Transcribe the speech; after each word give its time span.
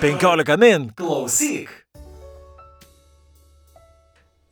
15 0.00 0.56
min. 0.58 0.88
Klausyk. 0.96 1.70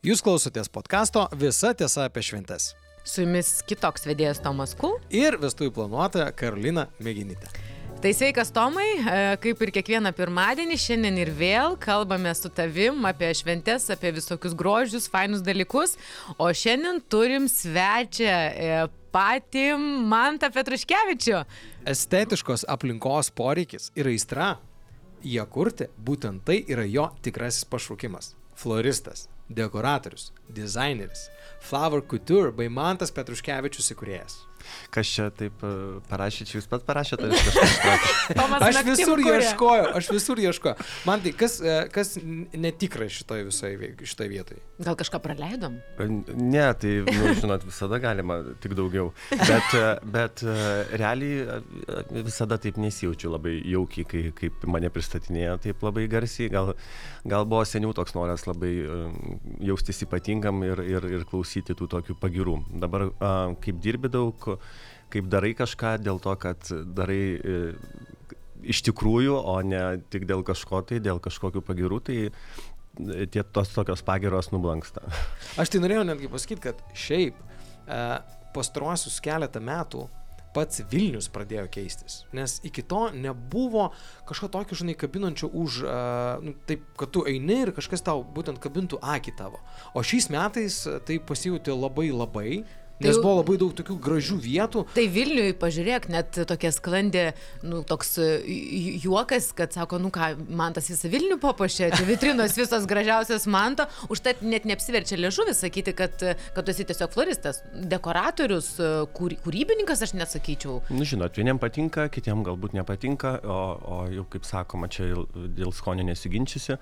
Jūs 0.05 0.21
klausotės 0.25 0.69
podkasto 0.73 1.27
Visa 1.37 1.73
tiesa 1.77 2.07
apie 2.09 2.23
šventes. 2.25 2.71
Su 3.05 3.23
jumis 3.23 3.59
kitoks 3.69 4.05
vedėjas 4.09 4.41
Tomas 4.41 4.73
Kul. 4.77 4.97
Ir 5.13 5.37
vestuvių 5.41 5.73
planuotoja 5.75 6.31
Karolina 6.37 6.87
Mėginytė. 7.01 7.49
Tai 8.01 8.13
sveikas 8.17 8.49
Tomai, 8.53 8.87
e, 8.97 9.17
kaip 9.43 9.59
ir 9.61 9.71
kiekvieną 9.75 10.09
pirmadienį, 10.17 10.77
šiandien 10.81 11.19
ir 11.21 11.29
vėl 11.37 11.75
kalbame 11.77 12.33
su 12.33 12.49
tavim 12.49 13.05
apie 13.05 13.29
šventes, 13.37 13.85
apie 13.93 14.09
visokius 14.15 14.57
grožius, 14.57 15.05
fainus 15.09 15.43
dalykus. 15.45 15.93
O 16.41 16.49
šiandien 16.49 16.97
turim 17.13 17.45
svečią 17.45 18.33
e, 18.33 18.81
patį 19.13 19.67
Mantą 20.09 20.49
Petruškevičių. 20.49 21.45
Estetiškos 21.93 22.65
aplinkos 22.73 23.29
poreikis 23.37 23.91
ir 23.93 24.09
aistra 24.09 24.55
ją 25.23 25.45
kurti, 25.49 25.87
būtent 25.97 26.45
tai 26.45 26.61
yra 26.67 26.85
jo 26.85 27.09
tikrasis 27.21 27.65
pašaukimas. 27.65 28.33
Floristas, 28.55 29.27
dekoratorius, 29.49 30.31
dizaineris, 30.49 31.29
Flower 31.61 32.01
Couture 32.01 32.51
bei 32.51 32.69
Mantas 32.69 33.13
Petruškevičius 33.15 33.93
įkūrėjas. 33.95 34.37
Kas 34.93 35.09
čia 35.11 35.27
taip 35.35 35.63
e, 35.65 35.71
parašė, 36.09 36.47
čia 36.49 36.57
jūs 36.59 36.67
pat 36.71 36.85
parašėte, 36.87 37.27
ar 37.27 37.35
kažkas 37.35 37.75
kitoks? 37.81 38.55
Aš 38.71 38.79
visur 38.85 39.19
ieškojau, 39.21 39.87
aš 39.97 40.07
visur 40.13 40.39
ieškojau. 40.41 40.85
Man 41.07 41.21
tai, 41.23 41.31
kas, 41.37 41.57
e, 41.63 41.75
kas 41.93 42.13
netikra 42.21 43.07
šitoje 43.11 43.45
visoje 43.47 43.91
šitoje 44.07 44.29
vietoje? 44.31 44.61
Gal 44.81 44.97
kažką 44.99 45.21
praleidom? 45.23 45.77
E, 46.01 46.07
ne, 46.35 46.65
tai, 46.81 46.93
nu, 47.07 47.33
žinot, 47.39 47.65
visada 47.67 47.99
galima 48.03 48.39
tik 48.63 48.75
daugiau. 48.77 49.11
Bet, 49.31 49.75
bet 50.13 50.43
realiai 51.01 51.61
visada 52.21 52.59
taip 52.61 52.79
nesijaučiu 52.81 53.33
labai 53.33 53.57
jaukiai, 53.71 54.07
kai, 54.07 54.23
kaip 54.37 54.65
mane 54.69 54.91
pristatinėjo, 54.93 55.57
taip 55.65 55.85
labai 55.85 56.07
garsiai. 56.11 56.51
Gal, 56.53 56.73
gal 57.27 57.47
buvo 57.49 57.63
seniau 57.67 57.95
toks 57.97 58.15
noras 58.17 58.47
labai 58.49 58.73
jaustis 59.61 60.03
ypatingam 60.05 60.63
ir, 60.67 60.83
ir, 60.85 61.07
ir 61.19 61.25
klausyti 61.29 61.75
tų 61.77 61.89
tokių 61.95 62.17
pagirų. 62.21 62.57
Dabar, 62.81 63.09
kaip 63.63 63.81
dirbi 63.83 64.11
daug, 64.11 64.50
kaip 65.11 65.29
darai 65.31 65.53
kažką 65.57 65.97
dėl 66.03 66.21
to, 66.23 66.35
kad 66.39 66.71
darai 66.95 67.21
e, 67.35 67.57
iš 68.61 68.83
tikrųjų, 68.87 69.35
o 69.35 69.57
ne 69.65 69.83
tik 70.13 70.27
dėl 70.29 70.45
kažko 70.47 70.83
tai, 70.87 71.01
dėl 71.03 71.21
kažkokių 71.23 71.63
pagirų, 71.65 71.99
tai 72.07 72.17
e, 72.29 73.27
tie 73.31 73.43
tos 73.43 73.73
tokios 73.75 74.05
pagiros 74.07 74.51
nublanksta. 74.53 75.03
Aš 75.61 75.73
tai 75.73 75.83
norėjau 75.83 76.07
netgi 76.11 76.31
pasakyti, 76.31 76.65
kad 76.69 76.81
šiaip 76.95 77.37
e, 77.41 78.01
pastaruosius 78.55 79.21
keletą 79.23 79.63
metų 79.63 80.07
pats 80.55 80.81
Vilnius 80.91 81.29
pradėjo 81.31 81.65
keistis. 81.71 82.21
Nes 82.35 82.57
iki 82.67 82.83
to 82.83 83.05
nebuvo 83.15 83.89
kažko 84.27 84.49
tokio, 84.51 84.77
žinai, 84.81 84.97
kabinančio 84.99 85.47
už, 85.47 85.77
uh, 85.85 86.43
nu, 86.43 86.51
taip, 86.67 86.83
kad 86.99 87.13
tu 87.15 87.23
eini 87.29 87.61
ir 87.65 87.73
kažkas 87.75 88.03
tau 88.03 88.25
būtent 88.35 88.59
kabintų 88.59 88.99
akį 88.99 89.35
tavo. 89.39 89.61
O 89.95 90.03
šiais 90.03 90.27
metais 90.33 90.81
tai 91.07 91.21
pasijūti 91.23 91.75
labai 91.75 92.09
labai 92.11 92.49
Nes 93.01 93.17
tai, 93.17 93.23
buvo 93.23 93.39
labai 93.39 93.57
daug 93.61 93.73
tokių 93.77 93.97
gražių 94.01 94.37
vietų. 94.41 94.83
Tai 94.95 95.05
Vilniui, 95.15 95.55
pažiūrėk, 95.61 96.07
net 96.13 96.39
tokia 96.49 96.71
sklandė, 96.75 97.25
nu, 97.65 97.81
toks 97.87 98.15
e, 98.21 98.29
juokas, 99.03 99.51
kad 99.57 99.73
sako, 99.75 99.99
nu 100.01 100.11
ką, 100.13 100.33
man 100.49 100.75
tas 100.77 100.89
visą 100.91 101.11
Vilnių 101.11 101.39
papuošė, 101.41 101.91
čia 101.95 102.07
vitrinos 102.07 102.57
visos 102.59 102.87
gražiausios 102.89 103.47
manto, 103.51 103.87
užtat 104.13 104.43
net 104.45 104.67
neapsiverčia 104.69 105.19
lėšuvis 105.19 105.63
sakyti, 105.65 105.95
kad, 105.97 106.15
kad 106.55 106.67
tu 106.67 106.73
esi 106.73 106.85
tiesiog 106.89 107.13
floristas, 107.15 107.61
dekoratorius, 107.91 108.73
e, 108.79 108.91
kūry, 109.17 109.39
kūrybininkas, 109.45 110.05
aš 110.07 110.15
nesakyčiau. 110.19 110.79
Nu, 110.93 111.07
žinot, 111.07 111.35
vieniem 111.37 111.61
patinka, 111.61 112.07
kitiem 112.13 112.45
galbūt 112.47 112.77
nepatinka, 112.77 113.37
o, 113.41 113.61
o 113.81 114.01
jau 114.13 114.27
kaip 114.31 114.47
sakoma, 114.47 114.91
čia 114.91 115.11
dėl 115.57 115.73
skonio 115.75 116.05
nesiginčysi 116.07 116.77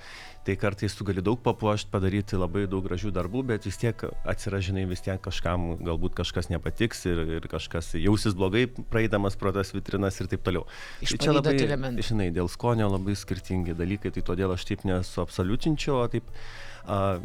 tai 0.50 0.58
kartais 0.58 0.96
tu 0.98 1.06
gali 1.06 1.22
daug 1.22 1.38
papuošt 1.46 1.92
padaryti 1.94 2.38
labai 2.40 2.64
daug 2.70 2.82
gražių 2.82 3.12
darbų 3.14 3.44
bet 3.52 3.68
vis 3.68 3.78
tiek 3.78 4.02
atsiras 4.32 4.64
žinai 4.66 4.88
vis 4.90 5.04
tiek 5.06 5.22
kažkam 5.22 5.76
galbūt 5.86 6.16
kažkas 6.18 6.50
nepatiks 6.50 7.06
ir, 7.06 7.22
ir 7.38 7.46
kažkas 7.52 7.92
jausis 8.00 8.34
blogai 8.34 8.64
praeidamas 8.66 9.38
pro 9.38 9.54
tas 9.54 9.70
vitrinas 9.76 10.18
ir 10.18 10.32
taip 10.32 10.42
toliau. 10.48 10.66
Iš 11.06 11.14
tai 11.14 11.22
čia 11.22 11.36
labai, 11.36 11.54
elementų. 11.68 12.08
žinai, 12.10 12.32
dėl 12.34 12.50
skonio 12.50 12.90
labai 12.90 13.14
skirtingi 13.20 13.78
dalykai, 13.78 14.10
tai 14.16 14.26
todėl 14.26 14.56
aš 14.56 14.66
taip 14.72 14.88
nesuabsoliutinčiau, 14.90 16.02
o 16.02 16.10
taip 16.10 16.34
a, 16.90 17.20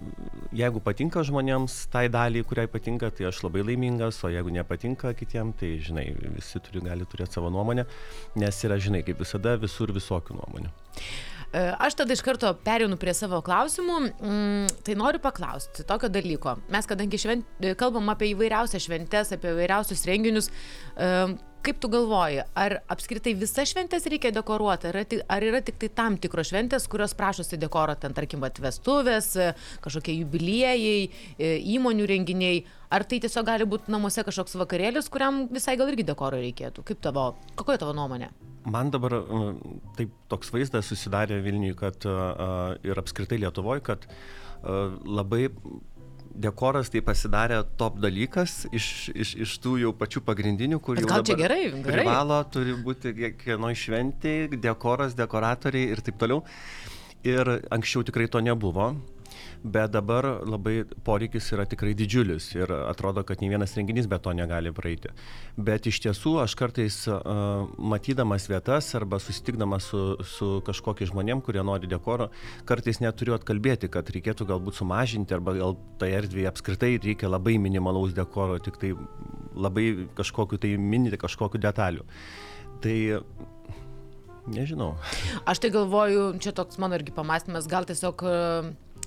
jeigu 0.53 0.85
patinka 0.85 1.25
žmonėms 1.25 1.79
tai 1.95 2.11
daliai, 2.13 2.45
kuriai 2.45 2.69
patinka, 2.69 3.09
tai 3.09 3.31
aš 3.31 3.41
labai 3.47 3.65
laimingas, 3.65 4.21
o 4.21 4.33
jeigu 4.33 4.53
nepatinka 4.53 5.15
kitiem, 5.17 5.57
tai 5.57 5.79
žinai, 5.81 6.11
visi 6.37 6.61
turi, 6.61 6.85
gali 6.85 7.09
turėti 7.09 7.41
savo 7.41 7.49
nuomonę, 7.55 7.89
nes 8.37 8.65
yra, 8.69 8.77
žinai, 8.77 9.01
kaip 9.07 9.25
visada 9.25 9.57
visur 9.65 9.97
visokių 9.97 10.43
nuomonių. 10.43 10.75
E, 11.55 11.63
aš 11.79 11.95
tada 12.01 12.17
iš 12.17 12.23
karto 12.27 12.51
perėjau 12.67 12.97
prie 12.99 13.15
savo 13.15 13.39
klausimų. 13.47 13.99
Mm, 14.19 14.77
tai 14.87 14.99
noriu 14.99 15.23
paklausti 15.23 15.87
tokio 15.87 16.11
dalyko. 16.11 16.57
Mes, 16.75 16.87
kadangi 16.91 17.21
švent, 17.23 17.47
kalbam 17.79 18.11
apie 18.11 18.33
įvairiausias 18.33 18.83
šventes, 18.89 19.31
apie 19.37 19.53
įvairiausius 19.53 20.03
renginius, 20.11 20.51
e, 20.99 21.11
kaip 21.65 21.79
tu 21.81 21.89
galvoji, 21.93 22.43
ar 22.59 22.75
apskritai 22.93 23.37
visas 23.39 23.71
šventės 23.71 24.09
reikia 24.11 24.33
dekoruoti, 24.35 24.91
ar, 24.91 24.99
ar 25.37 25.47
yra 25.47 25.61
tik 25.65 25.79
tai 25.81 25.93
tam 25.95 26.19
tikros 26.21 26.51
šventės, 26.51 26.89
kurios 26.91 27.15
prašosi 27.17 27.59
dekoro, 27.63 27.95
ten 28.03 28.17
tarkim 28.17 28.43
atvestuvės, 28.45 29.31
kažkokie 29.85 30.17
jubiliejai, 30.19 31.07
e, 31.39 31.53
įmonių 31.77 32.09
renginiai, 32.11 32.65
ar 32.91 33.07
tai 33.07 33.21
tiesiog 33.23 33.47
gali 33.47 33.69
būti 33.71 33.95
namuose 33.95 34.27
kažkoks 34.27 34.59
vakarėlis, 34.59 35.07
kuriam 35.07 35.47
visai 35.55 35.79
gal 35.79 35.95
irgi 35.95 36.11
dekoro 36.11 36.43
reikėtų? 36.43 36.83
Kaip 36.91 37.01
tavo, 37.07 37.31
kokia 37.55 37.79
tavo 37.85 37.95
nuomonė? 37.95 38.33
Man 38.65 38.93
dabar 38.95 39.17
taip 39.99 40.13
toks 40.33 40.53
vaizdas 40.55 40.89
susidarė 40.91 41.41
Vilniui, 41.45 41.75
kad 41.79 42.07
ir 42.85 43.01
apskritai 43.03 43.41
Lietuvoje, 43.43 43.85
kad 43.85 44.07
labai 45.05 45.49
dekoras 46.35 46.91
tai 46.91 47.03
pasidarė 47.07 47.61
top 47.79 48.01
dalykas 48.03 48.65
iš, 48.75 48.89
iš, 49.15 49.35
iš 49.47 49.57
tų 49.63 49.77
jau 49.85 49.93
pačių 49.97 50.25
pagrindinių, 50.27 50.81
kur 50.83 50.99
jau 50.99 51.09
gal 51.09 51.27
čia 51.27 51.37
gerai, 51.39 51.61
gerai. 51.71 52.01
privalo, 52.01 52.41
turi 52.51 52.75
būti 52.87 53.15
kiekvienoj 53.15 53.77
šventėje, 53.79 54.59
dekoras, 54.63 55.15
dekoratoriai 55.19 55.93
ir 55.95 56.03
taip 56.05 56.19
toliau. 56.21 56.43
Ir 57.25 57.49
anksčiau 57.73 58.05
tikrai 58.05 58.27
to 58.29 58.43
nebuvo 58.45 58.91
bet 59.65 59.93
dabar 59.95 60.27
labai 60.45 60.83
poreikis 61.07 61.47
yra 61.57 61.65
tikrai 61.69 61.95
didžiulis 61.97 62.51
ir 62.55 62.71
atrodo, 62.77 63.25
kad 63.25 63.41
nei 63.41 63.49
vienas 63.49 63.73
renginys 63.79 64.09
be 64.11 64.19
to 64.21 64.35
negali 64.37 64.73
praeiti. 64.77 65.13
Bet 65.57 65.89
iš 65.89 66.03
tiesų 66.05 66.35
aš 66.43 66.57
kartais 66.61 66.99
uh, 67.09 67.65
matydamas 67.79 68.45
vietas 68.51 68.91
arba 68.99 69.21
susitikdamas 69.23 69.89
su, 69.89 70.03
su 70.29 70.51
kažkokiais 70.69 71.15
žmonėm, 71.15 71.41
kurie 71.47 71.65
nori 71.65 71.89
dekoro, 71.89 72.29
kartais 72.69 73.01
neturiu 73.01 73.39
atkalbėti, 73.39 73.89
kad 73.89 74.13
reikėtų 74.13 74.51
galbūt 74.53 74.83
sumažinti 74.83 75.37
arba 75.37 75.57
gal 75.57 75.79
tai 76.03 76.13
erdvėje 76.21 76.53
apskritai 76.53 76.95
reikia 77.01 77.33
labai 77.33 77.57
minimalaus 77.57 78.13
dekoro, 78.17 78.61
tik 78.61 78.77
tai 78.83 78.93
labai 79.57 80.11
kažkokiu 80.19 80.61
tai 80.61 80.77
minite 80.77 81.21
kažkokiu 81.21 81.63
detaliu. 81.63 82.05
Tai 82.85 82.97
Nežinau. 84.45 84.91
Aš 85.49 85.63
tai 85.65 85.71
galvoju, 85.73 86.35
čia 86.37 86.53
toks 86.53 86.77
mano 86.77 86.99
irgi 86.99 87.15
pamastymas, 87.17 87.65
gal 87.65 87.87
tiesiog 87.89 88.21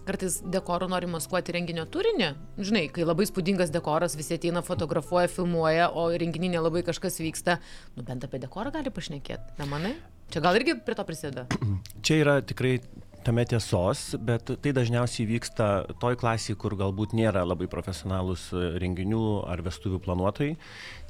kartais 0.07 0.39
dekoru 0.55 0.89
nori 0.91 1.09
maskuoti 1.11 1.55
renginio 1.55 1.85
turinį. 1.91 2.31
Žinai, 2.57 2.85
kai 2.93 3.07
labai 3.07 3.27
spūdingas 3.29 3.73
dekoras, 3.73 4.17
visi 4.19 4.37
ateina, 4.37 4.63
fotografuoja, 4.65 5.31
filmuoja, 5.31 5.89
o 5.93 6.07
renginį 6.23 6.53
nelabai 6.55 6.85
kažkas 6.87 7.19
vyksta, 7.23 7.59
nu 7.97 8.05
bent 8.07 8.25
apie 8.27 8.41
dekorą 8.43 8.73
gali 8.75 8.93
pašnekėti, 8.93 9.57
nemanai? 9.61 9.97
Čia 10.33 10.43
gal 10.43 10.59
irgi 10.59 10.75
prie 10.83 10.95
to 10.97 11.05
prisideda? 11.07 11.47
Čia 12.05 12.21
yra 12.23 12.39
tikrai 12.43 12.77
tame 13.27 13.43
tiesos, 13.47 14.13
bet 14.23 14.51
tai 14.63 14.71
dažniausiai 14.75 15.27
vyksta 15.27 15.67
toj 15.99 16.15
klasiai, 16.19 16.55
kur 16.59 16.77
galbūt 16.79 17.15
nėra 17.17 17.43
labai 17.43 17.67
profesionalūs 17.71 18.49
renginių 18.79 19.23
ar 19.51 19.63
vestuvių 19.65 19.99
planuotojai. 20.05 20.55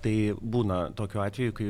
Tai 0.02 0.16
būna 0.42 0.80
tokiu 0.98 1.22
atveju, 1.22 1.54
kai 1.58 1.70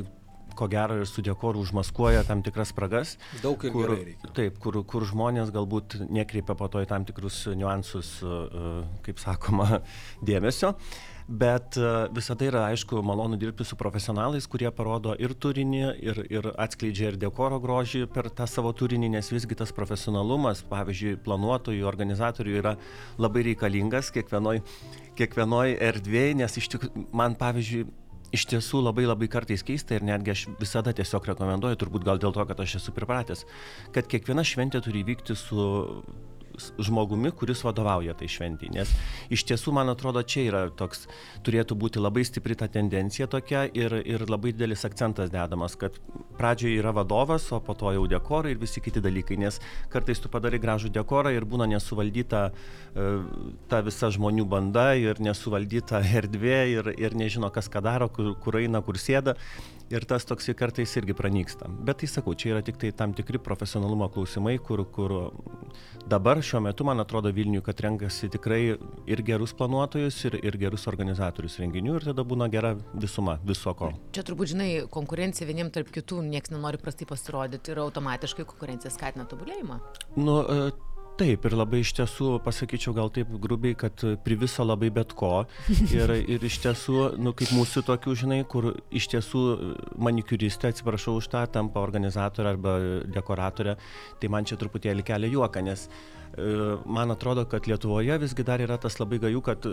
ko 0.58 0.70
gero 0.72 0.98
ir 1.02 1.10
su 1.10 1.24
dekoru 1.26 1.62
užmaskuoja 1.66 2.24
tam 2.28 2.44
tikras 2.46 2.74
spragas. 2.74 3.18
Daug 3.44 3.64
ir 3.66 3.76
kur. 3.76 3.94
Taip, 4.38 4.58
kur, 4.64 4.82
kur 4.90 5.06
žmonės 5.08 5.54
galbūt 5.56 6.00
nekreipia 6.10 6.58
po 6.58 6.70
to 6.72 6.82
į 6.84 6.90
tam 6.90 7.06
tikrus 7.08 7.46
niuansus, 7.58 8.18
e, 8.24 8.40
e, 8.64 8.72
kaip 9.06 9.22
sakoma, 9.24 9.84
dėmesio. 10.30 10.76
Bet 11.28 11.76
e, 11.76 11.88
visada 12.16 12.46
yra, 12.48 12.62
aišku, 12.72 13.02
malonu 13.04 13.36
dirbti 13.40 13.66
su 13.68 13.76
profesionalais, 13.76 14.46
kurie 14.48 14.70
parodo 14.72 15.12
ir 15.20 15.34
turinį, 15.36 15.82
ir, 16.00 16.22
ir 16.32 16.48
atskleidžia 16.56 17.12
ir 17.12 17.20
dekoro 17.20 17.60
grožį 17.60 18.06
per 18.14 18.30
tą 18.32 18.48
savo 18.48 18.72
turinį, 18.72 19.10
nes 19.18 19.32
visgi 19.34 19.58
tas 19.60 19.76
profesionalumas, 19.76 20.64
pavyzdžiui, 20.72 21.18
planuotojų, 21.28 21.84
organizatorių 21.90 22.56
yra 22.62 22.78
labai 23.20 23.44
reikalingas 23.50 24.14
kiekvienoj, 24.16 24.64
kiekvienoj 25.20 25.76
erdvėje, 25.90 26.38
nes 26.46 26.60
iš 26.64 26.72
tikrųjų 26.78 27.10
man, 27.12 27.36
pavyzdžiui, 27.36 27.90
iš 28.36 28.48
tiesų 28.52 28.82
labai 28.84 29.06
labai 29.08 29.30
kartais 29.32 29.64
keista 29.66 29.98
ir 29.98 30.06
netgi 30.08 30.34
aš 30.34 30.46
visada 30.60 30.94
tiesiog 30.96 31.30
rekomenduoju, 31.32 31.80
turbūt 31.80 32.08
gal 32.08 32.22
dėl 32.22 32.36
to, 32.36 32.46
kad 32.50 32.60
aš 32.64 32.80
esu 32.82 32.96
pripratęs, 32.96 33.46
kad 33.96 34.10
kiekviena 34.12 34.46
šventė 34.48 34.84
turi 34.84 35.06
vykti 35.08 35.38
su 35.38 35.68
žmogumi, 36.80 37.32
kuris 37.32 37.64
vadovauja 37.66 38.16
tai 38.18 38.30
šventijai. 38.32 38.74
Nes 38.80 38.94
iš 39.34 39.46
tiesų, 39.50 39.74
man 39.78 39.92
atrodo, 39.94 40.24
čia 40.24 40.46
yra 40.48 40.64
toks, 40.70 41.06
turėtų 41.46 41.78
būti 41.80 42.02
labai 42.02 42.26
stipri 42.28 42.58
ta 42.58 42.70
tendencija 42.72 43.28
tokia 43.32 43.66
ir, 43.68 43.96
ir 44.06 44.26
labai 44.30 44.54
didelis 44.56 44.86
akcentas 44.88 45.32
dedamas, 45.34 45.78
kad 45.80 45.98
pradžioje 46.38 46.82
yra 46.82 46.94
vadovas, 46.96 47.48
o 47.52 47.62
po 47.64 47.76
to 47.78 47.94
jau 47.96 48.06
dekorai 48.10 48.54
ir 48.56 48.62
visi 48.62 48.84
kiti 48.84 49.04
dalykai. 49.04 49.40
Nes 49.42 49.62
kartais 49.94 50.22
tu 50.22 50.32
padarai 50.34 50.62
gražų 50.62 50.92
dekorą 50.94 51.34
ir 51.36 51.46
būna 51.48 51.70
nesuvaldyta 51.70 52.44
e, 52.50 53.08
ta 53.70 53.82
visa 53.86 54.12
žmonių 54.14 54.48
banda 54.50 54.90
ir 55.00 55.22
nesuvaldyta 55.24 56.04
erdvė 56.22 56.60
ir, 56.76 56.94
ir 56.98 57.18
nežino, 57.18 57.52
kas 57.54 57.72
ką 57.72 57.84
daro, 57.86 58.12
kur, 58.14 58.36
kur 58.44 58.62
eina, 58.62 58.84
kur 58.86 59.00
sėda. 59.02 59.38
Ir 59.88 60.04
tas 60.04 60.26
toksai 60.28 60.52
kartais 60.58 60.92
irgi 61.00 61.14
pranyksta. 61.16 61.70
Bet 61.88 62.02
tai 62.02 62.10
sakau, 62.12 62.34
čia 62.36 62.50
yra 62.58 62.64
tik 62.66 62.76
tai 62.82 62.90
tam 62.92 63.14
tikri 63.16 63.40
profesionalumo 63.40 64.10
klausimai, 64.12 64.58
kur, 64.60 64.84
kur 64.92 65.14
dabar 66.12 66.42
šiuo 66.48 66.62
metu, 66.64 66.86
man 66.88 67.04
atrodo, 67.04 67.32
Vilniui, 67.36 67.62
kad 67.66 67.80
renkasi 67.84 68.30
tikrai 68.34 68.62
ir 69.10 69.24
gerus 69.28 69.54
planuotojus, 69.58 70.18
ir, 70.30 70.40
ir 70.48 70.58
gerus 70.62 70.88
organizatorius 70.90 71.60
renginių, 71.62 72.00
ir 72.00 72.10
tada 72.12 72.26
būna 72.28 72.50
gera 72.54 72.74
visuma 72.96 73.38
viso 73.48 73.74
ko. 73.78 73.92
Čia 74.16 74.26
turbūt, 74.28 74.54
žinai, 74.56 74.70
konkurencija 74.94 75.48
vieniem 75.50 75.72
tarp 75.76 75.92
kitų, 75.94 76.24
niekas 76.32 76.54
nenori 76.56 76.80
prastai 76.82 77.10
pasirodyti 77.10 77.74
ir 77.74 77.84
automatiškai 77.84 78.48
konkurencija 78.48 78.94
skatina 78.94 79.28
tobulėjimą. 79.30 79.82
Nu, 80.18 80.42
e, 80.42 80.70
Taip, 81.18 81.48
ir 81.50 81.54
labai 81.58 81.80
iš 81.82 81.96
tiesų 81.98 82.36
pasakyčiau 82.46 82.92
gal 82.94 83.08
taip 83.10 83.32
grubiai, 83.42 83.74
kad 83.80 84.04
priviso 84.22 84.62
labai 84.62 84.92
bet 84.94 85.16
ko. 85.18 85.48
Ir, 85.96 86.12
ir 86.30 86.44
iš 86.46 86.60
tiesų, 86.62 86.98
nu, 87.18 87.32
kaip 87.38 87.50
mūsų 87.58 87.82
tokių, 87.88 88.14
žinai, 88.22 88.38
kur 88.46 88.68
iš 88.94 89.08
tiesų 89.16 89.42
manikiuristė, 89.98 90.70
atsiprašau 90.70 91.16
už 91.18 91.32
tą, 91.34 91.42
tampa 91.50 91.82
organizatorė 91.82 92.52
arba 92.52 92.76
dekoratorė, 93.16 93.78
tai 94.22 94.30
man 94.30 94.46
čia 94.46 94.60
truputėlį 94.62 95.08
kelia 95.08 95.32
juoką, 95.34 95.64
nes 95.66 95.88
e, 95.88 96.17
man 96.86 97.12
atrodo, 97.12 97.46
kad 97.50 97.68
Lietuvoje 97.68 98.18
visgi 98.22 98.44
dar 98.46 98.62
yra 98.62 98.78
tas 98.78 99.00
labai 99.00 99.18
gajų, 99.24 99.42
kad 99.46 99.66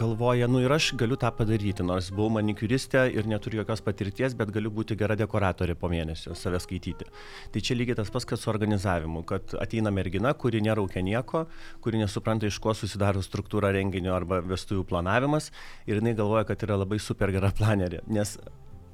galvoja, 0.00 0.46
nu 0.48 0.62
ir 0.62 0.72
aš 0.72 0.92
galiu 0.98 1.18
tą 1.20 1.28
padaryti, 1.34 1.84
nors 1.86 2.10
buvau 2.14 2.30
manikiuristė 2.38 3.02
ir 3.12 3.26
neturiu 3.28 3.60
jokios 3.60 3.82
patirties, 3.84 4.36
bet 4.38 4.52
galiu 4.54 4.70
būti 4.72 4.96
gera 4.98 5.16
dekoratorė 5.18 5.74
po 5.78 5.90
mėnesio, 5.92 6.34
save 6.38 6.60
skaityti. 6.62 7.08
Tai 7.52 7.62
čia 7.66 7.76
lygiai 7.76 7.98
tas 7.98 8.12
pats, 8.14 8.28
kas 8.28 8.44
su 8.44 8.52
organizavimu, 8.52 9.24
kad 9.28 9.54
ateina 9.60 9.92
mergina, 9.94 10.32
kuri 10.32 10.62
neraukia 10.64 11.02
nieko, 11.04 11.44
kuri 11.84 12.00
nesupranta, 12.00 12.48
iš 12.48 12.60
ko 12.62 12.74
susidaro 12.76 13.22
struktūra 13.26 13.74
renginio 13.74 14.14
arba 14.16 14.40
vestuvių 14.46 14.86
planavimas 14.88 15.50
ir 15.86 16.00
jinai 16.00 16.16
galvoja, 16.18 16.46
kad 16.48 16.64
yra 16.66 16.80
labai 16.80 17.00
super 17.02 17.34
gera 17.34 17.52
planerė. 17.56 18.04
Nes 18.08 18.38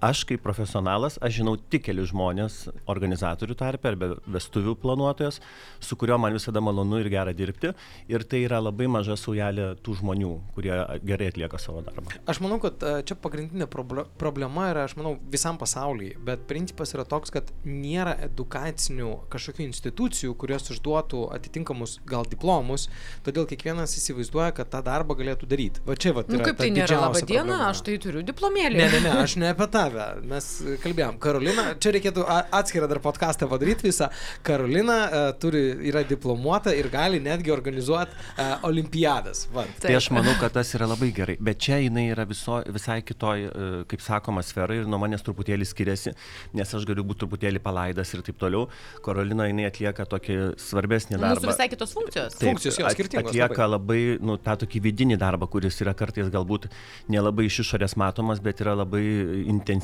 aš 0.07 0.23
kaip 0.29 0.43
profesionalas, 0.45 1.19
aš 1.25 1.41
žinau 1.41 1.57
tik 1.59 1.87
keli 1.89 2.05
žmonės 2.07 2.67
organizatorių 2.91 3.57
tarpe 3.59 3.91
arba 3.91 4.11
vestuvių 4.31 4.77
planuotojas, 4.83 5.41
su 5.83 5.99
kuriuo 5.99 6.19
man 6.23 6.37
visada 6.37 6.63
malonu 6.65 7.01
ir 7.03 7.11
gera 7.13 7.35
dirbti. 7.37 7.73
Ir 8.13 8.25
tai 8.29 8.45
yra 8.47 8.61
labai 8.63 8.89
maža 8.91 9.17
saujelė 9.21 9.73
tų 9.85 9.99
žmonių, 10.01 10.33
kurie 10.57 10.75
gerai 11.07 11.31
atlieka 11.33 11.61
savo 11.63 11.83
darbą. 11.87 12.15
Aš 12.29 12.41
manau, 12.45 12.59
kad 12.63 12.83
e, 12.87 12.95
čia 13.07 13.19
pagrindinė 13.21 13.69
proble- 13.73 14.07
problema 14.21 14.71
yra, 14.73 14.87
aš 14.87 14.97
manau, 14.99 15.17
visam 15.33 15.59
pasaulyje, 15.61 16.19
bet 16.27 16.47
principas 16.51 16.95
yra 16.97 17.07
toks, 17.09 17.33
kad 17.35 17.51
nėra 17.67 18.17
edukacinių 18.29 19.13
kažkokių 19.33 19.67
institucijų, 19.67 20.37
kurios 20.39 20.71
išduotų 20.75 21.27
atitinkamus 21.37 21.99
gal 22.09 22.27
diplomus, 22.31 22.89
todėl 23.27 23.49
kiekvienas 23.51 23.97
įsivaizduoja, 23.99 24.53
kad 24.57 24.71
tą 24.73 24.83
darbą 24.87 25.17
galėtų 25.19 25.49
daryti. 25.51 25.83
Va 25.87 25.97
čia 25.99 26.15
va. 26.17 26.27
Nu 26.31 26.43
kaip 26.45 26.61
tai 26.61 26.71
nėra 26.75 27.01
laba 27.07 27.23
diena, 27.27 27.61
aš 27.71 27.83
tai 27.87 27.97
turiu 28.03 28.23
diplomėlį. 28.27 28.79
Ne, 28.79 28.89
ne, 28.93 29.03
ne, 29.07 29.15
aš 29.25 29.37
ne 29.41 29.51
apie 29.53 29.69
tave. 29.73 29.96
Mes 30.27 30.49
kalbėjom. 30.83 31.21
Karolina, 31.23 31.69
čia 31.81 31.93
reikėtų 31.97 32.25
atskirą 32.29 32.89
dar 32.91 33.01
podcastą 33.05 33.49
padaryti 33.51 33.89
visą. 33.89 34.11
Karolina 34.47 34.99
uh, 35.07 35.29
turi, 35.41 35.63
yra 35.89 36.05
diplomuota 36.07 36.75
ir 36.77 36.91
gali 36.93 37.21
netgi 37.23 37.53
organizuoti 37.55 38.15
uh, 38.17 38.67
olimpiadas. 38.69 39.47
Va. 39.55 39.67
Tai 39.81 39.95
aš 39.97 40.11
manau, 40.15 40.35
kad 40.41 40.55
tas 40.57 40.73
yra 40.77 40.89
labai 40.91 41.11
gerai. 41.17 41.37
Bet 41.41 41.61
čia 41.63 41.79
jinai 41.83 42.09
yra 42.13 42.27
viso, 42.29 42.59
visai 42.73 42.99
kitoj, 43.07 43.45
e, 43.47 43.69
kaip 43.91 44.03
sakoma, 44.05 44.43
sferai 44.47 44.81
ir 44.83 44.89
nuo 44.91 44.99
manęs 45.01 45.25
truputėlį 45.27 45.67
skiriasi, 45.69 46.13
nes 46.57 46.75
aš 46.79 46.87
galiu 46.89 47.05
būti 47.07 47.23
truputėlį 47.25 47.63
palaidas 47.65 48.13
ir 48.15 48.25
taip 48.27 48.39
toliau. 48.41 48.67
Karolina 49.05 49.49
jinai 49.51 49.69
atlieka 49.71 50.07
tokį 50.11 50.39
svarbesnį 50.63 51.21
darbą. 51.21 51.41
Mūsų 51.41 51.53
visai 51.53 51.69
kitos 51.73 51.95
funkcijos. 51.97 52.39
Taip. 52.39 52.51
Funkcijos 52.51 52.81
jo 52.81 52.93
skirtingos 52.95 53.33
Atlieka 53.33 53.69
labai, 53.69 54.01
nu, 54.23 54.39
tą 54.43 54.57
tokį 54.63 54.83
vidinį 54.89 55.21
darbą, 55.21 55.49
kuris 55.51 55.81
yra 55.85 55.95
kartais 55.99 56.31
galbūt 56.33 56.69
nelabai 57.13 57.49
iš 57.51 57.63
išorės 57.65 57.97
matomas, 58.01 58.43
bet 58.45 58.63
yra 58.65 58.77
labai 58.83 59.05
intensyvus, 59.47 59.76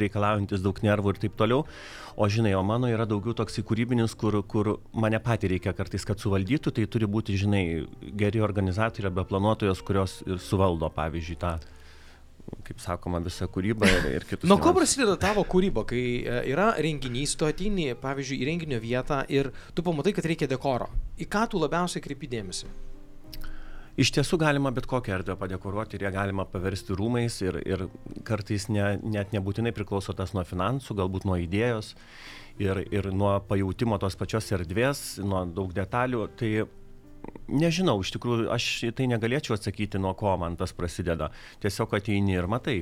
reikalaujantis 0.00 0.62
daug 0.64 0.80
nervų 0.84 1.14
ir 1.14 1.20
taip 1.24 1.36
toliau. 1.38 1.64
O 2.14 2.28
žinai, 2.30 2.52
o 2.54 2.62
mano 2.62 2.86
yra 2.86 3.06
daugiau 3.10 3.34
toks 3.34 3.58
kūrybinis, 3.66 4.14
kur, 4.14 4.36
kur 4.46 4.76
mane 4.94 5.18
patį 5.18 5.50
reikia 5.56 5.72
kartais, 5.74 6.04
kad 6.06 6.20
suvaldytų, 6.22 6.70
tai 6.76 6.84
turi 6.86 7.08
būti, 7.10 7.34
žinai, 7.40 7.64
geri 8.14 8.42
organizatoriai 8.44 9.10
arba 9.10 9.24
planuotojos, 9.26 9.82
kurios 9.82 10.20
ir 10.22 10.38
suvaldo, 10.38 10.86
pavyzdžiui, 10.94 11.38
tą, 11.42 11.56
kaip 12.68 12.78
sakoma, 12.84 13.18
visą 13.24 13.48
kūrybą 13.50 13.90
ir, 13.90 14.08
ir 14.20 14.28
kitus. 14.30 14.46
Nuo 14.46 14.60
ko 14.62 14.70
prasideda 14.76 15.16
tavo 15.18 15.42
kūryba, 15.42 15.82
kai 15.90 16.04
e, 16.22 16.40
yra 16.52 16.70
renginys, 16.78 17.34
tu 17.34 17.50
ateini, 17.50 17.90
pavyzdžiui, 17.98 18.38
į 18.44 18.50
renginio 18.52 18.78
vietą 18.82 19.24
ir 19.32 19.50
tu 19.74 19.82
pamatai, 19.82 20.14
kad 20.14 20.30
reikia 20.30 20.50
dekoro. 20.50 20.92
Į 21.18 21.26
ką 21.30 21.48
tu 21.50 21.62
labiausiai 21.62 22.04
kreipi 22.04 22.30
dėmesį? 22.30 22.70
Iš 23.94 24.10
tiesų 24.10 24.40
galima 24.42 24.72
bet 24.74 24.88
kokią 24.90 25.20
erdvę 25.20 25.36
padekoruoti 25.38 25.94
ir 25.94 26.08
ją 26.08 26.10
galima 26.16 26.42
paversti 26.50 26.96
rūmais 26.98 27.36
ir, 27.46 27.60
ir 27.62 27.84
kartais 28.26 28.66
ne, 28.66 28.96
net 28.98 29.30
nebūtinai 29.30 29.70
priklauso 29.76 30.10
tas 30.18 30.32
nuo 30.34 30.42
finansų, 30.42 30.96
galbūt 30.98 31.28
nuo 31.28 31.36
idėjos 31.38 31.92
ir, 32.58 32.82
ir 32.90 33.12
nuo 33.14 33.36
pajūtimo 33.46 34.00
tos 34.02 34.18
pačios 34.18 34.50
erdvės, 34.56 35.04
nuo 35.22 35.44
daug 35.46 35.70
detalių. 35.76 36.24
Tai 36.40 36.50
nežinau, 37.46 38.00
iš 38.02 38.10
tikrųjų 38.16 38.50
aš 38.56 38.68
tai 38.98 39.06
negalėčiau 39.14 39.54
atsakyti, 39.54 40.02
nuo 40.02 40.10
ko 40.18 40.34
man 40.42 40.58
tas 40.58 40.74
prasideda. 40.74 41.30
Tiesiog 41.62 41.94
ateini 41.94 42.34
ir 42.34 42.50
matai. 42.50 42.80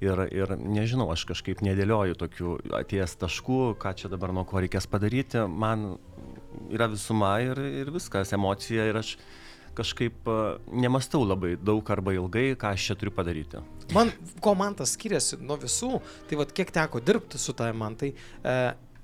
Ir, 0.00 0.26
ir 0.32 0.56
nežinau, 0.56 1.10
aš 1.12 1.28
kažkaip 1.28 1.60
nedėlioju 1.64 2.16
tokių 2.24 2.58
ateities 2.80 3.20
taškų, 3.20 3.62
ką 3.84 3.94
čia 4.00 4.08
dabar 4.16 4.32
nuo 4.32 4.48
ko 4.48 4.64
reikės 4.64 4.88
padaryti. 4.88 5.44
Man 5.44 5.98
yra 6.72 6.88
visuma 6.88 7.36
ir, 7.44 7.60
ir 7.84 7.92
viskas, 7.92 8.32
emocija 8.32 8.88
ir 8.88 9.04
aš 9.04 9.18
kažkaip 9.76 10.28
a, 10.30 10.38
nemastau 10.70 11.24
labai 11.26 11.54
daug 11.60 11.90
arba 11.94 12.14
ilgai, 12.16 12.52
ką 12.58 12.72
aš 12.74 12.88
čia 12.90 12.98
turiu 13.00 13.14
padaryti. 13.14 13.62
Man, 13.94 14.12
ko 14.44 14.54
man 14.58 14.76
tas 14.78 14.94
skiriasi 14.96 15.40
nuo 15.42 15.58
visų, 15.60 15.98
tai 16.30 16.38
vad 16.40 16.54
kiek 16.56 16.72
teko 16.74 17.02
dirbti 17.04 17.40
su 17.40 17.52
tai 17.56 17.72
man, 17.76 17.98
tai 18.00 18.14
e, 18.14 18.56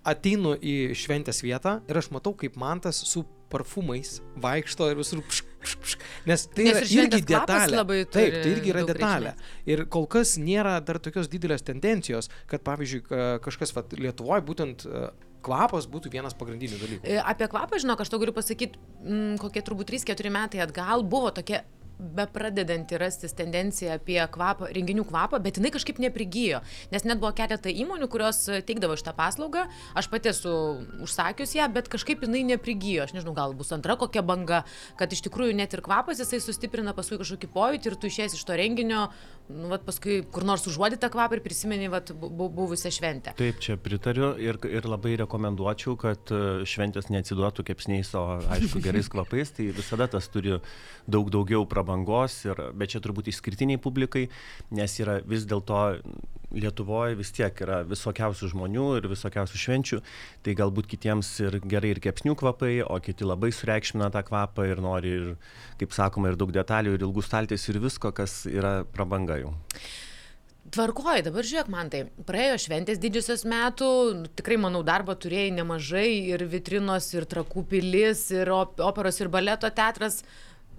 ateinu 0.09 0.55
į 0.57 0.95
šventės 0.97 1.43
vietą 1.45 1.81
ir 1.91 2.01
aš 2.01 2.11
matau, 2.15 2.33
kaip 2.39 2.57
man 2.61 2.81
tas 2.81 3.03
su 3.11 3.27
parfumais 3.51 4.21
vaikšto 4.41 4.87
ir 4.93 5.01
visur 5.01 5.21
pšk, 5.27 5.49
pšk, 5.61 5.81
pšk, 5.85 6.05
nes 6.31 6.45
tai 6.55 6.67
Nes 6.69 6.77
yra 6.79 7.05
irgi 7.05 7.21
detalė. 7.27 7.81
Taip, 8.07 8.37
tai 8.45 8.53
irgi 8.55 8.71
yra 8.73 8.85
detalė. 8.87 9.33
Ir 9.67 9.83
kol 9.91 10.07
kas 10.11 10.37
nėra 10.39 10.77
dar 10.87 11.01
tokios 11.03 11.29
didelės 11.33 11.67
tendencijos, 11.67 12.31
kad 12.51 12.63
pavyzdžiui 12.67 13.03
ka- 13.09 13.27
kažkas 13.45 13.75
vat, 13.75 13.97
Lietuvoje 13.99 14.47
būtent 14.47 14.87
e, 14.87 15.11
kvapas 15.45 15.89
būtų 15.91 16.13
vienas 16.13 16.37
pagrindinių 16.39 16.79
dalykų. 16.81 17.03
E, 17.05 17.19
Apie 17.21 17.49
kvapą, 17.51 17.81
žinok, 17.83 18.05
aš 18.05 18.13
tau 18.13 18.21
galiu 18.23 18.37
pasakyti, 18.37 18.81
mm, 19.03 19.37
kokie 19.43 19.65
turbūt 19.67 19.93
3-4 19.93 20.33
metai 20.35 20.65
atgal 20.65 21.05
buvo 21.07 21.33
tokia 21.35 21.65
bepradedanti 22.01 22.99
rastis 22.99 23.35
tendencija 23.37 23.97
apie 23.99 24.19
kvapą, 24.33 24.71
renginių 24.75 25.05
kvapą, 25.09 25.41
bet 25.43 25.59
jinai 25.61 25.73
kažkaip 25.75 26.01
neprigijo, 26.03 26.63
nes 26.93 27.05
net 27.05 27.21
buvo 27.21 27.33
keletą 27.37 27.73
įmonių, 27.73 28.09
kurios 28.11 28.43
teikdavo 28.67 28.97
šitą 28.99 29.15
paslaugą, 29.19 29.67
aš 29.99 30.09
pati 30.13 30.33
esu 30.33 30.55
užsakius 31.05 31.55
ją, 31.59 31.69
bet 31.75 31.91
kažkaip 31.93 32.25
jinai 32.25 32.43
neprigijo, 32.55 33.05
aš 33.05 33.15
nežinau, 33.17 33.35
gal 33.37 33.55
bus 33.57 33.73
antra 33.77 33.99
kokia 34.01 34.25
banga, 34.27 34.63
kad 35.01 35.13
iš 35.13 35.25
tikrųjų 35.29 35.57
net 35.61 35.77
ir 35.77 35.85
kvapas 35.85 36.23
jisai 36.23 36.41
sustiprina 36.45 36.97
paskui 36.97 37.21
kažkokį 37.21 37.53
pojūtį 37.53 37.93
ir 37.93 37.99
tu 38.01 38.11
išėjęs 38.11 38.39
iš 38.39 38.47
to 38.49 38.57
renginio, 38.61 39.09
nu, 39.51 39.69
vat, 39.73 39.83
paskui 39.87 40.21
kur 40.33 40.45
nors 40.47 40.65
užuodi 40.71 40.99
tą 41.01 41.11
kvapą 41.13 41.37
ir 41.39 41.43
prisimeni 41.45 41.89
vat, 41.93 42.13
bu- 42.17 42.31
bu- 42.31 42.49
buvusią 42.55 42.93
šventę. 42.95 43.35
Taip, 43.39 43.59
čia 43.63 43.77
pritariu 43.81 44.33
ir, 44.41 44.59
ir 44.71 44.87
labai 44.89 45.17
rekomenduočiau, 45.21 45.97
kad 46.01 46.33
e, 46.35 46.41
šventės 46.71 47.11
neatsiduotų 47.13 47.67
kepsniais, 47.71 48.13
o 48.19 48.25
aišku 48.57 48.83
gerais 48.85 49.11
kvapais, 49.13 49.53
tai 49.57 49.71
visada 49.77 50.09
tas 50.11 50.29
turi 50.33 50.59
daug 51.11 51.31
daugiau 51.35 51.67
prabangos, 51.69 52.41
ir, 52.49 52.61
bet 52.79 52.95
čia 52.95 53.03
turbūt 53.05 53.33
išskirtiniai 53.35 53.81
publikai, 53.83 54.29
nes 54.71 54.99
yra 55.03 55.19
vis 55.27 55.47
dėlto 55.51 55.81
Lietuvoje 56.51 57.19
vis 57.19 57.31
tiek 57.37 57.63
yra 57.63 57.81
visokiausių 57.87 58.51
žmonių 58.51 58.87
ir 58.99 59.09
visokiausių 59.13 59.61
švenčių, 59.65 60.01
tai 60.47 60.57
galbūt 60.59 60.91
kitiems 60.91 61.31
ir 61.47 61.61
gerai 61.63 61.95
ir 61.95 62.03
kepsnių 62.03 62.35
kvapai, 62.41 62.75
o 62.83 62.99
kiti 63.05 63.29
labai 63.29 63.53
sureikšmina 63.55 64.11
tą 64.15 64.25
kvapą 64.27 64.67
ir 64.67 64.83
nori, 64.83 65.17
ir, 65.17 65.33
kaip 65.81 65.95
sakoma, 65.97 66.33
ir 66.33 66.39
daug 66.41 66.53
detalių, 66.55 66.97
ir 66.97 67.07
ilgų 67.07 67.25
staltės, 67.27 67.69
ir 67.71 67.81
visko, 67.83 68.11
kas 68.17 68.43
yra 68.51 68.81
prabanga 68.91 69.39
jau. 69.41 69.55
Tvarkoji, 70.71 71.25
dabar 71.27 71.47
žiūrėk 71.47 71.71
man 71.73 71.89
tai. 71.91 72.05
Praėjo 72.29 72.59
šventės 72.67 73.01
didžiosios 73.03 73.43
metų, 73.49 73.89
nu, 74.21 74.29
tikrai 74.39 74.59
manau 74.61 74.85
darbo 74.87 75.17
turėjai 75.19 75.55
nemažai 75.57 76.07
ir 76.31 76.45
vitrinos, 76.53 77.09
ir 77.17 77.27
trakų 77.31 77.65
pilis, 77.73 78.29
ir 78.35 78.53
op 78.55 78.79
operos, 78.85 79.19
ir 79.23 79.33
baleto 79.33 79.71
teatras. 79.75 80.21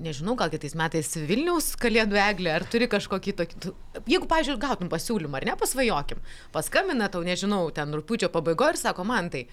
Nežinau, 0.01 0.34
gal 0.39 0.50
kitais 0.50 0.74
metais 0.77 1.10
Vilniaus 1.29 1.75
kalėdų 1.79 2.17
eglė, 2.17 2.53
ar 2.55 2.65
turi 2.65 2.88
kažkokį 2.89 3.34
tokį... 3.38 3.74
Jeigu, 4.10 4.25
pažiūrėjau, 4.29 4.62
gautum 4.63 4.89
pasiūlymą, 4.89 5.38
ar 5.38 5.46
ne, 5.51 5.58
pasvajokim. 5.60 6.24
Paskambina 6.55 7.10
tau, 7.13 7.22
nežinau, 7.27 7.67
ten 7.75 7.93
rūpiučio 7.93 8.31
pabaigoje 8.34 8.75
ir 8.75 8.81
sako, 8.81 9.05
man 9.05 9.29
tai, 9.34 9.43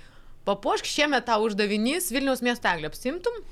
papuošk 0.48 0.88
šiemet 0.88 1.28
tą 1.28 1.36
uždavinys 1.44 2.08
Vilniaus 2.14 2.40
miesto 2.46 2.70
eglė, 2.70 2.88
apsimtum? 2.88 3.42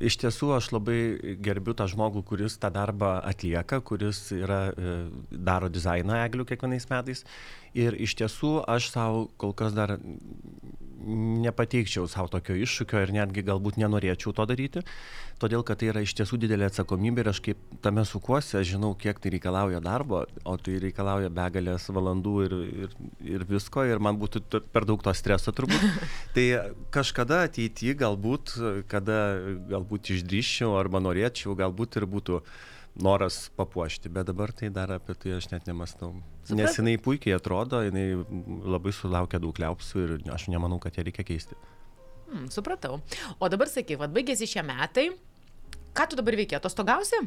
Iš 0.00 0.20
tiesų 0.22 0.52
aš 0.54 0.68
labai 0.72 0.98
gerbiu 1.42 1.74
tą 1.76 1.88
žmogų, 1.90 2.22
kuris 2.28 2.54
tą 2.60 2.70
darbą 2.72 3.16
atlieka, 3.26 3.80
kuris 3.84 4.28
yra, 4.36 4.60
e, 4.70 4.92
daro 5.32 5.68
dizainą 5.72 6.20
eglių 6.28 6.46
kiekvienais 6.52 6.86
metais. 6.92 7.24
Ir 7.76 7.96
iš 7.98 8.14
tiesų 8.20 8.52
aš 8.70 8.92
savo 8.92 9.26
kol 9.40 9.52
kas 9.56 9.74
dar 9.74 9.96
nepateikčiau 11.00 12.06
savo 12.10 12.30
tokio 12.32 12.56
iššūkio 12.60 13.02
ir 13.04 13.12
netgi 13.16 13.44
galbūt 13.46 13.78
nenorėčiau 13.80 14.32
to 14.36 14.46
daryti, 14.48 14.82
todėl 15.40 15.64
kad 15.66 15.80
tai 15.80 15.90
yra 15.92 16.02
iš 16.04 16.14
tiesų 16.18 16.38
didelė 16.42 16.68
atsakomybė 16.68 17.24
ir 17.24 17.30
aš 17.32 17.40
kaip 17.44 17.60
tame 17.84 18.04
sukuosi, 18.08 18.58
aš 18.60 18.74
žinau, 18.74 18.92
kiek 18.98 19.20
tai 19.22 19.32
reikalauja 19.34 19.80
darbo, 19.84 20.24
o 20.44 20.56
tai 20.60 20.78
reikalauja 20.82 21.32
begalės 21.32 21.88
valandų 21.88 22.34
ir, 22.46 22.56
ir, 22.86 22.96
ir 23.36 23.46
visko 23.48 23.86
ir 23.88 24.02
man 24.02 24.20
būtų 24.20 24.62
per 24.72 24.88
daug 24.88 25.02
to 25.04 25.14
streso 25.16 25.54
turbūt. 25.56 25.86
tai 26.36 26.46
kažkada 26.94 27.44
ateityje 27.48 27.96
galbūt, 28.04 28.56
kada 28.90 29.20
galbūt 29.72 30.12
išdryščiau 30.16 30.76
arba 30.80 31.02
norėčiau, 31.02 31.56
galbūt 31.58 32.00
ir 32.00 32.08
būtų 32.10 32.44
noras 33.02 33.50
papuošti, 33.56 34.08
bet 34.12 34.26
dabar 34.30 34.52
tai 34.52 34.68
dar 34.70 34.90
apie 34.92 35.14
tai 35.14 35.32
aš 35.38 35.50
net 35.52 35.66
nemastau. 35.68 36.12
Suprat- 36.44 36.56
Nes 36.60 36.76
jinai 36.78 36.96
puikiai 36.98 37.36
atrodo, 37.36 37.80
jinai 37.86 38.24
labai 38.74 38.92
sulaukia 38.92 39.40
daug 39.42 39.56
liaupsų 39.58 40.04
ir 40.04 40.14
aš 40.34 40.48
nemanau, 40.52 40.78
kad 40.80 40.94
ją 40.98 41.04
reikia 41.06 41.24
keisti. 41.24 41.56
Hmm, 42.30 42.46
supratau. 42.52 43.00
O 43.40 43.48
dabar 43.48 43.66
sakyk, 43.66 43.98
vad 43.98 44.12
baigėsi 44.14 44.46
šie 44.46 44.62
metai. 44.62 45.08
Ką 45.94 46.08
tu 46.10 46.16
dabar 46.20 46.36
veikia? 46.38 46.60
Atostogausi? 46.60 47.18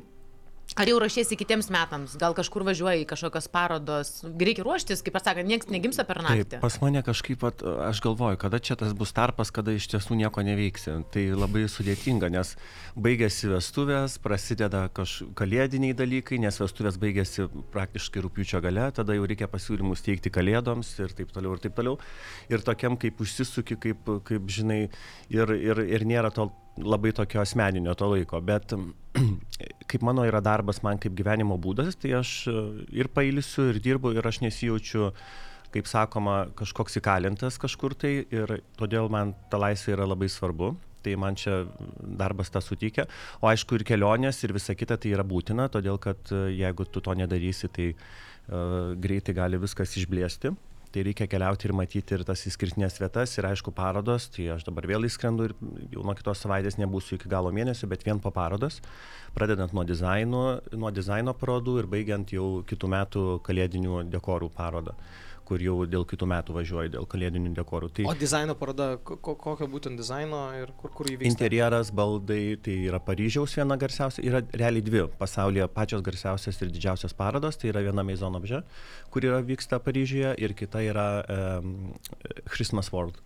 Ar 0.74 0.89
jau 0.89 0.96
ruošiesi 0.98 1.38
kitiems 1.38 1.67
metams? 1.70 2.15
Gal 2.17 2.34
kažkur 2.34 2.63
važiuoji 2.65 3.03
į 3.03 3.10
kažkokios 3.12 3.46
parodos? 3.53 4.10
Reikia 4.41 4.63
ruoštis, 4.65 5.03
kaip 5.05 5.20
sakant, 5.22 5.46
niekas 5.46 5.70
negimsta 5.70 6.01
per 6.08 6.24
naktį. 6.25 6.55
Taip, 6.55 6.63
pas 6.63 6.77
mane 6.82 7.03
kažkaip, 7.05 7.43
vat, 7.46 7.62
aš 7.91 8.01
galvoju, 8.01 8.39
kada 8.41 8.58
čia 8.63 8.77
tas 8.79 8.96
bus 8.98 9.13
tarpas, 9.13 9.51
kada 9.53 9.75
iš 9.75 9.86
tiesų 9.91 10.17
nieko 10.17 10.41
neveiksi. 10.41 10.96
Tai 11.13 11.25
labai 11.38 11.67
sudėtinga, 11.70 12.32
nes 12.34 12.55
baigėsi 12.98 13.51
vestuvės, 13.53 14.17
prasideda 14.24 14.88
kažkokie 14.98 15.36
kalėdiniai 15.38 15.93
dalykai, 15.98 16.39
nes 16.41 16.58
vestuvės 16.62 16.98
baigėsi 17.01 17.46
praktiškai 17.74 18.24
rūpiučio 18.25 18.63
gale, 18.63 18.88
tada 18.96 19.13
jau 19.17 19.27
reikia 19.29 19.50
pasiūlymus 19.51 20.01
teikti 20.05 20.32
kalėdoms 20.34 20.89
ir 21.03 21.13
taip 21.13 21.34
toliau 21.36 21.53
ir 21.53 21.63
taip 21.63 21.77
toliau. 21.77 22.00
Ir 22.50 22.65
tokiam 22.65 22.98
kaip 22.98 23.22
užsisuki, 23.22 23.77
kaip, 23.77 24.10
kaip 24.25 24.50
žinai, 24.50 24.82
ir, 25.34 25.53
ir, 25.53 25.86
ir 26.00 26.08
nėra 26.10 26.34
to 26.34 26.50
labai 26.77 27.13
tokio 27.13 27.42
asmeninio 27.42 27.94
to 27.98 28.10
laiko. 28.10 28.42
Bet 28.42 28.74
kaip 29.89 30.06
mano 30.06 30.25
yra 30.27 30.42
darbas 30.44 30.82
man 30.86 31.00
kaip 31.01 31.15
gyvenimo 31.18 31.58
būdas, 31.62 31.98
tai 32.00 32.15
aš 32.20 32.36
e, 32.50 32.63
ir 32.98 33.10
pailsiu, 33.13 33.70
ir 33.72 33.82
dirbu, 33.84 34.13
ir 34.18 34.27
aš 34.27 34.42
nesijaučiu, 34.46 35.12
kaip 35.74 35.89
sakoma, 35.89 36.48
kažkoks 36.58 37.00
įkalintas 37.01 37.60
kažkur 37.62 37.96
tai, 37.98 38.15
ir 38.30 38.60
todėl 38.77 39.10
man 39.13 39.34
ta 39.50 39.62
laisvė 39.62 39.98
yra 39.98 40.10
labai 40.10 40.30
svarbu. 40.32 40.74
Tai 41.03 41.18
man 41.20 41.36
čia 41.36 41.65
darbas 42.00 42.48
tą 42.48 42.62
suteikia. 42.63 43.03
O 43.44 43.50
aišku, 43.51 43.75
ir 43.75 43.84
kelionės, 43.84 44.38
ir 44.46 44.53
visa 44.56 44.72
kita 44.72 44.96
tai 44.96 45.10
yra 45.12 45.25
būtina, 45.27 45.65
todėl 45.68 46.00
kad 46.00 46.32
e, 46.32 46.46
jeigu 46.62 46.88
tu 46.88 47.03
to 47.03 47.15
nedarysi, 47.20 47.68
tai 47.68 47.89
uh, 47.92 48.94
greitai 49.03 49.36
gali 49.36 49.60
viskas 49.60 49.98
išblėsti. 50.00 50.53
Tai 50.93 51.01
reikia 51.07 51.25
keliauti 51.25 51.65
ir 51.65 51.71
matyti 51.73 52.13
ir 52.13 52.21
tas 52.21 52.43
išskirtinės 52.45 53.00
vietas 53.01 53.31
ir 53.39 53.47
aišku 53.50 53.71
parodos. 53.73 54.27
Tai 54.35 54.43
aš 54.53 54.65
dabar 54.67 54.85
vėl 54.91 55.07
įskrendu 55.07 55.47
ir 55.47 55.55
jau 55.89 56.03
nuo 56.05 56.13
kitos 56.19 56.43
savaitės 56.43 56.77
nebūsiu 56.77 57.17
iki 57.17 57.31
galo 57.31 57.50
mėnesio, 57.55 57.89
bet 57.89 58.05
vien 58.05 58.21
po 58.21 58.29
parodos. 58.35 58.77
Pradedant 59.33 59.73
nuo 59.73 59.88
dizaino, 59.89 60.43
nuo 60.77 60.91
dizaino 60.93 61.33
parodų 61.33 61.79
ir 61.81 61.89
baigiant 61.89 62.35
jau 62.35 62.62
kitų 62.69 62.91
metų 62.93 63.23
kalėdinių 63.47 64.03
dekorų 64.13 64.51
parodą, 64.53 64.93
kur 65.47 65.62
jau 65.62 65.75
dėl 65.89 66.05
kitų 66.07 66.27
metų 66.31 66.55
važiuoju 66.55 66.91
dėl 66.95 67.05
kalėdinių 67.12 67.51
dekorų. 67.57 67.89
Tai 67.97 68.05
O 68.09 68.13
dizaino 68.19 68.55
paroda, 68.59 68.97
ko, 69.03 69.17
ko- 69.17 69.35
kokio 69.35 69.67
būtent 69.67 70.00
dizaino 70.00 70.39
ir 70.59 70.71
kur, 70.79 70.89
kur 70.95 71.09
įvyksta? 71.12 71.29
Interjeras, 71.31 71.91
baldai, 71.91 72.55
tai 72.63 72.77
yra 72.88 73.00
Paryžiaus 73.03 73.55
viena 73.59 73.77
garsiausia, 73.77 74.23
yra 74.23 74.41
realiai 74.53 74.85
dvi 74.88 75.05
pasaulyje 75.19 75.67
pačios 75.75 76.01
garsiausias 76.05 76.62
ir 76.63 76.71
didžiausias 76.73 77.13
parodos, 77.13 77.57
tai 77.59 77.69
yra 77.73 77.83
viena 77.85 78.03
Maison 78.07 78.35
Objet, 78.39 78.65
kur 79.12 79.21
yra 79.27 79.41
vyksta 79.43 79.79
Paryžiuje 79.83 80.35
ir 80.39 80.53
kita 80.57 80.81
yra 80.88 81.07
um, 81.59 81.93
Christmas 82.50 82.91
World. 82.93 83.19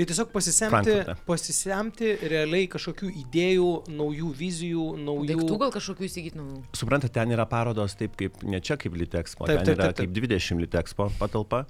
Tai 0.00 0.06
tiesiog 0.08 0.30
pasisemti, 0.32 0.92
pasisemti 1.28 2.10
realiai 2.30 2.68
kažkokių 2.72 3.08
idėjų, 3.20 3.66
naujų 3.92 4.30
vizijų, 4.38 4.84
naujų... 4.96 5.26
Daiktų 5.28 5.58
gal 5.60 5.72
kažkokių 5.74 6.06
įsigyti 6.06 6.38
naujų. 6.40 6.60
Suprantate, 6.80 7.12
ten 7.18 7.34
yra 7.34 7.44
parodos 7.50 7.98
taip 8.00 8.14
kaip, 8.16 8.38
ne 8.48 8.62
čia 8.64 8.78
kaip 8.80 8.96
Litexpo, 8.96 9.44
Taip, 9.44 9.60
ten 9.60 9.68
taip, 9.68 9.76
yra 9.76 9.90
taip, 9.90 9.98
taip. 9.98 10.14
kaip 10.14 10.30
20 10.30 10.64
Litexpo 10.64 11.10
patalpa 11.20 11.66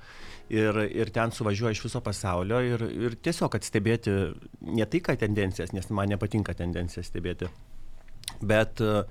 ir, 0.46 0.78
ir 1.02 1.10
ten 1.10 1.34
suvažiuoja 1.34 1.74
iš 1.74 1.82
viso 1.88 2.04
pasaulio 2.06 2.62
ir, 2.62 2.86
ir 3.08 3.18
tiesiog 3.18 3.58
atstebėti 3.58 4.14
ne 4.78 4.86
tai, 4.86 5.02
ką 5.10 5.18
tendencijas, 5.24 5.74
nes 5.74 5.90
man 5.90 6.14
nepatinka 6.14 6.54
tendencijas 6.54 7.10
stebėti, 7.10 7.50
bet 8.46 8.78
uh, 8.86 9.02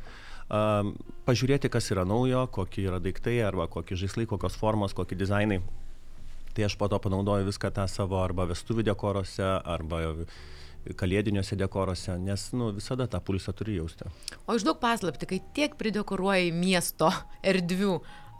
pažiūrėti, 1.27 1.67
kas 1.75 1.91
yra 1.91 2.07
naujo, 2.07 2.47
kokie 2.55 2.87
yra 2.87 3.03
daiktai 3.03 3.41
arba 3.43 3.67
kokie 3.67 3.99
žaislai, 3.99 4.29
kokios 4.31 4.55
formos, 4.63 4.95
kokie 4.95 5.19
dizainai. 5.19 5.59
Tai 6.59 6.65
aš 6.67 6.73
po 6.75 6.89
to 6.91 6.97
panaudoju 6.99 7.45
viską 7.47 7.69
tą 7.71 7.85
savo 7.87 8.17
arba 8.19 8.43
vestuvių 8.49 8.83
dekoruose, 8.89 9.45
arba 9.63 9.99
kalėdiniuose 10.99 11.55
dekoruose, 11.55 12.17
nes 12.19 12.41
nu, 12.51 12.73
visada 12.75 13.05
tą 13.07 13.21
pulsą 13.23 13.53
turi 13.55 13.77
jausti. 13.77 14.09
O 14.43 14.57
išduok 14.59 14.81
paslapti, 14.81 15.29
kai 15.29 15.39
tiek 15.55 15.77
pridekoruoji 15.79 16.51
miesto 16.51 17.13
erdvių, 17.47 17.93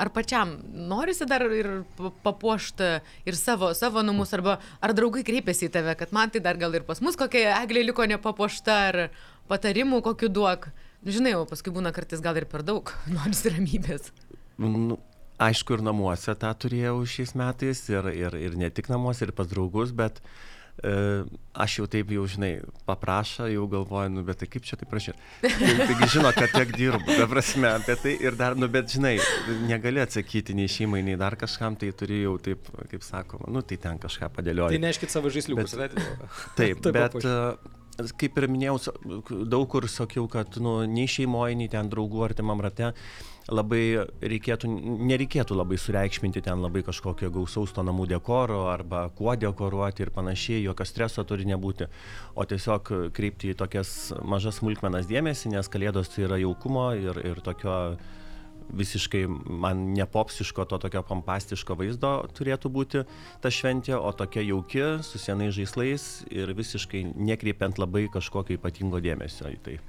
ar 0.03 0.11
pačiam 0.11 0.51
norisi 0.91 1.23
dar 1.31 1.47
ir 1.47 1.69
pa- 1.95 2.11
papuošti 2.27 2.89
ir 3.23 3.39
savo, 3.39 3.71
savo 3.71 4.03
namus, 4.03 4.35
arba 4.35 4.57
ar 4.83 4.91
draugai 4.97 5.23
kreipiasi 5.23 5.69
į 5.69 5.73
tave, 5.79 5.95
kad 5.95 6.11
man 6.11 6.35
tai 6.35 6.43
dar 6.43 6.59
gal 6.59 6.75
ir 6.75 6.83
pas 6.83 6.99
mus 6.99 7.15
kokia 7.15 7.55
eglė 7.61 7.85
liko 7.88 8.03
nepapuošta, 8.03 8.79
ar 8.89 8.99
patarimų 9.47 10.03
kokiu 10.03 10.27
duok. 10.27 10.73
Žinai, 11.07 11.38
o 11.39 11.47
paskui 11.47 11.71
būna 11.71 11.95
kartais 11.95 12.19
gal 12.19 12.35
ir 12.35 12.51
per 12.51 12.67
daug, 12.67 12.91
norisi 13.15 13.55
ramybės. 13.55 14.11
Nu, 14.59 14.99
aišku, 15.39 15.77
ir 15.79 15.86
namuose 15.88 16.36
tą 16.39 16.51
turėjau 16.60 17.00
šiais 17.08 17.36
metais, 17.39 17.81
ir, 17.91 18.12
ir, 18.13 18.36
ir 18.50 18.55
ne 18.60 18.69
tik 18.74 18.91
namuose, 18.91 19.25
ir 19.27 19.31
pas 19.36 19.48
draugus, 19.50 19.93
bet 19.96 20.19
e, 20.84 20.91
aš 21.60 21.77
jau 21.79 21.88
taip 21.91 22.12
jau, 22.13 22.25
žinai, 22.29 22.51
paprašą, 22.88 23.48
jau 23.53 23.65
galvoju, 23.72 24.12
nu, 24.17 24.24
bet 24.27 24.41
tai 24.43 24.50
kaip 24.51 24.67
čia 24.67 24.77
taip 24.79 24.91
prašyti. 24.91 25.17
Tai, 25.43 25.72
taigi 25.86 26.12
žino, 26.17 26.31
kad 26.36 26.53
tiek 26.55 26.75
dirbu, 26.75 27.08
be 27.08 27.27
prasme, 27.31 27.72
apie 27.79 27.96
tai 28.03 28.15
ir 28.19 28.38
dar, 28.39 28.55
nu, 28.60 28.67
bet 28.72 28.91
žinai, 28.93 29.15
negali 29.69 30.03
atsakyti 30.03 30.55
nei 30.60 30.69
šeimai, 30.72 31.01
nei 31.08 31.17
dar 31.19 31.39
kažkam, 31.39 31.79
tai 31.79 31.91
turi 31.96 32.22
jau 32.25 32.36
taip, 32.43 32.67
kaip 32.91 33.03
sakoma, 33.08 33.48
nu, 33.51 33.63
tai 33.63 33.79
ten 33.81 34.00
kažką 34.00 34.27
Tai 34.29 34.36
padėlioti. 34.41 34.84
neškit 34.86 35.15
savo 35.15 35.31
žaisliukus, 35.34 35.75
Bet-. 35.79 35.96
Taip, 35.96 36.19
Taip 36.84 36.96
bet 36.96 37.15
papuoši. 37.15 37.77
Kaip 38.20 38.38
ir 38.39 38.48
minėjau, 38.51 38.77
daug 39.50 39.68
kur 39.72 39.88
sakiau, 39.91 40.27
kad 40.32 40.60
nu, 40.63 40.79
nei 40.88 41.08
šeimoje, 41.10 41.58
nei 41.60 41.70
ten 41.72 41.89
draugų 41.91 42.24
artimam 42.29 42.62
rate 42.63 42.94
labai 43.50 44.06
reikėtų, 44.22 44.70
nereikėtų 45.10 45.58
labai 45.58 45.79
sureikšminti 45.82 46.44
ten 46.46 46.62
labai 46.62 46.84
kažkokio 46.86 47.32
gausaus 47.34 47.74
to 47.74 47.84
namų 47.86 48.06
dekoro 48.12 48.68
arba 48.70 49.08
kuo 49.18 49.34
dekoruoti 49.39 50.06
ir 50.06 50.13
panašiai, 50.13 50.62
jokio 50.68 50.86
streso 50.86 51.25
turi 51.27 51.48
nebūti, 51.50 51.89
o 52.36 52.46
tiesiog 52.46 52.94
kreipti 53.15 53.53
į 53.53 53.58
tokias 53.60 54.13
mažas 54.22 54.62
smulkmenas 54.62 55.10
dėmesį, 55.10 55.56
nes 55.56 55.72
kalėdos 55.72 56.13
tai 56.13 56.27
yra 56.27 56.39
jaukumo 56.41 56.91
ir, 57.00 57.22
ir 57.25 57.41
tokio 57.46 57.75
visiškai 58.73 59.23
man 59.29 59.83
nepopsiško, 59.97 60.65
to 60.69 60.79
tokio 60.85 61.03
pompastiško 61.07 61.77
vaizdo 61.79 62.11
turėtų 62.38 62.71
būti 62.73 63.03
ta 63.41 63.51
šventė, 63.53 63.95
o 63.97 64.11
tokia 64.13 64.43
jauki, 64.45 64.83
su 65.05 65.21
senais 65.21 65.55
žaislais 65.57 66.09
ir 66.31 66.53
visiškai 66.57 67.05
nekreipiant 67.15 67.81
labai 67.81 68.07
kažkokio 68.13 68.59
ypatingo 68.59 69.01
dėmesio 69.03 69.49
į 69.53 69.61
tai. 69.65 69.79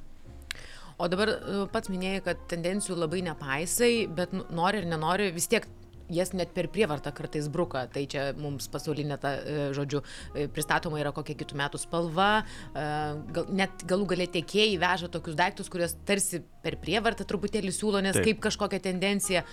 O 1.01 1.09
dabar 1.09 1.33
e, 1.33 1.61
pats 1.73 1.89
minėjai, 1.89 2.25
kad 2.27 2.41
tendencijų 2.53 2.99
labai 3.01 3.23
nepaisai, 3.25 3.93
bet 4.13 4.35
nori 4.53 4.83
ir 4.83 4.89
nenori, 4.91 5.31
vis 5.33 5.49
tiek 5.49 5.65
jas 6.11 6.33
net 6.37 6.53
per 6.57 6.69
prievartą 6.73 7.13
kartais 7.17 7.49
bruka. 7.53 7.87
Tai 7.93 8.05
čia 8.11 8.31
mums 8.39 8.69
pasaulinė, 8.73 9.19
ta, 9.21 9.35
e, 9.39 9.67
žodžiu, 9.77 10.03
e, 10.35 10.47
pristatoma 10.53 11.01
yra 11.01 11.13
kokia 11.17 11.37
kitų 11.39 11.59
metų 11.63 11.81
spalva. 11.83 12.31
e, 12.75 12.87
Gal, 13.35 13.51
net 13.51 13.85
galų 13.87 14.07
galę 14.15 14.27
tiekėjai 14.27 14.79
veža 14.81 15.11
tokius 15.13 15.37
daiktus, 15.39 15.69
kuriuos 15.73 15.97
tarsi 16.07 16.43
per 16.63 16.77
prievartą 16.77 17.25
truputėlį 17.25 17.73
siūlo, 17.73 18.03
nes 18.03 18.17
Taip. 18.17 18.25
Taip. 18.25 18.37
kaip 18.37 18.43
kažkokia 18.49 18.81
tendencija. 18.91 19.45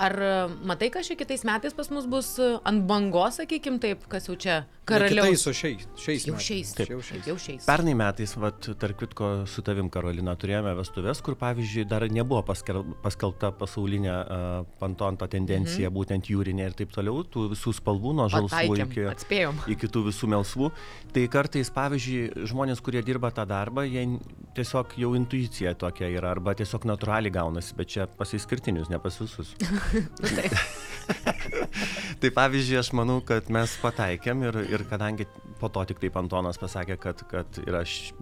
Ar 0.00 0.16
e, 0.22 0.32
matai, 0.68 0.90
kad 0.94 1.04
šia 1.06 1.16
kitais 1.20 1.44
metais 1.46 1.74
pas 1.76 1.90
mus 1.92 2.06
bus 2.10 2.34
e, 2.40 2.54
ant 2.68 2.86
bangos, 2.88 3.40
sakykim, 3.40 3.80
taip, 3.82 4.06
kas 4.12 4.28
jau 4.30 4.36
čia 4.38 4.62
Karaliaus. 4.88 5.14
karaliaus. 5.14 5.46
O 5.46 5.52
šiais, 5.54 5.84
šiais. 5.94 6.24
Jau 6.26 6.34
metais. 6.34 6.46
šiais. 6.46 6.70
Taip. 6.74 6.90
Jau 6.90 7.00
šiais. 7.06 7.26
Jau 7.30 7.36
šiais. 7.38 7.66
Pernai 7.68 7.94
metais, 7.98 8.32
vat, 8.40 8.68
tarp 8.82 8.98
kitko, 8.98 9.30
su 9.46 9.62
tavim, 9.62 9.90
Karolina, 9.92 10.34
turėjome 10.38 10.72
vestuvės, 10.78 11.20
kur, 11.22 11.36
pavyzdžiui, 11.38 11.84
dar 11.90 12.06
nebuvo 12.10 12.40
paskel, 12.48 12.82
paskelbta 13.04 13.52
pasaulinė 13.60 14.12
uh, 14.12 14.48
pantonto 14.80 15.28
tendencija, 15.30 15.86
mhm. 15.86 15.96
būtent 15.98 16.32
jūrinė 16.32 16.66
ir 16.70 16.76
taip 16.80 16.94
toliau, 16.94 17.22
tų 17.22 17.50
visų 17.52 17.76
spalvų, 17.78 18.16
nuo 18.18 18.26
žalsvų 18.32 18.80
iki, 18.86 19.06
atspėjom. 19.12 19.62
iki 19.76 19.92
tų 19.92 20.06
visų 20.08 20.32
melsvų. 20.34 20.72
Tai 21.14 21.26
kartais, 21.30 21.70
pavyzdžiui, 21.76 22.48
žmonės, 22.50 22.82
kurie 22.82 23.04
dirba 23.06 23.30
tą 23.34 23.46
darbą, 23.46 23.86
jie 23.86 24.08
tiesiog 24.56 24.96
jau 24.98 25.12
intuicija 25.18 25.76
tokia 25.78 26.10
yra, 26.10 26.34
arba 26.34 26.56
tiesiog 26.58 26.88
natūraliai 26.90 27.32
gaunasi, 27.34 27.76
bet 27.78 27.94
čia 27.94 28.08
pasiskirtinius, 28.18 28.90
ne 28.90 28.98
pas 29.02 29.22
visus. 29.22 29.54
Taip. 30.36 30.56
tai 32.20 32.30
pavyzdžiui, 32.34 32.78
aš 32.80 32.90
manau, 32.96 33.20
kad 33.26 33.48
mes 33.52 33.74
pataikėm 33.82 34.44
ir, 34.46 34.58
ir 34.70 34.84
kadangi 34.90 35.26
po 35.60 35.70
to 35.72 35.84
tik 35.90 36.00
taip 36.02 36.16
Antonas 36.18 36.58
pasakė, 36.60 36.96
kad, 37.00 37.22
kad 37.30 37.60
yra 37.62 37.82
š, 37.86 38.16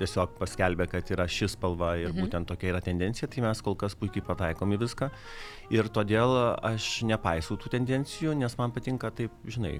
tiesiog 0.00 0.34
paskelbė, 0.40 0.88
kad 0.92 1.12
yra 1.14 1.26
ši 1.30 1.52
spalva 1.54 1.94
ir 2.00 2.10
mhm. 2.10 2.24
būtent 2.24 2.50
tokia 2.50 2.72
yra 2.74 2.82
tendencija, 2.84 3.30
tai 3.32 3.44
mes 3.46 3.64
kol 3.64 3.76
kas 3.80 3.96
puikiai 3.98 4.24
pataikom 4.26 4.76
į 4.76 4.82
viską. 4.84 5.10
Ir 5.72 5.88
todėl 5.94 6.36
aš 6.60 7.02
nepaisau 7.08 7.56
tų 7.60 7.72
tendencijų, 7.78 8.36
nes 8.38 8.58
man 8.60 8.74
patinka 8.74 9.12
taip, 9.14 9.34
žinai, 9.48 9.78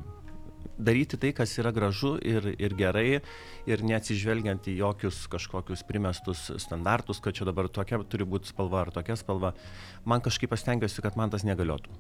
daryti 0.79 1.19
tai, 1.21 1.33
kas 1.37 1.55
yra 1.61 1.73
gražu 1.75 2.15
ir, 2.23 2.53
ir 2.59 2.75
gerai 2.79 3.21
ir 3.69 3.85
neatsižvelgiant 3.87 4.69
į 4.71 4.79
jokius 4.81 5.25
kažkokius 5.33 5.85
primestus 5.89 6.49
standartus, 6.63 7.21
kad 7.23 7.37
čia 7.37 7.47
dabar 7.49 7.69
tokia 7.69 8.01
turi 8.09 8.27
būti 8.29 8.53
spalva 8.53 8.85
ar 8.87 8.93
tokia 8.95 9.17
spalva. 9.21 9.53
Man 10.05 10.25
kažkaip 10.25 10.53
pastengiuosi, 10.53 11.05
kad 11.05 11.19
man 11.21 11.33
tas 11.33 11.47
negaliotų. 11.49 11.95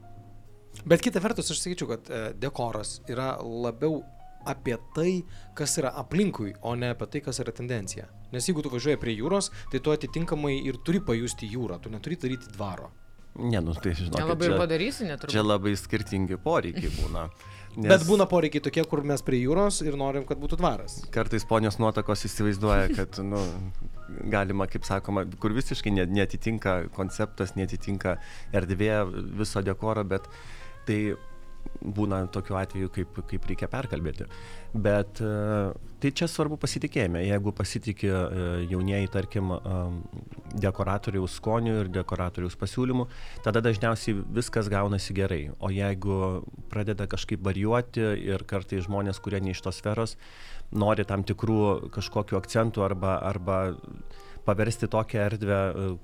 Bet 0.88 1.04
kita 1.04 1.21
vertus, 1.21 1.52
aš 1.52 1.61
sakyčiau, 1.61 1.90
kad 1.92 2.09
e, 2.09 2.23
dekoras 2.40 3.00
yra 3.11 3.35
labiau 3.45 4.00
apie 4.49 4.76
tai, 4.97 5.21
kas 5.54 5.76
yra 5.78 5.92
aplinkui, 6.00 6.54
o 6.66 6.75
ne 6.75 6.90
apie 6.95 7.07
tai, 7.12 7.23
kas 7.28 7.38
yra 7.45 7.52
tendencija. 7.54 8.09
Nes 8.33 8.49
jeigu 8.49 8.64
tu 8.64 8.73
važiuoji 8.73 8.99
prie 8.99 9.14
jūros, 9.19 9.52
tai 9.71 9.83
tu 9.85 9.92
atitinkamai 9.95 10.57
ir 10.64 10.81
turi 10.87 11.02
pajusti 11.04 11.50
jūrą, 11.52 11.78
tu 11.83 11.92
neturi 11.92 12.19
daryti 12.19 12.50
dvaro. 12.57 12.90
Ne, 13.38 13.61
nu 13.64 13.73
tai 13.73 13.95
žinau. 13.97 14.19
Nelabai 14.19 14.50
ir 14.50 14.59
padarysi, 14.61 15.07
netrukus. 15.09 15.33
Čia 15.33 15.45
labai 15.45 15.73
skirtingi 15.78 16.37
poreikiai 16.42 16.90
būna. 16.99 17.28
Nes... 17.72 17.88
Bet 17.88 18.04
būna 18.04 18.26
poreikiai 18.28 18.62
tokie, 18.64 18.82
kur 18.88 19.00
mes 19.06 19.22
prie 19.24 19.40
jūros 19.40 19.80
ir 19.84 19.96
norim, 19.96 20.26
kad 20.28 20.40
būtų 20.40 20.58
dvaras. 20.60 20.98
Kartais 21.14 21.46
ponios 21.48 21.78
nuotakos 21.80 22.26
įsivaizduoja, 22.28 22.90
kad, 22.92 23.20
nu, 23.24 23.40
galima, 24.32 24.66
kaip 24.68 24.84
sakoma, 24.84 25.24
kur 25.40 25.54
visiškai 25.56 25.94
netitinka 26.04 26.76
konceptas, 26.96 27.54
netitinka 27.56 28.18
erdvė 28.52 28.92
viso 29.40 29.64
dekoro, 29.64 30.04
bet 30.04 30.28
tai 30.88 30.98
būna 31.83 32.26
tokiu 32.33 32.57
atveju, 32.59 32.90
kaip, 32.95 33.19
kaip 33.28 33.47
reikia 33.49 33.69
perkalbėti. 33.71 34.26
Bet 34.73 35.21
e, 35.23 35.33
tai 36.02 36.12
čia 36.16 36.28
svarbu 36.31 36.57
pasitikėjime. 36.62 37.23
Jeigu 37.26 37.52
pasitikė 37.57 38.11
e, 38.12 38.47
jaunieji, 38.71 39.11
tarkim, 39.12 39.52
e, 39.57 39.83
dekoratoriaus 40.62 41.37
skonių 41.40 41.76
ir 41.83 41.92
dekoratoriaus 41.92 42.57
pasiūlymų, 42.61 43.09
tada 43.47 43.62
dažniausiai 43.64 44.16
viskas 44.38 44.71
gaunasi 44.73 45.16
gerai. 45.16 45.42
O 45.61 45.73
jeigu 45.75 46.42
pradeda 46.73 47.09
kažkaip 47.11 47.42
varijuoti 47.45 48.04
ir 48.33 48.47
kartai 48.49 48.83
žmonės, 48.85 49.21
kurie 49.23 49.42
ne 49.42 49.57
iš 49.57 49.64
tos 49.66 49.81
sferos, 49.83 50.16
nori 50.73 51.04
tam 51.09 51.26
tikrų 51.26 51.92
kažkokiu 51.92 52.38
akcentų 52.38 52.87
arba, 52.87 53.19
arba 53.26 53.59
paversti 54.47 54.88
tokią 54.90 55.26
erdvę, 55.28 55.59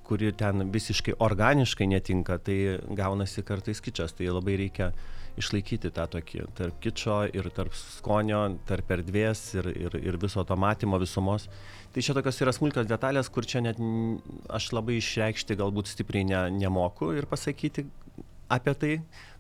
kuri 0.07 0.31
ten 0.38 0.69
visiškai 0.71 1.17
organiškai 1.25 1.88
netinka, 1.91 2.37
tai 2.38 2.79
gaunasi 2.95 3.43
kartais 3.43 3.81
kičas. 3.83 4.15
Tai 4.15 4.29
labai 4.31 4.55
reikia 4.61 4.93
uh, 4.93 5.17
išlaikyti 5.38 5.90
tą 5.95 6.07
tokį 6.11 6.45
tarp 6.59 6.78
kičo 6.83 7.21
ir 7.30 7.49
tarp 7.54 7.76
skonio, 7.78 8.42
tarp 8.68 8.90
erdvės 8.99 9.42
ir, 9.59 9.71
ir, 9.87 9.99
ir 10.02 10.18
viso 10.21 10.45
to 10.45 10.57
matymo 10.59 11.00
visumos. 11.00 11.49
Tai 11.95 12.04
čia 12.04 12.16
tokios 12.16 12.40
yra 12.45 12.54
smulkios 12.54 12.88
detalės, 12.90 13.30
kur 13.33 13.47
čia 13.49 13.62
net 13.64 13.80
aš 14.52 14.71
labai 14.76 14.99
išreikšti 14.99 15.57
galbūt 15.59 15.90
stipriai 15.90 16.26
ne, 16.28 16.42
nemoku 16.59 17.12
ir 17.16 17.28
pasakyti 17.30 17.87
apie 18.49 18.75
tai 18.75 18.95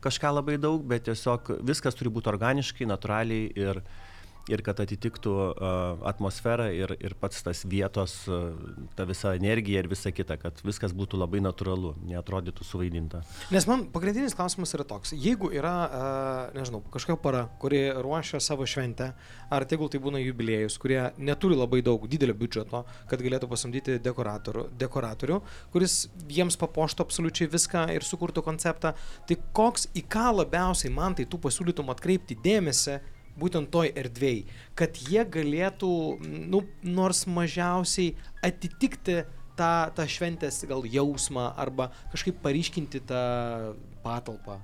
kažką 0.04 0.32
labai 0.36 0.58
daug, 0.60 0.84
bet 0.84 1.06
tiesiog 1.08 1.54
viskas 1.66 1.96
turi 1.96 2.12
būti 2.12 2.30
organiškai, 2.30 2.88
natūraliai 2.88 3.50
ir, 3.56 3.82
ir 4.48 4.62
kad 4.66 4.80
atitiktų 4.82 5.34
atmosferą 6.08 6.68
ir, 6.74 6.94
ir 7.02 7.14
pats 7.20 7.42
tas 7.44 7.64
vietos, 7.68 8.14
ta 8.96 9.06
visa 9.08 9.34
energija 9.38 9.82
ir 9.82 9.90
visa 9.90 10.12
kita, 10.14 10.38
kad 10.40 10.62
viskas 10.66 10.94
būtų 10.96 11.20
labai 11.20 11.42
natūralu, 11.44 11.94
neatrodytų 12.08 12.66
suvaidinta. 12.66 13.22
Nes 13.54 13.68
man 13.68 13.86
pagrindinis 13.92 14.36
klausimas 14.38 14.72
yra 14.76 14.86
toks, 14.88 15.14
jeigu 15.16 15.50
yra, 15.54 15.74
nežinau, 16.56 16.82
kažkokia 16.92 17.18
para, 17.22 17.44
kuri 17.62 17.84
ruošia 17.96 18.40
savo 18.44 18.66
šventę, 18.68 19.12
ar 19.52 19.66
tegul 19.68 19.92
tai 19.92 20.00
būna 20.02 20.22
jubiliejus, 20.22 20.78
kurie 20.80 21.00
neturi 21.18 21.58
labai 21.58 21.82
daug 21.86 22.08
didelio 22.10 22.36
biudžeto, 22.38 22.84
kad 23.10 23.24
galėtų 23.24 23.50
pasamdyti 23.50 23.98
dekoratorių, 24.04 24.68
dekoratorių 24.78 25.40
kuris 25.72 26.06
jiems 26.32 26.58
papoštų 26.60 27.04
absoliučiai 27.06 27.50
viską 27.52 27.84
ir 27.94 28.06
sukurtų 28.06 28.44
konceptą, 28.46 28.94
tai 29.28 29.38
koks 29.56 29.88
į 29.98 30.04
ką 30.10 30.30
labiausiai 30.40 30.92
man 30.94 31.16
tai 31.18 31.28
tu 31.28 31.40
pasiūlytum 31.42 31.92
atkreipti 31.92 32.38
dėmesį, 32.44 32.98
būtent 33.38 33.70
toj 33.72 33.92
erdvėj, 33.98 34.44
kad 34.78 34.98
jie 35.08 35.24
galėtų, 35.24 35.90
nu, 36.50 36.62
nors 36.82 37.24
mažiausiai 37.30 38.14
atitikti 38.44 39.22
tą, 39.58 39.70
tą 39.94 40.06
šventės 40.08 40.62
gal 40.70 40.86
jausmą 40.86 41.52
arba 41.58 41.90
kažkaip 42.12 42.42
paryškinti 42.44 43.02
tą 43.08 43.22
patalpą. 44.04 44.58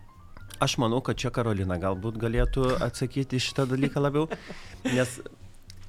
Aš 0.63 0.77
manau, 0.79 1.01
kad 1.03 1.19
čia 1.19 1.33
Karolina 1.35 1.79
galbūt 1.83 2.19
galėtų 2.23 2.77
atsakyti 2.85 3.43
šitą 3.43 3.67
dalyką 3.71 4.03
labiau, 4.03 4.29
nes... 4.87 5.19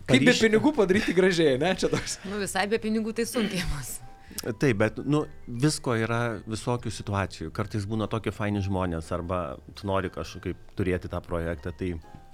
Kaip 0.06 0.22
be 0.22 0.34
pinigų 0.38 0.70
padaryti 0.78 1.14
gražiai, 1.18 1.58
ne, 1.62 1.72
čia 1.82 1.90
toks. 1.90 2.20
Nu 2.30 2.38
visai 2.38 2.68
be 2.70 2.78
pinigų 2.82 3.14
tai 3.18 3.26
sunkiamas. 3.30 3.96
Taip, 4.44 4.78
bet 4.78 5.00
nu, 5.02 5.24
visko 5.48 5.96
yra 5.98 6.38
visokių 6.46 6.92
situacijų. 6.94 7.54
Kartais 7.56 7.86
būna 7.90 8.06
tokie 8.12 8.34
faini 8.36 8.62
žmonės 8.62 9.10
arba 9.16 9.58
tu 9.78 9.88
nori 9.90 10.12
kažkaip 10.14 10.76
turėti 10.78 11.10
tą 11.10 11.22
projektą. 11.26 11.74
Tai 11.78 11.90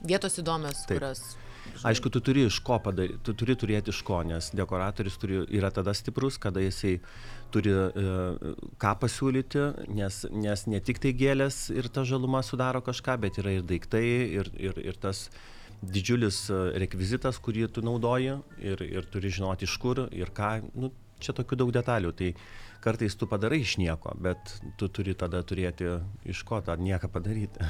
Vietos 0.08 0.38
įdomios, 0.42 0.86
Taip. 0.88 0.98
kurios. 0.98 1.24
Aišku, 1.86 2.10
tu 2.14 2.20
turi 2.22 2.46
iš 2.46 2.60
ko 2.66 2.78
padaryti, 2.82 3.20
tu 3.26 3.34
turi 3.38 3.56
turėti 3.58 3.94
iš 3.94 4.02
ko, 4.06 4.20
nes 4.26 4.50
dekoratorius 4.58 5.18
turi, 5.22 5.40
yra 5.54 5.70
tada 5.74 5.94
stiprus, 5.98 6.38
kada 6.42 6.62
jisai 6.62 6.96
turi 7.54 7.72
e, 7.74 8.06
ką 8.82 8.92
pasiūlyti, 9.02 9.64
nes, 9.94 10.22
nes 10.34 10.66
ne 10.70 10.82
tik 10.82 11.02
tai 11.02 11.14
gėlės 11.18 11.70
ir 11.74 11.90
ta 11.94 12.04
žaluma 12.08 12.42
sudaro 12.46 12.82
kažką, 12.86 13.18
bet 13.22 13.40
yra 13.42 13.56
ir 13.60 13.66
daiktai, 13.68 14.06
ir, 14.42 14.52
ir, 14.58 14.82
ir 14.82 15.00
tas 15.02 15.28
didžiulis 15.82 16.44
e, 16.50 16.60
rekvizitas, 16.82 17.40
kurį 17.42 17.70
tu 17.74 17.86
naudoji, 17.86 18.40
ir, 18.62 18.82
ir 18.86 19.10
turi 19.14 19.34
žinoti 19.34 19.70
iš 19.70 19.78
kur 19.82 20.06
ir 20.10 20.34
ką. 20.38 20.58
Nu, 20.74 20.92
čia 21.22 21.36
tokių 21.38 21.62
daug 21.62 21.72
detalių. 21.74 22.12
Tai 22.18 22.32
kartais 22.82 23.16
tu 23.18 23.30
padarai 23.30 23.62
iš 23.62 23.78
nieko, 23.82 24.14
bet 24.22 24.58
tu 24.82 24.90
turi 24.90 25.14
tada 25.18 25.44
turėti 25.46 25.98
iš 26.30 26.44
ko 26.48 26.62
tą 26.66 26.78
nieką 26.82 27.12
padaryti. 27.14 27.70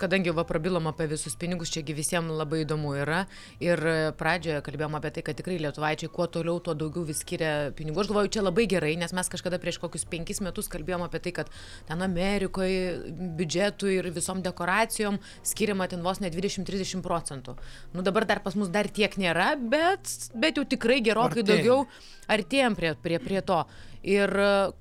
Kadangi 0.00 0.34
va 0.34 0.44
prabilom 0.48 0.88
apie 0.90 1.06
visus 1.10 1.36
pinigus, 1.40 1.72
čiagi 1.74 1.96
visiems 1.96 2.32
labai 2.34 2.62
įdomu 2.64 2.94
yra. 2.98 3.24
Ir 3.62 3.80
pradžioje 4.18 4.62
kalbėjom 4.66 4.98
apie 4.98 5.12
tai, 5.16 5.24
kad 5.26 5.38
tikrai 5.38 5.58
lietuvaičiai 5.62 6.12
kuo 6.12 6.26
toliau, 6.30 6.60
tuo 6.64 6.74
daugiau 6.78 7.04
vis 7.08 7.22
skiria 7.24 7.70
pinigų. 7.76 8.02
Aš 8.04 8.10
galvoju, 8.12 8.32
čia 8.36 8.44
labai 8.44 8.66
gerai, 8.70 8.94
nes 9.00 9.14
mes 9.16 9.30
kažkada 9.32 9.60
prieš 9.62 9.80
kokius 9.82 10.06
penkis 10.10 10.42
metus 10.44 10.70
kalbėjom 10.72 11.06
apie 11.06 11.22
tai, 11.26 11.34
kad 11.40 11.52
ten 11.88 12.04
Amerikoje 12.04 13.12
biudžetui 13.38 13.98
ir 13.98 14.10
visom 14.14 14.42
dekoracijom 14.44 15.20
skiriama 15.46 15.88
ten 15.90 16.02
vos 16.04 16.20
ne 16.22 16.30
20-30 16.32 17.04
procentų. 17.04 17.56
Nu 17.94 18.04
dabar 18.06 18.26
dar 18.28 18.42
pas 18.44 18.56
mus 18.58 18.72
dar 18.72 18.88
tiek 18.88 19.14
nėra, 19.20 19.54
bet, 19.58 20.10
bet 20.34 20.58
jau 20.60 20.66
tikrai 20.68 21.00
gerokai 21.04 21.42
Artėjim. 21.42 21.50
daugiau 21.52 21.86
artėjom 22.34 22.76
prie, 22.78 22.94
prie, 23.04 23.18
prie 23.22 23.40
to. 23.44 23.62
Ir 24.04 24.32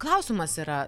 klausimas 0.01 0.57
yra, 0.59 0.85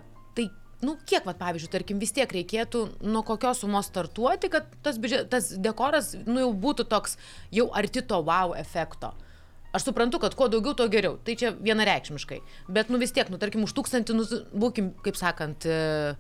nu 0.86 0.96
kiek 1.10 1.26
vat 1.28 1.40
pavyzdžiui 1.42 1.72
tarkim 1.74 2.02
vis 2.02 2.14
tiek 2.16 2.32
reikėtų 2.38 2.86
nuo 3.10 3.24
kokios 3.28 3.64
sumos 3.64 3.90
startuoti 3.92 4.52
kad 4.54 4.70
tas 4.86 5.00
biudžet 5.02 5.30
tas 5.34 5.52
dekoras 5.68 6.14
nu 6.26 6.42
jau 6.46 6.52
būtų 6.66 6.88
toks 6.94 7.18
jau 7.60 7.68
arti 7.82 8.06
to 8.12 8.22
vau 8.30 8.54
efekto 8.60 9.14
Aš 9.76 9.90
suprantu, 9.90 10.22
kad 10.24 10.36
kuo 10.38 10.48
daugiau, 10.52 10.72
tuo 10.78 10.88
geriau. 10.92 11.18
Tai 11.26 11.36
čia 11.36 11.52
vienareikšmiškai. 11.52 12.38
Bet, 12.72 12.92
nu 12.94 13.00
vis 13.02 13.12
tiek, 13.16 13.28
nu 13.32 13.40
tarkim, 13.42 13.66
už 13.68 13.74
tūkstantį, 13.76 14.16
nu, 14.16 14.26
būkim, 14.56 14.94
kaip 15.04 15.20
sakant, 15.20 15.68
e, 15.68 16.16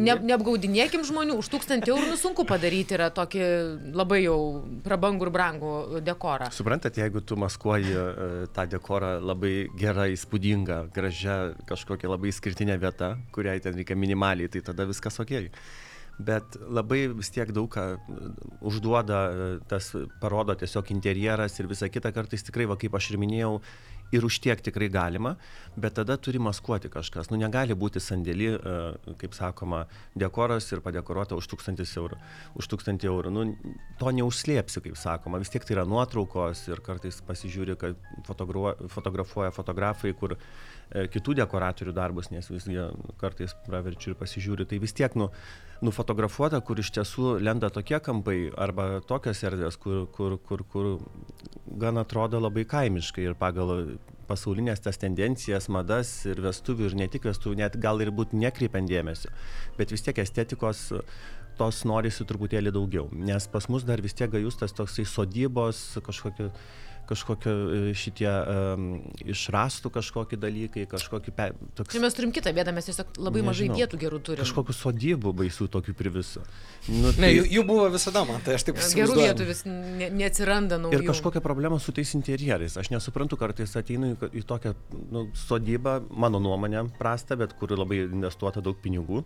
ne, 0.00 0.16
neapgaudinėkim 0.30 1.04
žmonių, 1.04 1.36
už 1.42 1.50
tūkstantį 1.52 1.92
eurų, 1.92 2.08
nu 2.14 2.18
sunku 2.20 2.46
padaryti 2.48 2.96
yra 2.96 3.10
tokį 3.14 3.44
labai 3.92 4.22
jau 4.24 4.38
prabangų 4.86 5.28
ir 5.28 5.32
brangų 5.36 5.74
dekorą. 6.06 6.48
Suprantat, 6.54 6.96
jeigu 7.02 7.20
tu 7.20 7.36
maskuoji 7.40 7.92
uh, 7.92 8.36
tą 8.56 8.64
dekorą 8.72 9.18
labai 9.20 9.54
gerą, 9.78 10.08
įspūdingą, 10.14 10.80
gražią, 10.94 11.38
kažkokią 11.68 12.08
labai 12.14 12.32
skirtinę 12.32 12.78
vietą, 12.80 13.14
kuriai 13.36 13.60
ten 13.64 13.76
reikia 13.76 13.98
minimaliai, 13.98 14.48
tai 14.48 14.64
tada 14.64 14.88
viskas 14.88 15.20
ok 15.20 15.36
bet 16.18 16.58
labai 16.70 17.08
vis 17.14 17.30
tiek 17.34 17.50
daug 17.54 17.70
ką 17.72 17.86
e, 17.94 18.28
užduoda, 18.62 19.18
e, 19.24 19.48
tas 19.70 19.90
parodo 20.22 20.54
tiesiog 20.58 20.92
interjeras 20.94 21.58
ir 21.58 21.70
visa 21.70 21.88
kita 21.90 22.12
kartais 22.14 22.46
tikrai, 22.46 22.68
va 22.70 22.78
kaip 22.80 22.94
aš 22.94 23.10
ir 23.12 23.20
minėjau, 23.22 23.58
ir 24.14 24.24
už 24.24 24.38
tiek 24.38 24.60
tikrai 24.62 24.88
galima, 24.92 25.34
bet 25.76 25.96
tada 25.98 26.16
turi 26.20 26.38
maskuoti 26.38 26.90
kažkas. 26.92 27.30
Nu, 27.32 27.38
negali 27.40 27.74
būti 27.74 28.02
sandėlį, 28.02 28.48
e, 28.54 29.14
kaip 29.20 29.34
sakoma, 29.34 29.84
dekoras 30.14 30.70
ir 30.72 30.82
padekoruota 30.84 31.38
už 31.38 31.48
tūkstantis 31.50 31.96
eurų. 31.98 32.20
Už 32.60 32.68
tūkstantį 32.70 33.10
eurų. 33.10 33.34
Nu, 33.34 33.46
to 33.98 34.12
neužslėpsi, 34.14 34.84
kaip 34.84 35.00
sakoma. 35.00 35.40
Vis 35.42 35.50
tiek 35.52 35.66
tai 35.66 35.78
yra 35.78 35.86
nuotraukos 35.88 36.66
ir 36.70 36.82
kartais 36.84 37.20
pasižiūri, 37.26 37.78
kad 37.80 37.98
fotografuoja 38.28 39.50
fotografai, 39.54 40.14
kur 40.14 40.36
kitų 40.94 41.34
dekoratorių 41.40 41.94
darbus, 41.94 42.30
nes 42.30 42.46
visgi 42.50 42.78
kartais 43.20 43.54
praverčiu 43.66 44.12
ir 44.12 44.18
pasižiūri. 44.20 44.66
Tai 44.70 44.78
vis 44.82 44.94
tiek, 44.96 45.14
nu, 45.18 45.30
nufotografuota, 45.84 46.60
kur 46.64 46.80
iš 46.80 46.92
tiesų 46.94 47.36
lenda 47.42 47.70
tokie 47.74 47.98
kampai 48.02 48.38
arba 48.54 49.00
tokios 49.06 49.42
erdvės, 49.46 49.78
kur, 49.80 50.04
kur, 50.14 50.38
kur, 50.38 50.64
kur 50.70 50.90
gan 51.80 51.98
atrodo 52.00 52.40
labai 52.42 52.66
kaimiškai 52.70 53.26
ir 53.26 53.38
pagal 53.38 53.96
pasaulinės 54.28 54.80
tas 54.84 54.98
tendencijas, 55.00 55.68
madas 55.68 56.10
ir 56.28 56.40
vestuvių 56.44 56.88
ir 56.88 56.98
ne 57.02 57.08
tik 57.12 57.26
vestuvių, 57.28 57.58
net 57.60 57.78
gal 57.80 58.00
ir 58.00 58.12
būt 58.14 58.32
nekreipiant 58.36 58.88
dėmesio, 58.88 59.32
bet 59.78 59.92
vis 59.92 60.04
tiek 60.06 60.22
estetikos 60.22 60.86
tos 61.58 61.84
norisi 61.86 62.24
truputėlį 62.26 62.72
daugiau. 62.74 63.10
Nes 63.12 63.46
pas 63.50 63.68
mus 63.70 63.84
dar 63.86 64.02
vis 64.02 64.16
tiek 64.16 64.30
gajus 64.32 64.58
tas 64.58 64.74
toksai 64.74 65.04
sodybos, 65.06 65.84
kažkokio 66.06 66.50
kažkokio 67.08 67.52
e, 67.52 67.80
šitie 67.98 68.28
um, 68.28 68.86
išrastų 69.24 69.90
kažkokie 69.94 70.38
dalykai, 70.40 70.86
kažkokie... 70.90 71.34
Pe, 71.36 71.50
toks, 71.76 71.92
Čia 71.94 72.02
mes 72.02 72.16
turim 72.16 72.32
kitą 72.34 72.52
bėdą, 72.56 72.74
mes 72.76 72.88
tiesiog 72.88 73.14
labai 73.18 73.42
nežinau, 73.42 73.50
mažai 73.50 73.68
vietų 73.72 74.00
gerų 74.00 74.20
turime. 74.24 74.44
Kažkokių 74.44 74.76
sodybų 74.78 75.34
baisų 75.42 75.68
tokių 75.76 75.94
priviso. 75.98 76.44
Nu, 76.88 77.12
tai... 77.12 77.26
Ne, 77.26 77.30
jų, 77.34 77.46
jų 77.58 77.66
buvo 77.68 77.86
visada, 77.94 78.24
man 78.28 78.42
tai 78.44 78.58
aš 78.58 78.66
taip 78.68 78.80
įsivaizduoju. 78.80 79.20
Gerų 79.20 79.28
vietų 79.30 79.48
vis 79.50 79.62
ne, 79.68 80.10
neatsiranda 80.22 80.80
naujų. 80.82 81.00
Ir 81.00 81.08
kažkokia 81.12 81.44
problema 81.44 81.80
su 81.82 81.94
tais 81.96 82.14
interjerais. 82.18 82.78
Aš 82.80 82.92
nesuprantu, 82.94 83.38
kartais 83.40 83.76
ateinu 83.80 84.14
į, 84.14 84.32
į 84.40 84.44
tokią 84.48 84.74
nu, 85.14 85.28
sodybą, 85.46 86.00
mano 86.10 86.42
nuomonė 86.42 86.86
prasta, 86.98 87.38
bet 87.40 87.56
kur 87.60 87.76
labai 87.76 88.04
investuota 88.08 88.64
daug 88.64 88.80
pinigų 88.84 89.24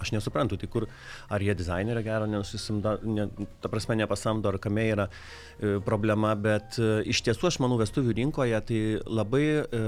Aš 0.00 0.14
nesuprantu, 0.14 0.56
tai 0.60 0.68
kur, 0.72 0.86
ar 1.28 1.42
jie 1.44 1.54
dizainerio 1.56 2.02
gero 2.04 2.28
nesusimdo, 2.30 2.96
ne, 3.04 3.26
ta 3.60 3.68
prasme 3.72 3.98
nepasamdo, 4.00 4.48
ar 4.48 4.58
kame 4.62 4.86
yra 4.94 5.06
e, 5.10 5.76
problema, 5.84 6.32
bet 6.34 6.78
e, 6.80 6.90
iš 7.12 7.20
tiesų 7.26 7.50
aš 7.50 7.60
manau 7.64 7.76
vestuvių 7.80 8.16
rinkoje 8.22 8.62
tai 8.70 8.80
labai 9.04 9.44
e, 9.60 9.84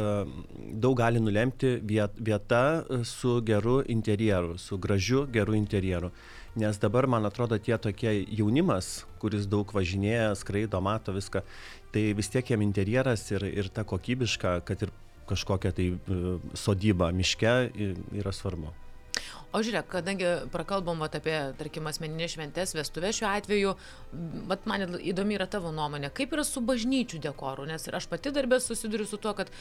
daug 0.84 0.98
gali 1.00 1.22
nulemti 1.22 1.78
viet, 1.88 2.20
vieta 2.20 2.62
e, 2.82 3.02
su 3.08 3.38
geru 3.46 3.80
interjeru, 3.88 4.58
su 4.60 4.78
gražiu, 4.78 5.26
geru 5.32 5.56
interjeru. 5.56 6.12
Nes 6.54 6.76
dabar, 6.76 7.06
man 7.08 7.24
atrodo, 7.24 7.56
tie 7.56 7.78
tokie 7.80 8.10
jaunimas, 8.28 9.06
kuris 9.22 9.46
daug 9.48 9.70
važinėja, 9.72 10.34
skraido, 10.36 10.82
mato 10.84 11.14
viską, 11.16 11.40
tai 11.94 12.10
vis 12.18 12.28
tiek 12.28 12.52
jam 12.52 12.64
interjeras 12.64 13.24
ir, 13.32 13.46
ir 13.48 13.72
ta 13.72 13.86
kokybiška, 13.88 14.58
kad 14.68 14.84
ir 14.84 14.92
kažkokia 15.30 15.72
tai 15.72 15.88
e, 15.96 16.36
sodyba 16.58 17.08
miške 17.16 17.56
yra 18.20 18.36
svarbu. 18.36 18.81
O 19.52 19.60
žiūrėk, 19.60 19.88
kadangi 19.92 20.28
prakalbom 20.52 21.02
vat, 21.04 21.18
apie, 21.18 21.34
tarkim, 21.58 21.84
asmeninės 21.90 22.36
šventės, 22.38 22.72
vestuvės 22.72 23.18
šiuo 23.18 23.28
atveju, 23.28 23.74
vat, 24.48 24.64
man 24.70 24.86
įdomi 24.96 25.36
yra 25.36 25.44
tavo 25.50 25.74
nuomonė, 25.76 26.08
kaip 26.16 26.32
yra 26.32 26.44
su 26.48 26.62
bažnyčių 26.64 27.20
dekoru, 27.26 27.66
nes 27.68 27.84
ir 27.84 27.98
aš 27.98 28.08
pati 28.08 28.32
darbė 28.32 28.62
susiduriu 28.64 29.04
su 29.08 29.20
tuo, 29.20 29.34
kad 29.36 29.52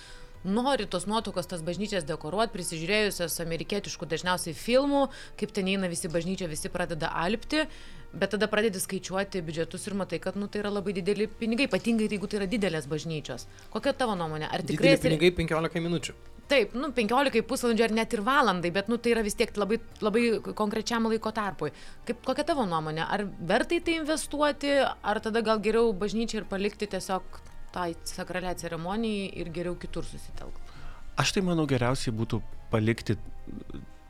nori 0.47 0.87
tos 0.87 1.09
nuotraukos, 1.11 1.49
tas 1.51 1.63
bažnyčias 1.65 2.07
dekoruoti, 2.07 2.53
prisižiūrėjusios 2.55 3.35
amerikietiškų 3.43 4.07
dažniausiai 4.13 4.55
filmų, 4.57 5.09
kaip 5.39 5.51
ten 5.55 5.69
eina 5.73 5.91
visi 5.91 6.09
bažnyčia, 6.11 6.47
visi 6.51 6.71
pradeda 6.71 7.11
alpti. 7.25 7.67
Bet 8.11 8.33
tada 8.35 8.49
pradedi 8.51 8.79
skaičiuoti 8.83 9.39
biudžetus 9.47 9.87
ir 9.87 9.95
matai, 9.95 10.19
kad 10.19 10.35
nu, 10.35 10.49
tai 10.51 10.59
yra 10.59 10.71
labai 10.73 10.91
dideli 10.97 11.29
pinigai, 11.31 11.69
ypatingai 11.69 12.09
jeigu 12.11 12.27
tai 12.27 12.41
yra 12.41 12.47
didelės 12.51 12.89
bažnyčios. 12.91 13.47
Kokia 13.71 13.93
tavo 13.95 14.17
nuomonė? 14.19 14.49
Ar 14.51 14.65
tikrai... 14.67 14.97
Dideli 14.97 15.15
pinigai 15.15 15.31
15 15.37 15.83
minučių. 15.85 16.15
Taip, 16.51 16.73
nu, 16.75 16.89
15 16.91 17.45
pusvalandžių 17.47 17.85
ar 17.85 17.93
net 17.95 18.11
ir 18.11 18.23
valandai, 18.27 18.73
bet 18.75 18.89
nu, 18.91 18.97
tai 18.99 19.13
yra 19.13 19.23
vis 19.23 19.37
tiek 19.39 19.53
labai, 19.55 19.77
labai 20.03 20.23
konkrečiam 20.57 21.07
laiko 21.07 21.31
tarpui. 21.31 21.71
Kaip, 22.09 22.19
kokia 22.27 22.43
tavo 22.49 22.65
nuomonė? 22.67 23.05
Ar 23.07 23.23
vertai 23.47 23.79
tai 23.85 23.95
investuoti, 24.01 24.73
ar 24.83 25.21
tada 25.23 25.39
gal 25.47 25.63
geriau 25.63 25.93
bažnyčiai 25.95 26.41
ir 26.41 26.49
palikti 26.51 26.91
tiesiog 26.91 27.39
tai 27.71 27.93
sakralią 28.03 28.57
ceremonijai 28.59 29.31
ir 29.39 29.53
geriau 29.55 29.79
kitur 29.79 30.03
susitelkti? 30.03 30.75
Aš 31.23 31.31
tai 31.37 31.45
manau 31.47 31.63
geriausiai 31.71 32.11
būtų 32.19 32.41
palikti 32.71 33.15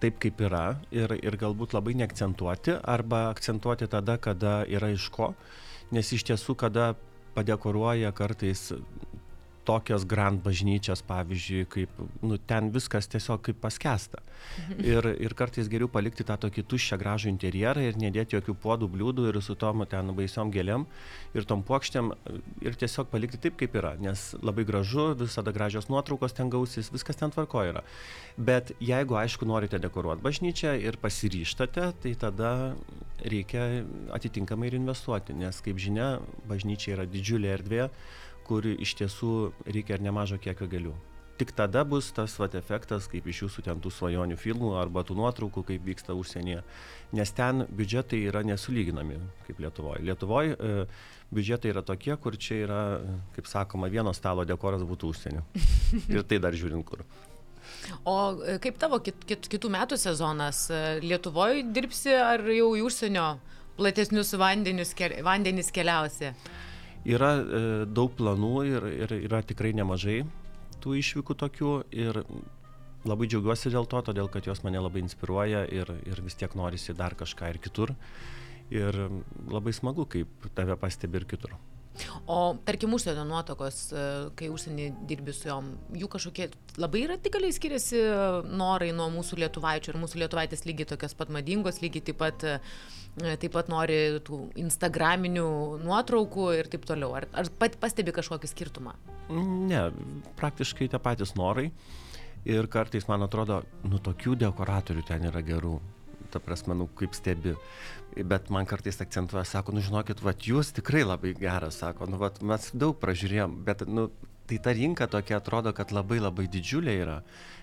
taip, 0.01 0.17
kaip 0.21 0.41
yra 0.41 0.65
ir, 0.93 1.13
ir 1.21 1.37
galbūt 1.39 1.75
labai 1.77 1.93
neakcentuoti 2.01 2.79
arba 2.81 3.27
akcentuoti 3.29 3.87
tada, 3.91 4.17
kada 4.17 4.61
yra 4.65 4.91
iš 4.93 5.07
ko, 5.13 5.31
nes 5.93 6.11
iš 6.15 6.25
tiesų, 6.31 6.57
kada 6.59 6.93
padekoruoja 7.35 8.11
kartais 8.15 8.71
tokios 9.65 10.05
grand 10.09 10.41
bažnyčios, 10.43 11.03
pavyzdžiui, 11.07 11.65
kaip, 11.69 12.01
nu, 12.25 12.37
ten 12.49 12.71
viskas 12.73 13.09
tiesiog 13.11 13.43
kaip 13.45 13.59
paskesta. 13.61 14.21
Ir, 14.81 15.05
ir 15.21 15.35
kartais 15.37 15.69
geriau 15.69 15.89
palikti 15.91 16.25
tą 16.25 16.35
tokį 16.41 16.63
tuščią 16.71 16.97
gražų 17.01 17.29
interjerą 17.29 17.83
ir 17.85 17.99
nedėti 18.01 18.35
jokių 18.37 18.55
puodų, 18.63 18.89
bliūdų 18.91 19.27
ir 19.29 19.37
su 19.45 19.55
tom 19.59 19.85
ten 19.89 20.09
baisiom 20.17 20.51
gėlėm 20.53 20.87
ir 21.37 21.45
tom 21.47 21.61
plokštėm 21.67 22.11
ir 22.65 22.77
tiesiog 22.81 23.11
palikti 23.11 23.39
taip, 23.41 23.59
kaip 23.59 23.77
yra, 23.77 23.93
nes 24.01 24.31
labai 24.41 24.65
gražu, 24.67 25.11
visada 25.19 25.53
gražios 25.55 25.91
nuotraukos 25.93 26.35
ten 26.37 26.49
gausis, 26.51 26.89
viskas 26.93 27.21
ten 27.21 27.33
tvarko 27.33 27.63
yra. 27.69 27.85
Bet 28.37 28.73
jeigu, 28.81 29.19
aišku, 29.21 29.45
norite 29.45 29.79
dekoruoti 29.81 30.25
bažnyčią 30.25 30.73
ir 30.81 30.97
pasiryštate, 31.01 31.91
tai 32.01 32.15
tada 32.19 32.51
reikia 33.21 33.85
atitinkamai 34.15 34.71
ir 34.71 34.79
investuoti, 34.79 35.35
nes, 35.37 35.61
kaip 35.63 35.79
žinia, 35.81 36.15
bažnyčia 36.49 36.95
yra 36.95 37.05
didžiulė 37.09 37.53
erdvė, 37.59 37.87
kur 38.51 38.67
iš 38.67 38.97
tiesų 38.99 39.31
reikia 39.63 39.95
ir 39.95 40.03
nemažo 40.03 40.35
kiekio 40.41 40.67
gėlių. 40.67 40.91
Tik 41.39 41.53
tada 41.57 41.81
bus 41.87 42.11
tas 42.13 42.35
vat, 42.37 42.53
efektas, 42.59 43.07
kaip 43.09 43.25
iš 43.31 43.45
jūsų 43.45 43.63
ten 43.65 43.79
tų 43.81 43.89
svajonių 43.95 44.35
filmų 44.37 44.75
arba 44.77 45.01
tų 45.07 45.15
nuotraukų, 45.17 45.63
kaip 45.71 45.87
vyksta 45.87 46.13
užsienyje. 46.13 46.59
Nes 47.17 47.31
ten 47.33 47.63
biudžetai 47.65 48.19
yra 48.29 48.43
nesulyginami 48.45 49.17
kaip 49.47 49.63
Lietuvoje. 49.63 50.03
Lietuvoje 50.05 50.53
e, 50.53 50.85
biudžetai 51.33 51.71
yra 51.71 51.81
tokie, 51.87 52.13
kur 52.21 52.37
čia 52.37 52.59
yra, 52.67 52.81
kaip 53.33 53.49
sakoma, 53.49 53.89
vieno 53.89 54.13
stalo 54.13 54.45
dekoras 54.45 54.83
būtų 54.85 55.13
užsienio. 55.15 55.41
Ir 56.13 56.27
tai 56.29 56.37
dar 56.43 56.53
žiūrint 56.53 56.85
kur. 56.85 57.01
O 58.05 58.17
e, 58.45 58.59
kaip 58.61 58.77
tavo 58.83 58.99
kit, 59.01 59.23
kit, 59.25 59.47
kitų 59.49 59.71
metų 59.79 59.97
sezonas? 59.97 60.67
E, 60.69 60.99
Lietuvoje 61.01 61.63
dirbsi 61.73 62.19
ar 62.19 62.43
jau 62.53 62.73
į 62.77 62.83
užsienio 62.85 63.31
platesnius 63.79 64.35
vandenis, 64.37 64.93
vandenis 65.25 65.73
keliausi? 65.73 66.35
Yra 67.07 67.31
e, 67.41 67.61
daug 67.89 68.13
planų 68.17 68.55
ir, 68.69 68.87
ir 69.05 69.13
yra 69.23 69.41
tikrai 69.41 69.71
nemažai 69.73 70.21
tų 70.81 70.97
išvykų 70.99 71.37
tokių 71.37 71.73
ir 71.93 72.21
labai 73.05 73.27
džiaugiuosi 73.29 73.71
dėl 73.73 73.87
to, 73.89 74.01
todėl 74.05 74.29
kad 74.29 74.45
jos 74.45 74.61
mane 74.65 74.81
labai 74.81 75.01
inspiruoja 75.01 75.63
ir, 75.73 75.89
ir 76.05 76.21
vis 76.21 76.37
tiek 76.37 76.53
norisi 76.57 76.93
dar 76.97 77.17
kažką 77.17 77.49
ir 77.53 77.61
kitur. 77.61 77.95
Ir 78.71 78.95
labai 79.51 79.73
smagu, 79.75 80.05
kaip 80.07 80.47
tave 80.55 80.77
pastebi 80.79 81.19
ir 81.19 81.27
kitur. 81.27 81.57
O 82.25 82.55
tarkim, 82.65 82.93
užsienio 82.95 83.23
nuotokos, 83.27 83.77
e, 83.91 84.03
kai 84.39 84.47
užsienį 84.53 84.87
dirbi 85.09 85.33
su 85.35 85.49
jom, 85.49 85.71
jų 85.97 86.07
kažkokie 86.11 86.47
labai 86.79 87.03
radikaliai 87.11 87.53
skiriasi 87.55 87.99
norai 88.47 88.91
nuo 88.95 89.09
mūsų 89.13 89.41
lietuvaičių 89.43 89.91
ir 89.91 89.99
mūsų 90.01 90.21
lietuvaitės 90.23 90.65
lygiai 90.67 90.87
tokios 90.93 91.17
pat 91.19 91.33
madingos, 91.33 91.81
lygiai 91.83 92.05
taip 92.09 92.21
pat, 92.21 92.45
e, 92.47 93.35
taip 93.41 93.51
pat 93.57 93.71
nori 93.71 93.99
tų 94.27 94.43
instagraminių 94.63 95.47
nuotraukų 95.83 96.47
ir 96.61 96.71
taip 96.71 96.87
toliau. 96.87 97.13
Ar, 97.19 97.27
ar 97.35 97.51
pat 97.59 97.75
pastebi 97.81 98.15
kažkokį 98.15 98.53
skirtumą? 98.53 98.95
Ne, 99.31 99.89
praktiškai 100.39 100.89
tie 100.91 101.01
patys 101.01 101.35
norai. 101.39 101.71
Ir 102.47 102.65
kartais 102.73 103.05
man 103.05 103.21
atrodo, 103.21 103.59
nu 103.85 103.99
tokių 104.01 104.33
dekoratorių 104.47 105.03
ten 105.05 105.27
yra 105.29 105.43
gerų 105.45 105.75
ta 106.31 106.39
prasme, 106.39 106.75
nu, 106.75 106.87
kaip 106.95 107.15
stebi. 107.17 107.55
Bet 108.11 108.49
man 108.51 108.67
kartais 108.67 108.99
akcentuoja, 109.03 109.45
sako, 109.47 109.71
nu, 109.75 109.83
žinokit, 109.85 110.19
va, 110.23 110.33
jūs 110.35 110.73
tikrai 110.75 111.05
labai 111.05 111.31
geras, 111.37 111.79
sako, 111.79 112.09
nu, 112.11 112.19
va, 112.19 112.31
mes 112.43 112.67
daug 112.75 112.97
pražiūrėjom, 112.99 113.53
bet, 113.67 113.85
nu, 113.87 114.09
tai 114.51 114.57
ta 114.59 114.73
rinka 114.75 115.07
tokia 115.07 115.37
atrodo, 115.39 115.71
kad 115.71 115.93
labai 115.95 116.19
labai 116.19 116.49
didžiulė 116.51 116.95
yra, 117.05 117.21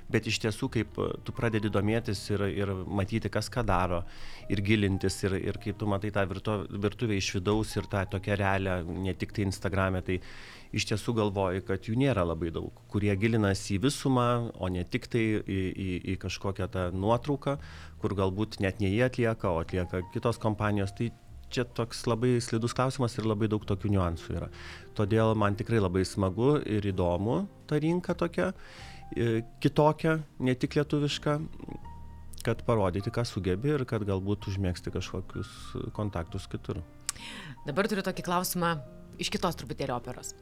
bet 0.08 0.26
iš 0.30 0.38
tiesų, 0.40 0.70
kaip 0.72 1.00
tu 1.24 1.34
pradedi 1.36 1.68
domėtis 1.68 2.22
ir, 2.32 2.46
ir 2.48 2.72
matyti, 2.88 3.28
kas 3.28 3.50
ką 3.52 3.64
daro, 3.68 4.00
ir 4.48 4.62
gilintis, 4.64 5.18
ir, 5.28 5.36
ir 5.50 5.58
kaip 5.60 5.76
tu 5.76 5.88
matai 5.90 6.14
tą 6.16 6.24
virtuvę 6.28 7.18
iš 7.18 7.34
vidaus 7.36 7.76
ir 7.76 7.90
tą 7.92 8.06
tokią 8.16 8.38
realią, 8.40 8.78
ne 9.04 9.12
tik 9.12 9.36
tai 9.36 9.44
Instagram'e, 9.50 10.00
tai 10.06 10.16
iš 10.72 10.88
tiesų 10.90 11.14
galvoju, 11.18 11.62
kad 11.68 11.88
jų 11.88 11.96
nėra 12.00 12.24
labai 12.28 12.50
daug, 12.54 12.82
kurie 12.92 13.14
gilinasi 13.16 13.76
į 13.76 13.82
visumą, 13.86 14.28
o 14.54 14.68
ne 14.72 14.84
tik 14.84 15.08
tai 15.12 15.24
į, 15.40 15.60
į, 15.68 15.88
į 16.12 16.18
kažkokią 16.24 16.68
tą 16.74 16.88
nuotrauką, 16.96 17.56
kur 18.02 18.14
galbūt 18.18 18.60
net 18.64 18.82
ne 18.84 18.90
jie 18.92 19.04
atlieka, 19.06 19.50
o 19.52 19.62
atlieka 19.62 20.04
kitos 20.14 20.40
kompanijos. 20.42 20.94
Tai 20.98 21.10
čia 21.48 21.64
toks 21.64 22.04
labai 22.08 22.36
slidus 22.44 22.76
klausimas 22.76 23.16
ir 23.16 23.28
labai 23.28 23.48
daug 23.48 23.64
tokių 23.64 23.94
niuansų 23.94 24.36
yra. 24.36 24.50
Todėl 24.98 25.32
man 25.38 25.56
tikrai 25.56 25.80
labai 25.80 26.04
smagu 26.04 26.58
ir 26.60 26.84
įdomu 26.92 27.40
ta 27.68 27.80
rinka 27.80 28.12
tokia, 28.18 28.52
kitokia, 29.64 30.18
ne 30.44 30.54
tik 30.54 30.76
lietuviška, 30.76 31.38
kad 32.44 32.62
parodyti, 32.68 33.12
ką 33.12 33.24
sugebi 33.26 33.72
ir 33.74 33.84
kad 33.88 34.04
galbūt 34.06 34.50
užmėgsti 34.52 34.92
kažkokius 34.94 35.56
kontaktus 35.96 36.46
kitur. 36.50 36.82
Dabar 37.66 37.88
turiu 37.90 38.04
tokį 38.06 38.24
klausimą 38.28 38.76
iš 39.18 39.30
kitos 39.34 39.58
truputėlį 39.58 39.94
operos. 39.96 40.34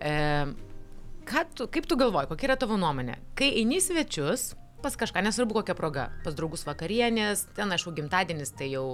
E, 0.00 0.12
tu, 1.56 1.68
kaip 1.72 1.86
tu 1.88 1.98
galvoji, 2.00 2.30
kokia 2.32 2.50
yra 2.50 2.58
tavo 2.60 2.78
nuomonė? 2.80 3.18
Kai 3.38 3.52
eini 3.60 3.80
svečius, 3.84 4.52
pas 4.82 4.96
kažką, 4.98 5.22
nesvarbu 5.24 5.60
kokia 5.60 5.76
proga, 5.78 6.08
pas 6.24 6.34
draugus 6.36 6.66
vakarienės, 6.66 7.46
ten 7.56 7.72
aišku 7.72 7.94
gimtadienis, 7.96 8.52
tai 8.58 8.72
jau 8.72 8.84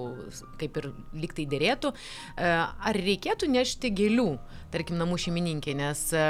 kaip 0.61 0.79
ir 0.81 0.91
liktai 1.17 1.49
dėrėtų, 1.49 1.93
e, 1.93 2.49
ar 2.49 2.99
reikėtų 3.09 3.51
nešti 3.51 3.91
gėlių, 3.97 4.31
tarkim, 4.73 4.99
namų 5.01 5.19
šeimininkai, 5.25 5.75
nes 5.79 6.03
e, 6.13 6.25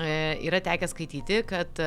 e, 0.00 0.10
yra 0.48 0.62
tekę 0.64 0.88
skaityti, 0.90 1.42
kad 1.48 1.80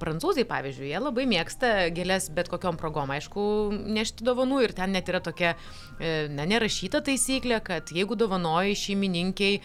prancūzai, 0.00 0.46
pavyzdžiui, 0.48 0.90
jie 0.92 1.02
labai 1.02 1.26
mėgsta 1.30 1.72
gėlės 1.94 2.30
bet 2.34 2.48
kokiam 2.52 2.80
progom, 2.80 3.12
aišku, 3.14 3.44
nešti 3.92 4.24
dovanų 4.26 4.62
ir 4.66 4.76
ten 4.76 4.96
net 4.96 5.12
yra 5.12 5.20
tokia, 5.24 5.54
na, 6.00 6.46
nerašyta 6.48 7.02
taisyklė, 7.04 7.60
kad 7.64 7.92
jeigu 7.94 8.16
dovanoji 8.18 8.78
šeimininkiai 8.86 9.60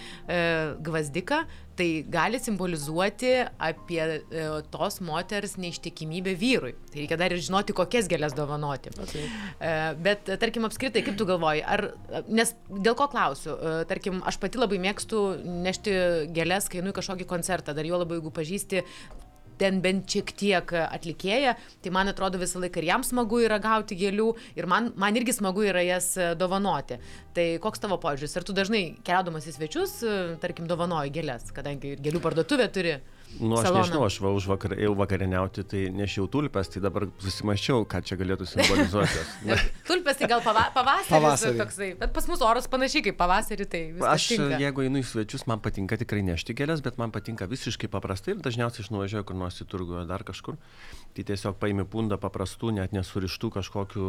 gvazdiką, 0.83 1.45
tai 1.77 1.87
gali 2.09 2.39
simbolizuoti 2.41 3.33
apie 3.69 4.01
e, 4.01 4.45
tos 4.73 4.99
moters 5.05 5.55
neištikimybę 5.61 6.33
vyrui. 6.39 6.73
Tai 6.91 7.01
reikia 7.01 7.19
dar 7.19 7.35
ir 7.35 7.43
žinoti, 7.43 7.75
kokias 7.77 8.09
gėlės 8.11 8.35
dovanoti. 8.37 8.93
Okay. 9.03 9.27
E, 9.59 9.73
bet, 10.03 10.31
e, 10.31 10.39
tarkim, 10.41 10.65
apskritai, 10.67 11.03
kaip 11.05 11.19
tu 11.19 11.27
galvoji, 11.29 11.63
ar, 11.67 11.89
nes 12.27 12.55
dėl 12.71 12.97
ko 12.97 13.09
klausiu, 13.11 13.53
e, 13.55 13.77
tarkim, 13.89 14.23
aš 14.27 14.39
pati 14.41 14.61
labai 14.61 14.81
mėgstu 14.87 15.23
nešti 15.67 15.95
gėlės, 16.35 16.71
kai 16.71 16.81
einu 16.81 16.93
į 16.93 16.97
kažkokį 16.97 17.29
koncertą, 17.29 17.77
dar 17.77 17.87
jo 17.87 18.01
labai, 18.01 18.19
jeigu 18.19 18.33
pažįsti 18.33 18.83
ten 19.59 19.81
bent 19.83 20.07
šiek 20.09 20.33
tiek 20.37 20.73
atlikėja, 20.79 21.55
tai 21.83 21.93
man 21.93 22.11
atrodo 22.11 22.39
visą 22.41 22.61
laiką 22.63 22.81
ir 22.81 22.89
jam 22.91 23.05
smagu 23.05 23.41
yra 23.45 23.59
gauti 23.63 23.97
gėlių 23.99 24.29
ir 24.59 24.69
man, 24.69 24.91
man 24.99 25.17
irgi 25.19 25.35
smagu 25.37 25.65
yra 25.67 25.83
jas 25.85 26.13
e, 26.17 26.31
dovanoti. 26.39 26.99
Tai 27.37 27.47
koks 27.63 27.83
tavo 27.83 27.99
požiūris? 28.01 28.37
Ar 28.37 28.47
tu 28.47 28.55
dažnai 28.57 28.83
keliaudamas 29.05 29.49
į 29.49 29.57
svečius, 29.57 29.99
e, 30.03 30.17
tarkim, 30.41 30.69
dovanoji 30.69 31.13
gėlės, 31.19 31.51
kadangi 31.55 31.95
ir 31.95 32.03
gėlių 32.05 32.23
parduotuvė 32.23 32.69
turi? 32.73 32.97
Nu, 33.37 33.53
aš 33.59 33.67
Saloną. 33.67 33.81
nežinau, 33.83 34.01
aš 34.07 34.15
va 34.23 34.29
už 34.33 34.45
vakar, 34.49 34.71
ėjau 34.73 34.95
vakarieniauti, 34.97 35.61
tai 35.69 35.81
nešiau 35.93 36.25
tulpes, 36.31 36.71
tai 36.73 36.81
dabar 36.81 37.03
susimaščiau, 37.21 37.83
ką 37.85 37.99
čia 38.07 38.15
galėtų 38.17 38.47
simbolizuoti. 38.49 39.19
Na, 39.45 39.57
Tulpės 39.89 40.17
tai 40.17 40.29
gal 40.31 40.41
pava 40.41 40.63
pavasaris 40.73 41.11
Pavasarį. 41.11 41.57
toksai, 41.59 41.89
bet 41.99 42.15
pas 42.15 42.29
mus 42.31 42.41
oras 42.41 42.65
panašiai 42.71 43.03
kaip 43.05 43.17
pavasarį, 43.19 43.67
tai 43.69 43.81
viskas 43.93 44.09
Aš, 44.15 44.25
tinka. 44.31 44.57
jeigu 44.63 44.85
einu 44.87 45.03
į 45.03 45.05
svečius, 45.11 45.45
man 45.51 45.61
patinka 45.61 45.99
tikrai 46.01 46.23
nešti 46.25 46.55
gėlės, 46.57 46.81
bet 46.87 46.97
man 46.97 47.13
patinka 47.13 47.45
visiškai 47.51 47.91
paprastai 47.93 48.33
ir 48.33 48.41
dažniausiai 48.47 48.87
išnuvažiuoju 48.87 49.27
kur 49.29 49.37
nors 49.43 49.61
į 49.61 49.69
turgų 49.69 49.99
ar 50.01 50.09
dar 50.09 50.25
kažkur. 50.25 50.57
Tai 51.13 51.27
tiesiog 51.29 51.59
paimi 51.61 51.85
pundą 51.85 52.17
paprastų, 52.17 52.73
net 52.79 52.95
nesurištų 52.97 53.51
kažkokių 53.59 54.07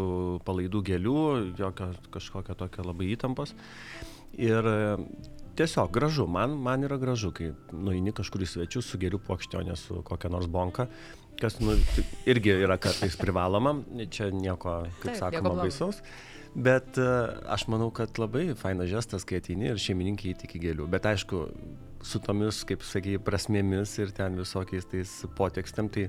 palaidų 0.48 0.82
gėlių, 0.88 1.18
jokio 1.60 1.90
kažkokio 2.16 2.56
tokio 2.64 2.86
labai 2.88 3.12
įtampos. 3.12 3.52
Ir 4.38 4.64
tiesiog 5.58 5.90
gražu, 5.94 6.26
man, 6.30 6.54
man 6.62 6.86
yra 6.86 6.98
gražu, 7.00 7.32
kai 7.34 7.52
nueini 7.74 8.14
kažkur 8.14 8.44
į 8.44 8.50
svečius 8.52 8.88
su 8.90 9.00
gėlių 9.00 9.20
plokšte, 9.26 9.58
o 9.58 9.64
ne 9.66 9.76
su 9.78 10.02
kokia 10.06 10.30
nors 10.32 10.48
bonka, 10.50 10.88
kas 11.40 11.58
nu, 11.62 11.74
irgi 12.28 12.54
yra 12.54 12.78
kartais 12.82 13.16
privaloma, 13.18 13.76
čia 14.10 14.30
nieko, 14.34 14.80
kaip 15.02 15.12
Taip, 15.12 15.20
sakoma, 15.22 15.54
baisaus. 15.60 16.02
Bet 16.58 16.96
e, 16.98 17.06
aš 17.54 17.66
manau, 17.70 17.90
kad 17.94 18.18
labai 18.18 18.48
fainas 18.58 18.88
žestas, 18.90 19.26
kai 19.28 19.38
ateini 19.42 19.68
ir 19.68 19.82
šeimininkai 19.82 20.32
įtiki 20.32 20.58
gėlių. 20.62 20.88
Bet 20.90 21.06
aišku, 21.06 21.42
su 22.02 22.20
tomis, 22.24 22.62
kaip 22.66 22.82
sakai, 22.86 23.18
prasmėmis 23.22 23.92
ir 24.00 24.14
ten 24.16 24.38
visokiais 24.38 24.88
tais 24.90 25.12
potekstėm, 25.38 25.90
tai 25.92 26.08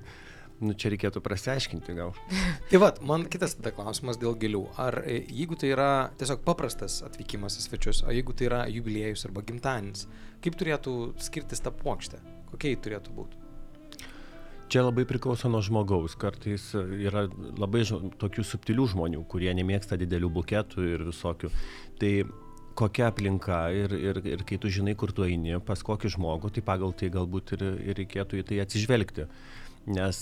nu, 0.63 0.75
čia 0.77 0.91
reikėtų 0.93 1.21
prasiaiškinti 1.23 1.95
gal. 1.97 2.13
Tai 2.69 2.81
vad, 2.83 3.01
man 3.05 3.25
kitas 3.31 3.57
tada 3.57 3.73
klausimas 3.75 4.19
dėl 4.21 4.37
gėlių. 4.39 4.63
Ar 4.81 5.01
e, 5.05 5.21
jeigu 5.27 5.57
tai 5.59 5.73
yra 5.73 5.91
tiesiog 6.19 6.43
paprastas 6.47 6.99
atvykimas 7.05 7.59
į 7.59 7.67
svečius, 7.67 8.03
o 8.05 8.15
jeigu 8.15 8.35
tai 8.35 8.49
yra 8.49 8.63
jubiliejus 8.71 9.27
arba 9.29 9.45
gimtadienis, 9.47 10.07
kaip 10.43 10.57
turėtų 10.59 10.95
skirtis 11.23 11.63
ta 11.63 11.73
plokštė? 11.75 12.21
Kokia 12.51 12.73
ji 12.73 12.81
turėtų 12.87 13.15
būti? 13.15 13.45
Čia 14.69 14.83
labai 14.85 15.01
priklauso 15.09 15.49
nuo 15.49 15.63
žmogaus. 15.65 16.13
Kartais 16.19 16.67
yra 16.77 17.23
labai 17.57 17.81
tokių 18.21 18.43
subtilių 18.45 18.85
žmonių, 18.91 19.23
kurie 19.31 19.49
nemėgsta 19.57 19.97
didelių 19.97 20.29
buketų 20.35 20.85
ir 20.91 21.07
visokių. 21.07 21.49
Tai 21.97 22.11
kokia 22.77 23.09
aplinka 23.09 23.63
ir, 23.75 23.93
ir, 23.97 24.19
ir 24.29 24.43
kai 24.47 24.59
tu 24.61 24.69
žinai, 24.71 24.93
kur 24.99 25.11
tu 25.15 25.25
eini, 25.25 25.57
pas 25.65 25.81
kokį 25.85 26.13
žmogų, 26.15 26.53
tai 26.55 26.63
pagal 26.65 26.93
tai 26.95 27.09
galbūt 27.13 27.55
ir, 27.57 27.65
ir 27.89 27.97
reikėtų 27.99 28.39
į 28.39 28.45
tai 28.51 28.61
atsižvelgti. 28.63 29.25
Nes 29.89 30.21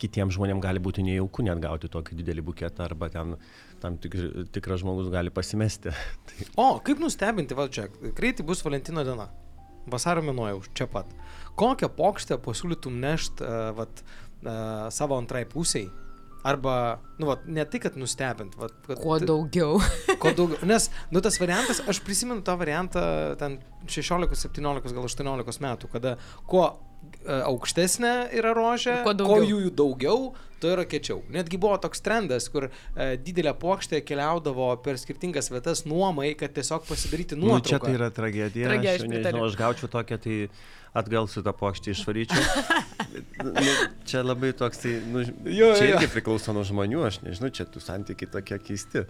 kitiems 0.00 0.36
žmonėms 0.36 0.64
gali 0.64 0.80
būti 0.82 1.04
nejauku 1.04 1.44
net 1.46 1.60
gauti 1.62 1.90
tokį 1.92 2.18
didelį 2.20 2.44
buketą 2.46 2.86
arba 2.86 3.10
ten 3.12 3.36
tam 3.80 3.96
tik, 4.00 4.16
tikras 4.54 4.82
žmogus 4.82 5.10
gali 5.12 5.32
pasimesti. 5.32 5.92
tai, 6.28 6.48
O, 6.60 6.72
kaip 6.84 7.00
nustebinti, 7.02 7.56
va 7.56 7.68
čia, 7.72 7.88
greitai 8.16 8.46
bus 8.46 8.64
Valentino 8.66 9.04
diena. 9.06 9.30
Vasario 9.90 10.22
mėnuo 10.24 10.48
jau 10.50 10.60
čia 10.76 10.86
pat. 10.92 11.08
Kokią 11.58 11.88
pokštę 11.96 12.36
pasiūlytum 12.44 13.00
nešt 13.00 13.40
uh, 13.40 13.70
vat, 13.76 14.02
uh, 14.44 14.88
savo 14.92 15.16
antrai 15.20 15.46
pusiai? 15.48 15.88
Arba, 16.46 16.74
nu, 17.20 17.26
vat, 17.28 17.42
ne 17.52 17.64
tai, 17.68 17.82
kad 17.84 17.96
nustebint, 18.00 18.54
vat, 18.56 18.72
kad, 18.86 19.00
Kuo 19.00 19.18
daugiau. 19.20 19.80
Kuo 20.22 20.32
daugiau. 20.36 20.60
Nes, 20.68 20.88
nu, 21.12 21.20
tas 21.24 21.36
variantas, 21.40 21.82
aš 21.88 22.00
prisimenu 22.04 22.44
tą 22.44 22.54
variantą 22.60 23.02
ten 23.40 23.58
16, 23.84 24.38
17, 24.48 24.94
gal 24.96 25.08
18 25.08 25.64
metų, 25.66 25.90
kada 25.92 26.14
kuo 26.48 26.70
aukštesnė 27.26 28.14
yra 28.38 28.54
rožė, 28.56 29.00
Kuo 29.04 29.40
jų 29.44 29.70
daugiau, 29.76 30.32
tuo 30.60 30.72
yra 30.74 30.84
kečiau. 30.88 31.22
Netgi 31.32 31.58
buvo 31.60 31.76
toks 31.80 32.02
trendas, 32.04 32.48
kur 32.52 32.68
e, 32.68 33.06
didelė 33.20 33.54
plokštė 33.60 34.02
keliaudavo 34.06 34.70
per 34.84 34.98
skirtingas 35.00 35.50
vietas 35.52 35.84
nuomai, 35.88 36.32
kad 36.38 36.52
tiesiog 36.56 36.84
pasidaryti 36.88 37.38
Nu, 37.38 37.54
nuotrauką. 37.54 37.68
čia 37.68 37.80
tai 37.84 37.94
yra 37.96 38.10
tragedija. 38.14 38.68
Tragedija, 38.68 38.94
aš 38.98 39.06
aš 39.06 39.12
nežinau, 39.14 39.46
aš 39.48 39.58
gaučiau 39.60 39.90
tokią, 39.92 40.20
tai 40.20 40.38
atgal 41.00 41.28
su 41.30 41.44
tą 41.46 41.54
plokštį 41.56 41.94
išvaryčiau. 41.94 42.70
nu, 43.56 43.74
čia 44.08 44.24
labai 44.26 44.52
toks, 44.56 44.82
tai, 44.84 44.96
nu, 45.06 45.24
Jo, 45.46 45.74
čia 45.78 45.90
jo, 45.90 45.96
irgi 45.96 46.10
priklauso 46.12 46.56
nuo 46.56 46.64
žmonių, 46.66 47.04
aš 47.08 47.22
nežinau, 47.24 47.52
čia 47.54 47.68
tų 47.70 47.84
santykiai 47.84 48.32
tokie 48.32 48.60
keisti. 48.70 49.06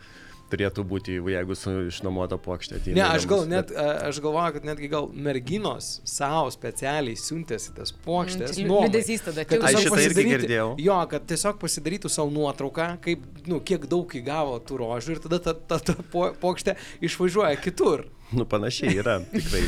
Turėtų 0.50 0.82
būti, 0.90 1.16
jeigu 1.30 1.54
su 1.58 1.72
išnuomota 1.86 2.38
plokštė 2.42 2.78
ateina. 2.80 2.96
Ne, 2.98 3.04
aš 3.06 3.26
gal 3.30 3.44
net, 3.50 3.70
e, 3.70 3.84
aš 4.08 4.20
galvoju, 4.24 4.56
kad 4.56 4.66
netgi 4.66 4.88
gal 4.90 5.08
merginos 5.14 5.90
savo 6.08 6.50
specialiai 6.50 7.18
siuntėsi 7.18 7.74
tas 7.76 7.92
plokštės. 8.04 8.58
Mm, 8.58 8.72
liūdesys 8.88 9.26
tada, 9.28 9.44
Kad 9.46 9.62
tiesiog 9.62 9.84
šitą 9.86 10.00
irgi 10.08 10.24
girdėjau. 10.32 10.68
Jo, 10.82 10.96
kad 11.10 11.26
tiesiog 11.30 11.60
pasidarytų 11.62 12.10
savo 12.10 12.32
nuotrauką, 12.34 12.88
kaip, 13.04 13.26
nu, 13.46 13.60
kiek 13.62 13.86
daug 13.90 14.16
įgavo 14.20 14.56
tų 14.66 14.80
rožių 14.82 15.16
ir 15.16 15.22
tada 15.26 15.40
ta, 15.44 15.54
ta, 15.54 15.78
ta 15.90 15.94
plokštė 16.10 16.74
išvažiuoja 17.06 17.60
kitur. 17.62 18.08
Nu, 18.30 18.46
panašiai 18.46 18.94
yra, 19.00 19.16
tikrai. 19.30 19.62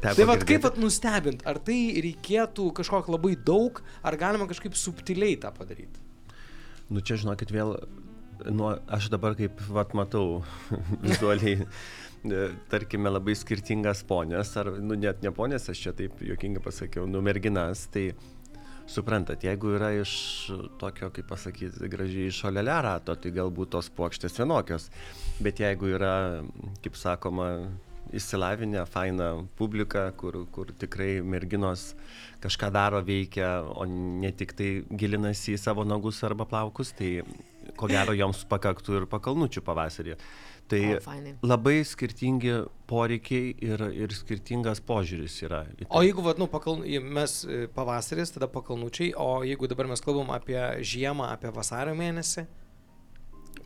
teko 0.00 0.14
Tai 0.16 0.26
vad 0.30 0.44
kaip 0.48 0.64
vat 0.64 0.78
nustebint, 0.80 1.44
ar 1.48 1.60
tai 1.60 1.78
reikėtų 2.04 2.70
kažkok 2.76 3.10
labai 3.12 3.34
daug, 3.36 3.82
ar 4.00 4.16
galima 4.20 4.48
kažkaip 4.48 4.76
subtiliai 4.76 5.36
tą 5.40 5.52
padaryti? 5.56 6.04
Nu 6.88 7.04
čia 7.04 7.18
žinokit 7.20 7.52
vėl, 7.52 7.74
nu, 8.46 8.70
aš 8.86 9.10
dabar 9.12 9.36
kaip 9.38 9.60
vat 9.72 9.94
matau 9.98 10.42
vizualiai, 11.04 11.66
e, 12.24 12.48
tarkime, 12.72 13.10
labai 13.12 13.36
skirtingas 13.38 14.04
ponės, 14.08 14.54
ar, 14.60 14.74
nu 14.82 14.98
net 14.98 15.22
ne 15.24 15.32
ponės, 15.34 15.68
aš 15.70 15.86
čia 15.86 15.94
taip 15.96 16.22
juokingai 16.24 16.62
pasakiau, 16.64 17.08
nu 17.10 17.22
merginas, 17.24 17.86
tai 17.94 18.10
suprantat, 18.88 19.44
jeigu 19.44 19.74
yra 19.76 19.90
iš 19.98 20.12
tokio, 20.80 21.10
kaip 21.14 21.28
pasakyti, 21.28 21.90
gražiai 21.92 22.30
iš 22.30 22.40
šalia 22.44 22.80
rato, 22.84 23.16
tai 23.20 23.34
galbūt 23.36 23.74
tos 23.74 23.90
plokštės 23.92 24.40
vienokios, 24.40 24.88
bet 25.44 25.60
jeigu 25.60 25.92
yra, 25.98 26.14
kaip 26.84 26.96
sakoma, 26.96 27.50
išsilavinę, 28.12 28.86
faina 28.86 29.28
publika, 29.58 30.08
kur, 30.16 30.46
kur 30.52 30.72
tikrai 30.80 31.20
merginos 31.20 31.92
kažką 32.42 32.70
daro, 32.72 33.02
veikia, 33.04 33.60
o 33.68 33.84
ne 33.88 34.30
tik 34.32 34.54
tai 34.56 34.70
gilinasi 34.88 35.56
į 35.56 35.60
savo 35.60 35.84
nagus 35.84 36.22
arba 36.24 36.46
plaukus, 36.48 36.94
tai 36.96 37.18
ko 37.78 37.88
gero 37.90 38.14
joms 38.18 38.44
pakaktų 38.50 39.02
ir 39.02 39.08
pakalnučių 39.10 39.62
pavasarį. 39.66 40.18
Tai 40.68 40.80
O, 40.84 40.96
fainai. 41.00 41.30
labai 41.48 41.78
skirtingi 41.88 42.50
poreikiai 42.90 43.54
ir, 43.64 43.80
ir 43.96 44.12
skirtingas 44.12 44.82
požiūris 44.84 45.38
yra. 45.46 45.62
tai. 45.78 45.86
O 45.88 46.02
jeigu, 46.04 46.20
vat, 46.26 46.36
nu, 46.36 46.44
pakal... 46.52 46.82
mes 46.84 47.38
e, 47.48 47.62
pavasaris, 47.72 48.34
tada 48.34 48.50
pakalnučiai, 48.52 49.14
o 49.16 49.40
jeigu 49.48 49.70
dabar 49.72 49.88
mes 49.88 50.04
kalbam 50.04 50.28
apie 50.36 50.60
žiemą, 50.84 51.30
apie 51.38 51.48
vasario 51.56 51.96
mėnesį, 51.96 52.44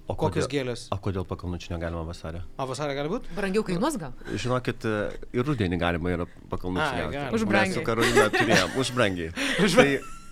o 0.06 0.14
kokios 0.18 0.46
gėlės? 0.50 0.86
o 0.94 0.98
kodėl 1.02 1.26
pakalnučių 1.26 1.74
negalima 1.74 2.06
vasarą? 2.06 2.44
O 2.54 2.68
vasarį 2.70 2.94
gali 3.00 3.10
būti? 3.16 3.34
Brangiau 3.34 3.66
kainuos 3.66 3.98
gal? 3.98 4.14
Žinokit, 4.38 4.86
e, 4.86 5.28
ir 5.34 5.46
rudenį 5.50 5.82
galima 5.82 6.14
yra 6.14 6.30
pakalnučių. 6.54 7.10
Už 7.34 7.42
Mes 7.42 7.50
brangiai. 7.50 7.74
su 7.80 7.84
Karolina 7.86 8.30
turėjom, 8.34 8.78
už 8.78 8.94
brangiai. 8.94 9.34
Už 9.66 9.74
tai, 9.78 9.88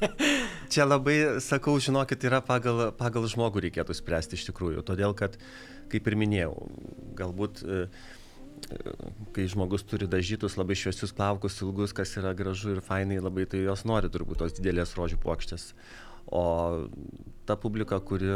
čia 0.73 0.87
labai, 0.87 1.17
sakau, 1.45 1.77
žinokit, 1.83 2.25
yra 2.29 2.41
pagal, 2.45 2.91
pagal 2.97 3.27
žmogų 3.31 3.67
reikėtų 3.67 3.97
spręsti 3.97 4.39
iš 4.39 4.49
tikrųjų. 4.51 4.85
Todėl, 4.87 5.15
kad, 5.19 5.39
kaip 5.93 6.11
ir 6.11 6.19
minėjau, 6.21 6.55
galbūt 7.19 7.63
e, 7.65 7.81
e, 8.71 8.95
kai 9.37 9.49
žmogus 9.51 9.87
turi 9.89 10.09
dažytus 10.11 10.59
labai 10.61 10.79
šviesius 10.79 11.15
plaukus, 11.17 11.61
ilgus, 11.65 11.95
kas 11.97 12.15
yra 12.21 12.35
gražu 12.37 12.77
ir 12.77 12.85
fainai, 12.85 13.21
labai 13.23 13.49
tai 13.51 13.65
jos 13.65 13.87
nori 13.89 14.13
turbūt 14.13 14.45
tos 14.45 14.57
didelės 14.59 14.97
rožių 14.99 15.21
plokštės. 15.23 15.73
O 16.31 16.45
ta 17.49 17.57
publika, 17.59 17.99
kuri 18.07 18.31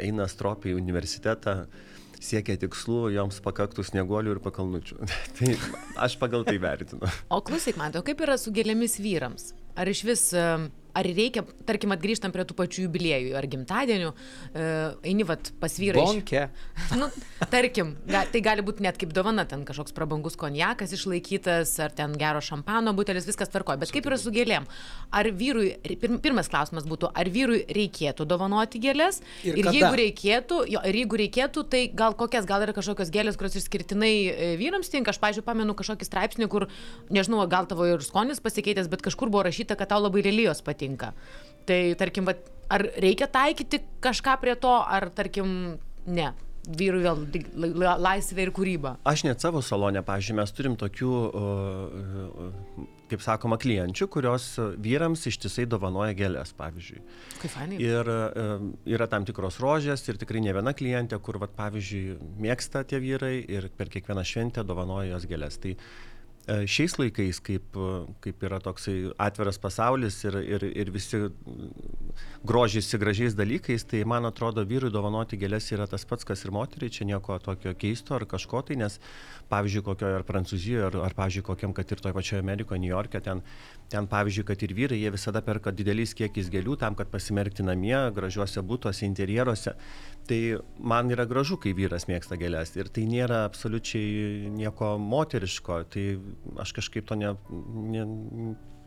eina 0.00 0.26
stropiai 0.30 0.74
į 0.74 0.80
universitetą, 0.80 1.64
siekia 2.20 2.56
tikslų, 2.60 3.08
joms 3.14 3.40
pakaktų 3.44 3.84
snieguolių 3.86 4.36
ir 4.36 4.42
pakalnučių. 4.44 4.98
tai 5.38 5.54
aš 6.06 6.18
pagal 6.20 6.44
tai 6.48 6.58
vertinu. 6.62 7.08
O 7.32 7.40
klausyk, 7.44 7.78
man, 7.80 7.94
o 7.96 8.04
kaip 8.06 8.20
yra 8.26 8.36
su 8.40 8.52
gėlėmis 8.54 8.98
vyrams? 9.00 9.52
Ar 9.76 9.88
iš 9.88 10.04
vis, 10.04 10.32
e, 10.32 10.44
ar 10.96 11.06
reikia, 11.06 11.44
tarkim, 11.68 11.94
atgrįžtam 11.94 12.34
prie 12.34 12.44
tų 12.48 12.56
pačių 12.58 12.86
jubiliejų 12.86 13.36
ar 13.38 13.46
gimtadienių, 13.50 14.10
e, 14.12 14.66
eini 15.12 15.26
vat 15.28 15.52
pas 15.60 15.76
vyrą. 15.80 16.04
Bonke. 16.04 16.48
Nu, 17.00 17.06
tarkim, 17.52 17.94
ga, 18.08 18.24
tai 18.28 18.40
gali 18.44 18.64
būti 18.66 18.82
net 18.84 18.98
kaip 19.00 19.12
dovana, 19.14 19.44
ten 19.48 19.62
kažkoks 19.68 19.94
prabangus 19.96 20.34
konjakas 20.40 20.92
išlaikytas, 20.96 21.72
ar 21.84 21.94
ten 21.96 22.16
gero 22.18 22.42
šampano 22.44 22.92
butelis, 22.96 23.28
viskas 23.28 23.52
tvarkoja. 23.52 23.78
Bet 23.80 23.92
kaip 23.94 24.08
yra 24.10 24.18
su 24.20 24.32
gėlėm? 24.34 24.66
Ar 25.14 25.28
vyrui, 25.36 25.70
pir, 26.00 26.16
pirmas 26.22 26.50
klausimas 26.50 26.88
būtų, 26.90 27.12
ar 27.14 27.30
vyrui 27.32 27.62
reikėtų 27.70 28.26
dovanoti 28.28 28.82
gėlės? 28.82 29.20
Ir 29.46 29.60
ir 29.60 29.68
kada? 29.68 29.76
jeigu 29.76 30.00
reikėtų, 30.02 30.60
jo, 30.74 30.82
ir 30.90 31.00
jeigu 31.02 31.20
reikėtų, 31.22 31.64
tai 31.70 31.82
gal 31.96 32.16
kokias, 32.18 32.48
gal 32.48 32.64
yra 32.66 32.74
kažkokios 32.76 33.12
gėlės, 33.14 33.38
kurios 33.40 33.56
išskirtinai 33.60 34.12
e, 34.30 34.50
vyrams 34.60 34.90
tinka. 34.92 35.14
Aš, 35.14 35.20
pažiūrėjau, 35.22 35.46
pamenu 35.46 35.76
kažkokį 35.78 36.08
straipsnį, 36.08 36.50
kur, 36.52 36.68
nežinau, 37.12 37.42
gal 37.50 37.68
tavo 37.70 37.86
ir 37.88 38.04
skonis 38.04 38.42
pasikeitęs, 38.42 38.90
bet 38.90 39.04
kažkur 39.06 39.32
buvo 39.32 39.44
rašyta, 39.46 39.78
kad 39.78 39.92
tau 39.92 40.02
labai 40.02 40.24
lelijos 40.26 40.62
patinka. 40.66 40.79
Tai, 41.68 41.80
tarkim, 42.00 42.28
vat, 42.28 42.46
ar 42.72 42.86
reikia 43.02 43.28
taikyti 43.30 43.82
kažką 44.04 44.38
prie 44.42 44.54
to, 44.60 44.72
ar, 44.80 45.10
tarkim, 45.14 45.50
ne. 46.06 46.30
Vyrui 46.60 47.00
vėl 47.00 48.02
laisvė 48.04 48.44
ir 48.44 48.50
kūryba. 48.54 48.98
Aš 49.08 49.22
net 49.24 49.40
savo 49.40 49.62
salonę, 49.64 50.02
pavyzdžiui, 50.04 50.34
mes 50.36 50.50
turim 50.52 50.74
tokių, 50.78 51.12
kaip 53.10 53.24
sakoma, 53.24 53.56
klienčių, 53.60 54.06
kurios 54.12 54.50
vyrams 54.78 55.24
ištisai 55.30 55.64
dovanoja 55.70 56.12
gėlės, 56.18 56.52
pavyzdžiui. 56.58 57.00
Kaip 57.40 57.54
fainai. 57.54 57.80
Ir 57.80 58.12
e, 58.12 58.44
yra 58.92 59.08
tam 59.10 59.24
tikros 59.26 59.58
rožės 59.62 60.04
ir 60.12 60.20
tikrai 60.20 60.44
ne 60.44 60.54
viena 60.54 60.76
klientė, 60.76 61.18
kur, 61.24 61.40
vat, 61.42 61.56
pavyzdžiui, 61.56 62.18
mėgsta 62.44 62.84
tie 62.92 63.00
vyrai 63.02 63.38
ir 63.40 63.70
per 63.80 63.90
kiekvieną 63.90 64.26
šventę 64.28 64.66
dovanoja 64.68 65.14
jos 65.14 65.26
gėlės. 65.32 65.58
Tai 65.64 65.74
šiais 66.50 66.96
laikais, 66.98 67.38
kaip, 67.44 67.76
e, 67.76 67.90
kaip 68.24 68.44
yra 68.46 68.58
toksai 68.62 69.12
atviras 69.20 69.58
pasaulis 69.60 70.16
ir, 70.26 70.38
ir, 70.42 70.64
ir 70.82 70.90
visi 70.94 71.20
grožisi 72.46 72.98
gražiais 72.98 73.36
dalykais, 73.38 73.84
tai 73.90 74.02
man 74.08 74.26
atrodo, 74.28 74.64
vyrui 74.66 74.90
dovanoti 74.92 75.38
gėlės 75.40 75.70
yra 75.76 75.86
tas 75.90 76.06
pats, 76.08 76.26
kas 76.26 76.44
ir 76.44 76.54
moteriai, 76.54 76.92
čia 76.92 77.06
nieko 77.08 77.38
tokio 77.44 77.74
keisto 77.78 78.16
ar 78.16 78.26
kažko 78.30 78.64
tai, 78.66 78.78
nes, 78.80 78.98
pavyzdžiui, 79.52 79.84
kokioje 79.86 80.18
ar 80.18 80.26
Prancūzijoje, 80.26 80.86
ar, 80.88 80.98
ar 81.10 81.16
pavyzdžiui, 81.18 81.46
kokiam, 81.50 81.74
kad 81.76 81.92
ir 81.92 82.02
toje 82.02 82.16
pačioje 82.16 82.42
Amerikoje, 82.42 82.82
New 82.82 82.92
York'e, 82.92 83.22
ten, 83.24 83.44
ten, 83.90 84.06
pavyzdžiui, 84.10 84.46
kad 84.48 84.62
ir 84.62 84.74
vyrai, 84.76 84.98
jie 85.02 85.10
visada 85.12 85.42
perka 85.44 85.72
dideliais 85.74 86.14
kiekiais 86.16 86.50
gėlių 86.52 86.76
tam, 86.80 86.96
kad 86.98 87.10
pasimerkti 87.12 87.66
namie, 87.66 87.96
gražiuose 88.16 88.62
būtuose, 88.66 89.04
interjeruose. 89.08 89.74
Tai 90.30 90.40
man 90.92 91.10
yra 91.10 91.26
gražu, 91.28 91.58
kai 91.60 91.74
vyras 91.76 92.06
mėgsta 92.10 92.38
gėlės 92.40 92.76
ir 92.78 92.90
tai 92.94 93.06
nėra 93.10 93.44
absoliučiai 93.48 94.50
nieko 94.54 94.94
moteriško, 95.02 95.82
tai 95.90 96.04
aš 96.62 96.74
kažkaip 96.78 97.08
to 97.10 97.18
ne, 97.18 97.34
ne, 97.96 98.06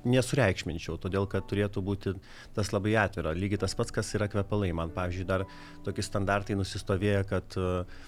nesureikšminčiau, 0.07 0.97
todėl 1.01 1.27
kad 1.31 1.47
turėtų 1.49 1.83
būti 1.83 2.15
tas 2.55 2.71
labai 2.75 2.95
atvira. 3.03 3.35
Lygiai 3.35 3.61
tas 3.63 3.75
pats, 3.75 3.93
kas 3.95 4.11
yra 4.17 4.29
kvepalai. 4.31 4.71
Man, 4.75 4.91
pavyzdžiui, 4.95 5.27
dar 5.27 5.45
tokie 5.85 6.03
standartai 6.05 6.57
nusistovėję, 6.59 7.23
kad 7.29 7.59
uh, 7.59 8.03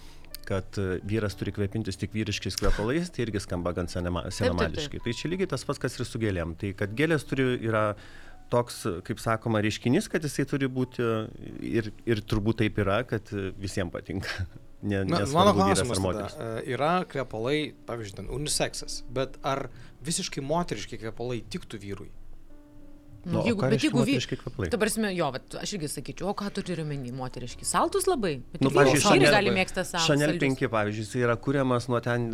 kad 0.48 0.78
uh, 0.82 0.98
vyras 1.08 1.38
turi 1.40 1.54
kvepintis 1.56 2.00
tik 2.02 2.14
vyriškais 2.16 2.60
kvepalais, 2.62 3.10
tai 3.14 3.26
irgi 3.26 3.42
skamba 3.44 3.74
gan 3.78 3.90
senema- 3.92 4.28
senamadiškai. 4.34 5.02
Tai 5.06 5.16
čia 5.18 5.32
lygiai 5.32 5.50
tas 5.56 5.66
pats, 5.68 5.82
kas 5.82 5.98
ir 6.00 6.08
su 6.08 6.22
gėlėm. 6.22 6.56
Tai 6.62 6.74
kad 6.78 6.94
gėlės 6.98 7.28
turi 7.28 7.48
yra 7.66 7.88
toks, 8.54 8.84
kaip 9.06 9.22
sakoma, 9.22 9.62
reiškinys, 9.66 10.10
kad 10.12 10.26
jisai 10.26 10.46
turi 10.50 10.70
būti 10.72 11.06
ir, 11.66 11.90
ir 12.06 12.22
turbūt 12.30 12.62
taip 12.62 12.78
yra, 12.84 13.02
kad 13.10 13.34
visiems 13.62 13.94
patinka. 13.96 14.46
Ne, 14.86 15.00
Na, 15.08 15.24
mano 15.34 15.54
vyras 15.56 15.80
klausimas 15.82 15.98
tada, 16.36 16.60
e, 16.60 16.74
yra 16.76 16.90
kvepalai, 17.10 17.72
pavyzdžiui, 17.88 18.18
ten 18.20 18.28
uniseksas, 18.30 19.00
bet 19.10 19.40
ar 19.42 19.64
visiškai 20.06 20.44
moteriški 20.46 21.00
kvepalai 21.02 21.40
tiktų 21.50 21.80
vyrui? 21.82 22.12
Nu, 23.26 23.40
o 23.42 23.46
jeigu, 23.48 23.62
bet 23.66 23.82
jeigu 23.82 23.98
vy... 24.04 24.14
moteriški 24.16 24.38
kvepalai? 24.38 24.70
Tu 24.70 24.78
prasme, 24.78 25.10
jo, 25.18 25.30
vat, 25.34 25.56
aš 25.62 25.72
irgi 25.78 25.88
sakyčiau, 25.90 26.28
o 26.30 26.34
ką 26.38 26.52
tu 26.54 26.62
turi 26.68 26.84
omeny, 26.86 27.10
moteriški? 27.16 27.66
Saltus 27.66 28.06
labai. 28.06 28.36
Bet 28.54 28.62
Nu, 28.62 28.70
pavyzdžiui, 28.76 29.02
Chanel- 29.02 29.34
gali 29.34 29.54
mėgsti 29.56 29.82
saltus. 29.82 30.06
Chanel 30.12 30.36
5, 30.44 30.70
pavyzdžiui, 30.76 31.06
jis 31.08 31.16
yra 31.24 31.36
kuriamas 31.42 31.90
nuo 31.90 32.00
ten, 32.06 32.28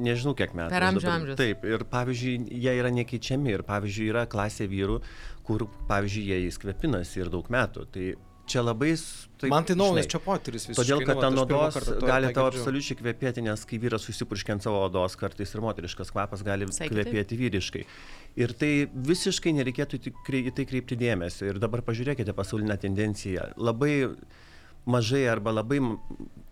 nežinau 0.00 0.32
kiek 0.38 0.54
metų. 0.56 0.72
Per 0.72 0.86
amžių 0.88 1.04
dabar- 1.04 1.20
amžius. 1.20 1.36
Taip, 1.42 1.68
ir 1.68 1.84
pavyzdžiui, 1.92 2.34
jie 2.64 2.74
yra 2.80 2.90
nekeičiami 2.96 3.52
ir 3.58 3.66
pavyzdžiui, 3.68 4.08
yra 4.14 4.24
klasė 4.32 4.70
vyrų, 4.72 4.98
kur, 5.44 5.66
pavyzdžiui, 5.92 6.24
jie 6.32 6.40
įskvepinasi 6.48 7.20
ir 7.20 7.28
daug 7.36 7.48
metų. 7.52 7.84
Tai 7.92 8.08
čia 8.50 8.64
labai... 8.64 8.94
Taip, 9.40 9.48
Man 9.54 9.64
tai 9.64 9.76
naujas 9.78 10.08
čia 10.10 10.18
potyris 10.20 10.66
visiškai. 10.68 10.82
Todėl, 10.82 11.04
kad 11.08 11.16
nu, 11.16 11.28
ant 11.30 11.38
odos 11.46 11.78
gali 12.04 12.28
tau 12.36 12.50
absoliučiai 12.50 12.98
kvepėti, 12.98 13.44
nes 13.46 13.62
kai 13.68 13.78
vyras 13.80 14.04
susipurškia 14.04 14.58
ant 14.58 14.66
savo 14.66 14.82
odos, 14.84 15.16
kartais 15.20 15.54
ir 15.54 15.62
moteriškas 15.64 16.12
kvapas 16.12 16.44
gali 16.44 16.68
kitaip. 16.68 16.92
kvepėti 16.92 17.38
vyriškai. 17.40 17.86
Ir 18.44 18.52
tai 18.60 18.72
visiškai 19.10 19.54
nereikėtų 19.56 20.02
į 20.02 20.52
tai 20.58 20.68
kreipti 20.68 20.98
dėmesio. 21.00 21.48
Ir 21.48 21.62
dabar 21.62 21.80
pažiūrėkite 21.86 22.36
pasaulinę 22.36 22.76
tendenciją. 22.84 23.48
Labai 23.56 23.94
mažai 24.90 25.24
arba 25.30 25.54
labai 25.56 25.80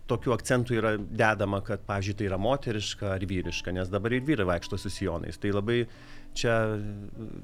tokių 0.09 0.33
akcentų 0.33 0.77
yra 0.79 0.95
dedama, 0.97 1.61
kad, 1.65 1.83
pavyzdžiui, 1.87 2.15
tai 2.17 2.29
yra 2.29 2.39
moteriška 2.41 3.13
ar 3.13 3.25
vyriška, 3.29 3.73
nes 3.75 3.91
dabar 3.93 4.15
ir 4.15 4.25
vyrai 4.25 4.47
vaikšto 4.49 4.79
su 4.81 4.91
sijonais. 4.93 5.37
Tai 5.41 5.53
labai 5.53 5.83
čia 6.39 6.55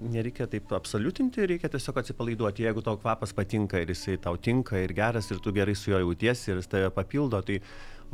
nereikia 0.01 0.47
taip 0.51 0.71
absoliutinti, 0.77 1.45
reikia 1.51 1.69
tiesiog 1.73 1.99
atsipalaiduoti. 2.01 2.65
Jeigu 2.67 2.83
tau 2.85 2.99
kvapas 3.01 3.35
patinka 3.35 3.81
ir 3.83 3.91
jisai 3.93 4.17
tau 4.21 4.39
tinka 4.39 4.79
ir 4.81 4.95
geras 4.97 5.29
ir 5.31 5.43
tu 5.43 5.53
gerai 5.55 5.75
su 5.75 5.91
juo 5.91 6.01
jautiesi 6.05 6.51
ir 6.51 6.61
jis 6.61 6.71
tave 6.71 6.89
papildo, 6.95 7.41
tai 7.45 7.59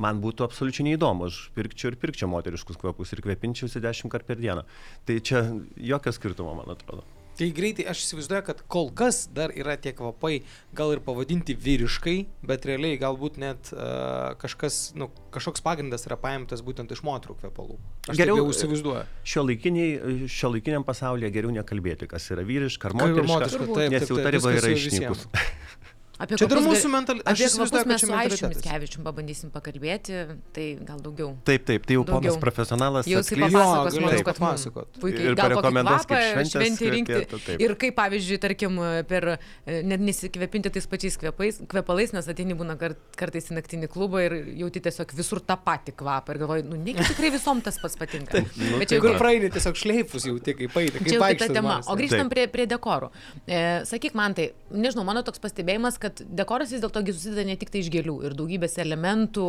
man 0.01 0.21
būtų 0.23 0.47
absoliučiai 0.47 0.89
neįdomu. 0.89 1.29
Aš 1.29 1.47
pirkčiau 1.55 1.93
ir 1.93 1.99
pirkčiau 2.01 2.31
moteriškus 2.31 2.81
kvapus 2.81 3.13
ir 3.13 3.23
kvepinčiausi 3.25 3.83
dešimt 3.83 4.13
kartų 4.13 4.33
per 4.33 4.43
dieną. 4.43 4.67
Tai 5.05 5.19
čia 5.19 5.45
jokio 5.93 6.15
skirtumo, 6.17 6.57
man 6.59 6.73
atrodo. 6.75 7.20
Tai 7.41 7.47
greitai 7.57 7.87
aš 7.89 8.03
įsivaizduoju, 8.03 8.43
kad 8.45 8.59
kol 8.69 8.91
kas 8.93 9.23
dar 9.33 9.49
yra 9.57 9.73
tie 9.81 9.95
kvapai 9.97 10.43
gal 10.77 10.91
ir 10.93 10.99
pavadinti 11.01 11.55
vyriškai, 11.57 12.13
bet 12.45 12.67
realiai 12.69 12.99
galbūt 13.01 13.39
net 13.41 13.71
uh, 13.73 14.35
kažkas, 14.43 14.91
nu, 14.93 15.07
kažkoks 15.33 15.63
pagrindas 15.65 16.05
yra 16.05 16.19
paimtas 16.21 16.61
būtent 16.61 16.93
iš 16.93 17.01
moterų 17.07 17.39
kvepalų. 17.39 17.79
Aš 18.05 18.21
Geriau- 18.21 18.37
jau 18.43 18.45
įsivaizduoju. 18.53 19.07
Šio, 19.25 19.45
laikiniai, 19.47 20.29
šio 20.29 20.53
laikiniam 20.53 20.85
pasaulyje 20.85 21.33
geriau 21.33 21.55
nekalbėti, 21.55 22.11
kas 22.11 22.29
yra 22.29 22.45
vyriška 22.45 22.91
ar 22.91 22.97
moteriška, 22.99 23.31
moteriška, 23.33 23.69
taip, 23.73 23.95
nes 23.95 24.13
jau 24.13 24.21
ta 24.21 24.35
riba 24.37 24.53
yra 24.61 24.73
išnykus. 24.77 25.25
Apie 26.21 26.37
Čia 26.37 26.45
dar 26.47 26.59
mūsų 26.61 26.81
gal- 26.85 26.91
mental- 26.91 27.21
aš 27.25 27.39
įsivaizduoju, 27.41 27.85
mes 27.87 28.01
su 28.01 28.05
Aišku 28.05 28.13
mentalitetas. 28.13 28.57
Mickevičium 28.61 29.03
pabandysim 29.07 29.49
pakalbėti, 29.49 30.17
tai 30.53 30.65
gal 30.85 30.99
daugiau. 31.01 31.31
Taip, 31.47 31.65
taip, 31.65 31.85
tai 31.87 31.95
jau 31.95 32.03
Daugiau. 32.05 32.21
ponas 32.21 32.37
profesionalas 32.37 33.05
Jau 33.07 33.21
jisai 33.23 33.37
atskleis- 33.37 33.53
papasakos, 33.55 33.93
Jo, 33.95 34.01
manau, 34.01 34.23
kad 34.23 34.39
mum 34.39 34.49
papasakot. 34.49 34.87
puikiai 35.01 35.25
Ir 35.31 35.35
gal 35.35 35.49
parekomenduos, 35.49 36.05
kaip 36.05 36.45
šventį 36.51 36.91
rinkti. 36.91 37.25
taip. 37.47 37.61
Ir 37.61 37.73
kaip, 37.75 37.95
pavyzdžiui, 37.95 38.37
tarkim, 38.39 38.77
per 39.07 39.23
e, 39.65 39.81
net 39.81 39.99
nesikvepinti 39.99 40.69
tais 40.69 40.85
pačiais 40.85 41.17
kvepais, 41.17 41.61
kvepalais, 41.65 42.13
nes 42.13 42.27
ateini 42.27 42.53
būna 42.53 42.77
kart, 42.77 42.97
kartais 43.17 43.49
į 43.49 43.57
naktinį 43.57 43.89
klubą 43.89 44.21
ir 44.25 44.31
jauti 44.61 44.79
tiesiog 44.79 45.09
visur 45.17 45.39
tą 45.41 45.57
patį 45.57 45.95
kvapą 45.97 46.35
ir 46.35 46.37
galvoji, 46.43 46.63
nu, 46.69 46.75
negi 46.77 47.01
tikrai 47.01 47.31
visom 47.33 47.61
tas 47.65 47.79
pats 47.81 47.95
patinka. 47.97 48.41
nu, 48.57 48.77
Bet 48.77 48.89
tai 48.89 48.97
čia 48.97 48.99
jau 48.99 49.07
Kur 49.09 49.17
praeini 49.17 49.49
tiesiog 49.49 49.73
šleifus 49.75 50.25
jau 50.29 50.37
tik 50.37 50.57
kaip 50.61 50.77
eina. 50.77 51.01
Čia 51.01 51.17
jau 51.17 51.33
kita 51.33 51.49
tema. 51.53 51.81
O 51.87 51.95
grįžtam 51.97 52.29
Taip. 52.29 52.33
prie, 52.35 52.47
prie 52.47 52.67
dekorų. 52.67 53.09
E, 53.47 53.81
sakyk 53.89 54.13
man 54.13 54.33
tai, 54.37 54.51
nežinau, 54.69 55.03
mano 55.07 55.23
toks 55.23 55.39
pastebėjimas, 55.39 55.97
kad 55.97 56.10
dekoras 56.19 56.73
vis 56.73 56.81
dėlto 56.83 57.03
susideda 57.11 57.45
ne 57.47 57.55
tik 57.59 57.71
tai 57.73 57.81
iš 57.83 57.89
gėlių 57.93 58.17
ir 58.27 58.35
daugybės 58.37 58.77
elementų, 58.83 59.47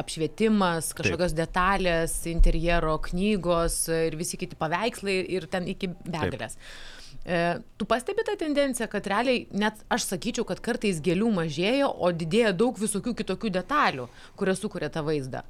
apšvietimas, 0.00 0.92
kažkokios 0.98 1.34
detalės, 1.36 2.14
interjero 2.30 2.96
knygos 3.10 3.82
ir 3.94 4.16
visi 4.20 4.40
kiti 4.40 4.58
paveikslai 4.60 5.18
ir 5.36 5.46
ten 5.50 5.68
iki 5.70 5.92
begalės. 6.06 6.58
E, 7.26 7.60
tu 7.76 7.84
pastebi 7.84 8.24
tą 8.24 8.36
tendenciją, 8.40 8.88
kad 8.90 9.06
realiai 9.10 9.46
net 9.52 9.82
aš 9.92 10.06
sakyčiau, 10.12 10.46
kad 10.48 10.62
kartais 10.64 11.02
gėlių 11.04 11.32
mažėjo, 11.40 11.90
o 11.90 12.12
didėja 12.16 12.52
daug 12.56 12.78
visokių 12.80 13.16
kitokių 13.18 13.52
detalių, 13.58 14.06
kurios 14.40 14.62
sukuria 14.62 14.88
tą 14.92 15.04
vaizdą. 15.04 15.42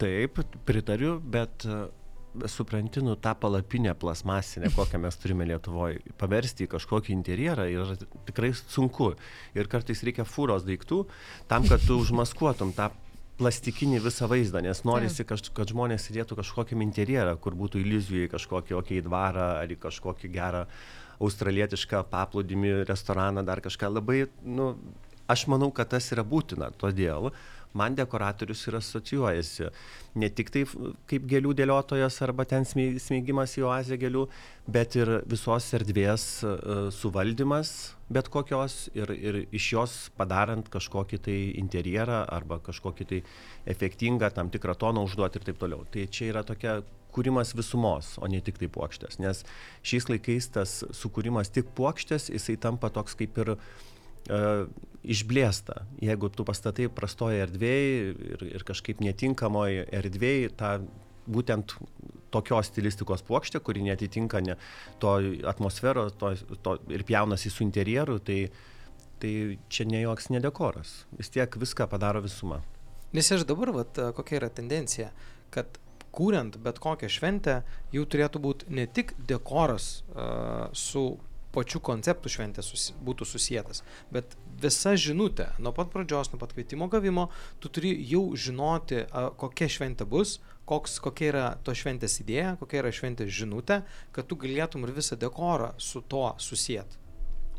Taip, 0.00 0.38
pritariu, 0.68 1.16
bet 1.20 1.66
supranti, 2.46 3.02
nu 3.04 3.16
tą 3.16 3.34
palapinę 3.34 3.94
plasmasinę, 3.94 4.70
kokią 4.76 4.98
mes 4.98 5.16
turime 5.20 5.46
Lietuvoje, 5.48 6.00
paversti 6.18 6.66
į 6.66 6.72
kažkokį 6.74 7.12
interjerą 7.14 7.68
yra 7.70 7.96
tikrai 8.28 8.52
sunku. 8.56 9.12
Ir 9.58 9.68
kartais 9.72 10.02
reikia 10.06 10.26
fūros 10.28 10.66
daiktų 10.66 11.04
tam, 11.50 11.66
kad 11.68 11.84
tu 11.86 11.98
užmaskuotum 12.00 12.72
tą 12.76 12.90
plastikinį 13.40 14.02
visą 14.04 14.28
vaizdą, 14.30 14.62
nes 14.64 14.82
norisi, 14.86 15.24
kad 15.26 15.70
žmonės 15.72 16.08
sėdėtų 16.08 16.38
kažkokiam 16.40 16.84
interjerą, 16.84 17.36
kur 17.40 17.56
būtų 17.58 17.80
iliuzijų 17.82 18.26
į 18.26 18.32
kažkokį 18.34 18.76
okei 18.78 19.00
dvarą 19.04 19.48
ar 19.62 19.72
į 19.72 19.78
kažkokį 19.82 20.30
gerą 20.32 20.66
australietišką 21.22 22.04
paplūdimį, 22.10 22.82
restoraną, 22.88 23.44
dar 23.46 23.62
kažką. 23.64 23.90
Labai, 23.98 24.26
nu, 24.44 24.72
aš 25.30 25.46
manau, 25.50 25.70
kad 25.74 25.92
tas 25.94 26.08
yra 26.14 26.24
būtina, 26.26 26.72
todėl 26.78 27.30
man 27.78 27.96
dekoratorius 27.98 28.66
ir 28.68 28.78
asocijuojasi 28.80 29.70
ne 30.14 30.28
tik 30.28 30.52
tai 30.52 30.64
kaip 31.10 31.26
gėlių 31.28 31.54
dėliotojas 31.56 32.20
arba 32.26 32.44
ten 32.48 32.66
smei- 32.68 33.00
smeigimas 33.00 33.56
į 33.56 33.66
oazę 33.68 33.98
gėlių, 34.00 34.26
bet 34.68 34.96
ir 35.00 35.20
visos 35.28 35.70
erdvės 35.78 36.26
e, 36.44 36.54
suvaldymas 36.92 37.74
bet 38.12 38.28
kokios 38.32 38.88
ir, 38.96 39.10
ir 39.12 39.38
iš 39.54 39.68
jos 39.72 39.94
padarant 40.18 40.68
kažkokį 40.72 41.20
tai 41.26 41.36
interjerą 41.60 42.22
arba 42.28 42.58
kažkokį 42.64 43.06
tai 43.08 43.20
efektingą 43.74 44.32
tam 44.36 44.50
tikrą 44.52 44.76
toną 44.78 45.04
užduoti 45.06 45.40
ir 45.40 45.46
taip 45.48 45.62
toliau. 45.62 45.86
Tai 45.92 46.04
čia 46.12 46.28
yra 46.32 46.42
tokia 46.46 46.80
kūrimas 47.12 47.52
visumos, 47.56 48.14
o 48.20 48.28
ne 48.28 48.40
tik 48.44 48.60
tai 48.60 48.68
puokštės. 48.72 49.18
Nes 49.20 49.42
šiais 49.84 50.08
laikais 50.08 50.48
tas 50.54 50.78
sukūrimas 50.96 51.52
tik 51.52 51.72
puokštės, 51.76 52.30
jisai 52.32 52.56
tampa 52.60 52.88
toks 52.92 53.16
kaip 53.18 53.36
ir 53.42 53.54
uh, 53.56 53.66
išblėsta. 55.02 55.82
Jeigu 56.02 56.30
tu 56.30 56.46
pastatai 56.46 56.88
prastoje 56.92 57.42
erdvėje 57.42 58.12
ir, 58.34 58.44
ir 58.58 58.66
kažkaip 58.66 59.02
netinkamoje 59.02 59.86
erdvėje, 59.90 60.52
tą 60.58 60.76
būtent 61.26 61.74
tokios 62.32 62.70
stilistikos 62.70 63.22
puokštė, 63.26 63.60
kuri 63.62 63.84
netitinka 63.86 64.40
ne 64.42 64.56
to 65.02 65.14
atmosferos 65.48 66.14
to, 66.18 66.32
to, 66.64 66.76
ir 66.90 67.04
pjaunasi 67.06 67.52
su 67.52 67.64
interjeru, 67.66 68.18
tai, 68.18 68.46
tai 69.22 69.34
čia 69.72 69.86
ne 69.90 70.02
joks 70.04 70.30
nedekoras. 70.34 71.02
Vis 71.18 71.30
tiek 71.34 71.58
viską 71.60 71.88
padaro 71.90 72.22
visuma. 72.24 72.62
Nes 73.12 73.28
aš 73.34 73.44
dabar, 73.48 73.74
vat, 73.76 73.98
kokia 74.16 74.38
yra 74.40 74.48
tendencija, 74.54 75.10
kad 75.52 75.78
kuriant 76.12 76.56
bet 76.62 76.78
kokią 76.80 77.10
šventę, 77.12 77.58
jau 77.92 78.06
turėtų 78.08 78.40
būti 78.44 78.72
ne 78.76 78.86
tik 78.88 79.14
dekoras 79.28 80.00
uh, 80.12 80.68
su 80.72 81.04
pačiu 81.52 81.80
konceptu 81.84 82.30
šventės 82.32 82.70
susi, 82.72 82.94
būtų 83.04 83.26
susijęs, 83.28 83.82
bet 84.14 84.36
visa 84.62 84.94
žinutė, 84.98 85.50
nuo 85.62 85.74
pat 85.76 85.90
pradžios, 85.92 86.32
nuo 86.32 86.40
pat 86.40 86.54
kvietimo 86.56 86.88
gavimo, 86.92 87.28
tu 87.60 87.70
turi 87.72 87.92
jau 88.08 88.24
žinoti, 88.38 89.04
kokia 89.40 89.68
šventė 89.72 90.06
bus, 90.08 90.38
koks, 90.68 90.98
kokia 91.02 91.28
yra 91.32 91.48
to 91.66 91.74
šventės 91.76 92.20
idėja, 92.22 92.54
kokia 92.60 92.82
yra 92.84 92.94
šventės 92.94 93.32
žinutė, 93.34 93.82
kad 94.14 94.30
tu 94.30 94.38
galėtum 94.40 94.86
ir 94.86 94.94
visą 94.96 95.18
dekorą 95.20 95.74
su 95.82 96.04
tuo 96.08 96.32
susijęti. 96.40 97.00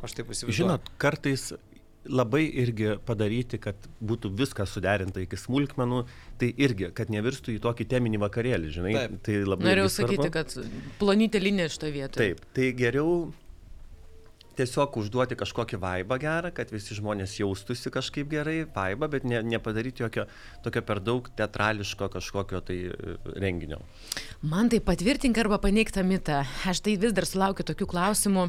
Aš 0.04 0.18
taip 0.18 0.34
įsivaizduoju. 0.34 0.58
Žinot, 0.58 0.90
kartais 1.00 1.54
labai 2.04 2.44
irgi 2.60 2.98
padaryti, 3.08 3.60
kad 3.64 3.88
būtų 4.04 4.34
viskas 4.36 4.74
suderinta 4.76 5.22
iki 5.24 5.38
smulkmenų, 5.40 6.02
tai 6.42 6.50
irgi, 6.66 6.90
kad 6.96 7.12
nevirstų 7.14 7.56
į 7.56 7.62
tokį 7.64 7.88
teminį 7.94 8.20
vakarėlį, 8.26 8.74
žinai. 8.76 8.96
Taip. 8.98 9.16
Tai 9.24 9.38
labai 9.48 9.70
Norėjau 9.70 9.94
sakyti, 10.00 10.28
kad 10.34 10.58
plonytė 11.00 11.40
linija 11.44 11.72
šitoje 11.72 11.96
vietoje. 11.96 12.34
Taip, 12.34 12.44
tai 12.56 12.72
geriau 12.76 13.32
tiesiog 14.58 14.98
užduoti 15.02 15.38
kažkokį 15.40 15.80
vaibą 15.82 16.18
gerą, 16.22 16.52
kad 16.56 16.72
visi 16.74 16.98
žmonės 16.98 17.38
jaustųsi 17.40 17.92
kažkaip 17.94 18.30
gerai, 18.32 18.64
vaibą, 18.76 19.10
bet 19.12 19.28
ne, 19.28 19.42
nepadaryti 19.54 20.06
jokio 20.06 20.28
tokio 20.66 20.84
per 20.86 21.02
daug 21.04 21.30
teatrališko 21.38 22.10
kažkokio 22.14 22.62
tai 22.68 22.80
e, 22.90 23.16
renginio. 23.40 23.82
Man 24.42 24.72
tai 24.74 24.82
patvirtink 24.84 25.40
arba 25.42 25.60
paneik 25.64 25.94
tą 25.94 26.06
mitą. 26.08 26.44
Aš 26.70 26.84
tai 26.86 26.98
vis 27.02 27.16
dar 27.16 27.28
sulaukiu 27.30 27.66
tokių 27.68 27.90
klausimų. 27.96 28.48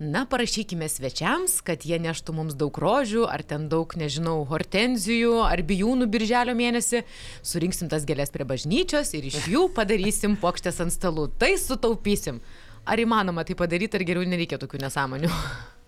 Na, 0.00 0.22
parašykime 0.24 0.86
svečiams, 0.88 1.58
kad 1.60 1.82
jie 1.84 1.98
neštų 2.00 2.32
mums 2.32 2.54
daug 2.56 2.72
rožių, 2.80 3.26
ar 3.28 3.42
ten 3.44 3.66
daug, 3.68 3.92
nežinau, 4.00 4.38
hortenzijų, 4.48 5.34
ar 5.44 5.60
bijūnų 5.68 6.06
birželio 6.08 6.54
mėnesį. 6.56 7.02
Surinksim 7.44 7.90
tas 7.92 8.06
gėlės 8.08 8.32
prie 8.32 8.46
bažnyčios 8.48 9.12
ir 9.18 9.28
iš 9.28 9.50
jų 9.52 9.66
padarysim 9.76 10.38
plokštės 10.40 10.80
ant 10.86 10.96
stalų. 10.96 11.26
Tai 11.36 11.52
sutaupysim. 11.60 12.40
Ar 12.88 13.02
įmanoma 13.02 13.44
tai 13.44 13.56
padaryti, 13.58 13.98
ar 13.98 14.06
geriau 14.08 14.26
nereikia 14.28 14.58
tokių 14.60 14.80
nesąmonių? 14.86 15.30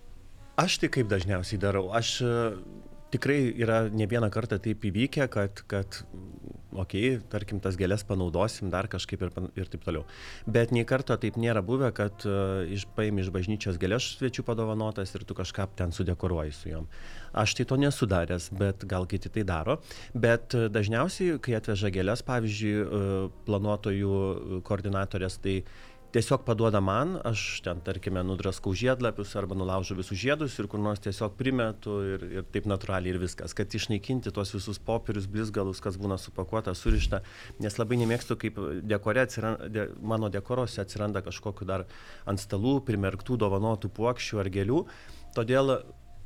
Aš 0.63 0.79
tai 0.83 0.91
kaip 0.93 1.09
dažniausiai 1.09 1.61
darau. 1.61 1.87
Aš 1.97 2.19
e, 2.21 2.33
tikrai 3.15 3.39
yra 3.57 3.87
ne 3.89 4.07
vieną 4.09 4.29
kartą 4.33 4.59
taip 4.61 4.85
įvykę, 4.89 5.29
kad, 5.33 5.63
kad 5.69 6.03
okei, 6.73 7.17
okay, 7.17 7.21
tarkim, 7.33 7.61
tas 7.63 7.77
gėlės 7.79 8.05
panaudosim 8.09 8.71
dar 8.73 8.89
kažkaip 8.91 9.23
ir, 9.27 9.33
ir 9.59 9.71
taip 9.73 9.85
toliau. 9.85 10.05
Bet 10.49 10.73
nei 10.73 10.85
karto 10.89 11.17
taip 11.21 11.37
nėra 11.41 11.63
buvę, 11.65 11.93
kad 11.97 12.25
uh, 12.29 12.63
iš, 12.73 12.87
paimi 12.97 13.25
iš 13.25 13.31
bažnyčios 13.35 13.79
gėlės 13.81 14.13
svečių 14.17 14.45
padovanotas 14.49 15.13
ir 15.17 15.27
tu 15.29 15.37
kažką 15.37 15.69
ten 15.77 15.93
sudekoruoji 15.93 16.57
su 16.57 16.73
juom. 16.73 16.89
Aš 17.37 17.57
tai 17.59 17.69
to 17.69 17.79
nesu 17.81 18.09
daręs, 18.09 18.51
bet 18.57 18.87
gal 18.89 19.09
kiti 19.09 19.33
tai 19.33 19.45
daro. 19.49 19.79
Bet 20.15 20.57
uh, 20.57 20.69
dažniausiai, 20.73 21.39
kai 21.45 21.57
atveža 21.61 21.93
gėlės, 21.93 22.25
pavyzdžiui, 22.29 22.75
uh, 22.81 23.31
planuotojų 23.49 24.13
uh, 24.17 24.61
koordinatorės, 24.69 25.41
tai 25.45 25.61
tiesiog 26.13 26.45
paduoda 26.45 26.81
man, 26.85 27.15
aš 27.25 27.63
ten, 27.65 27.81
tarkime, 27.85 28.21
nudraskau 28.27 28.75
žiedlapius 28.77 29.33
arba 29.41 29.57
nulaužu 29.57 29.97
visus 29.97 30.19
žiedus 30.21 30.59
ir 30.61 30.69
kur 30.69 30.81
nors 30.83 31.01
tiesiog 31.05 31.39
primetu 31.39 31.97
ir, 32.05 32.27
ir 32.37 32.45
taip 32.53 32.69
natūraliai 32.69 33.15
ir 33.15 33.21
viskas, 33.23 33.55
kad 33.57 33.73
išnaikinti 33.73 34.33
tuos 34.35 34.53
visus 34.53 34.81
popierius, 34.83 35.29
blizgalus, 35.33 35.81
kas 35.85 35.97
būna 36.01 36.19
supakuota, 36.21 36.75
surišta, 36.77 37.23
nes 37.65 37.79
labai 37.81 38.01
nemėgstu, 38.03 38.37
kaip 38.45 38.61
dekore 38.85 39.25
atsiranda, 39.25 39.71
de, 39.73 39.89
mano 40.05 40.29
dekorose 40.33 40.85
atsiranda 40.85 41.25
kažkokiu 41.25 41.69
dar 41.69 41.87
ant 42.29 42.41
stalų 42.41 42.79
primerktų 42.89 43.41
dovanotų 43.41 43.93
puokščių 43.97 44.45
ar 44.45 44.53
gėlių, 44.61 44.85
todėl 45.39 45.77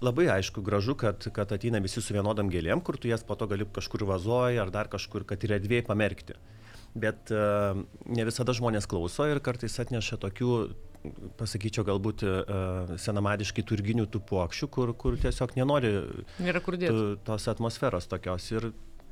Labai 0.05 0.27
aišku, 0.29 0.61
gražu, 0.61 0.93
kad, 1.01 1.25
kad 1.33 1.53
ateina 1.57 1.79
visi 1.81 2.03
su 2.05 2.13
vienodam 2.13 2.51
gėlėm, 2.53 2.83
kur 2.85 2.99
tu 3.01 3.09
jas 3.09 3.23
po 3.25 3.33
to 3.41 3.47
gali 3.49 3.65
kažkur 3.65 4.03
vazoji 4.05 4.61
ar 4.61 4.69
dar 4.69 4.91
kažkur, 4.93 5.25
kad 5.25 5.41
yra 5.49 5.57
dviejai 5.57 5.87
pamerkti 5.89 6.37
bet 6.97 7.33
uh, 7.35 7.79
ne 8.07 8.27
visada 8.29 8.55
žmonės 8.57 8.89
klauso 8.91 9.29
ir 9.31 9.43
kartais 9.45 9.77
atneša 9.83 10.19
tokių, 10.23 10.51
pasakyčiau, 11.39 11.85
galbūt 11.87 12.25
uh, 12.27 12.97
senamadiškai 13.01 13.65
turginių 13.69 14.09
tų 14.11 14.23
puokščių, 14.31 14.71
kur, 14.75 14.95
kur 14.99 15.19
tiesiog 15.21 15.55
nenori 15.59 15.95
tos 17.27 17.49
atmosferos 17.53 18.09
tokios. 18.11 18.51
Ir 18.57 18.71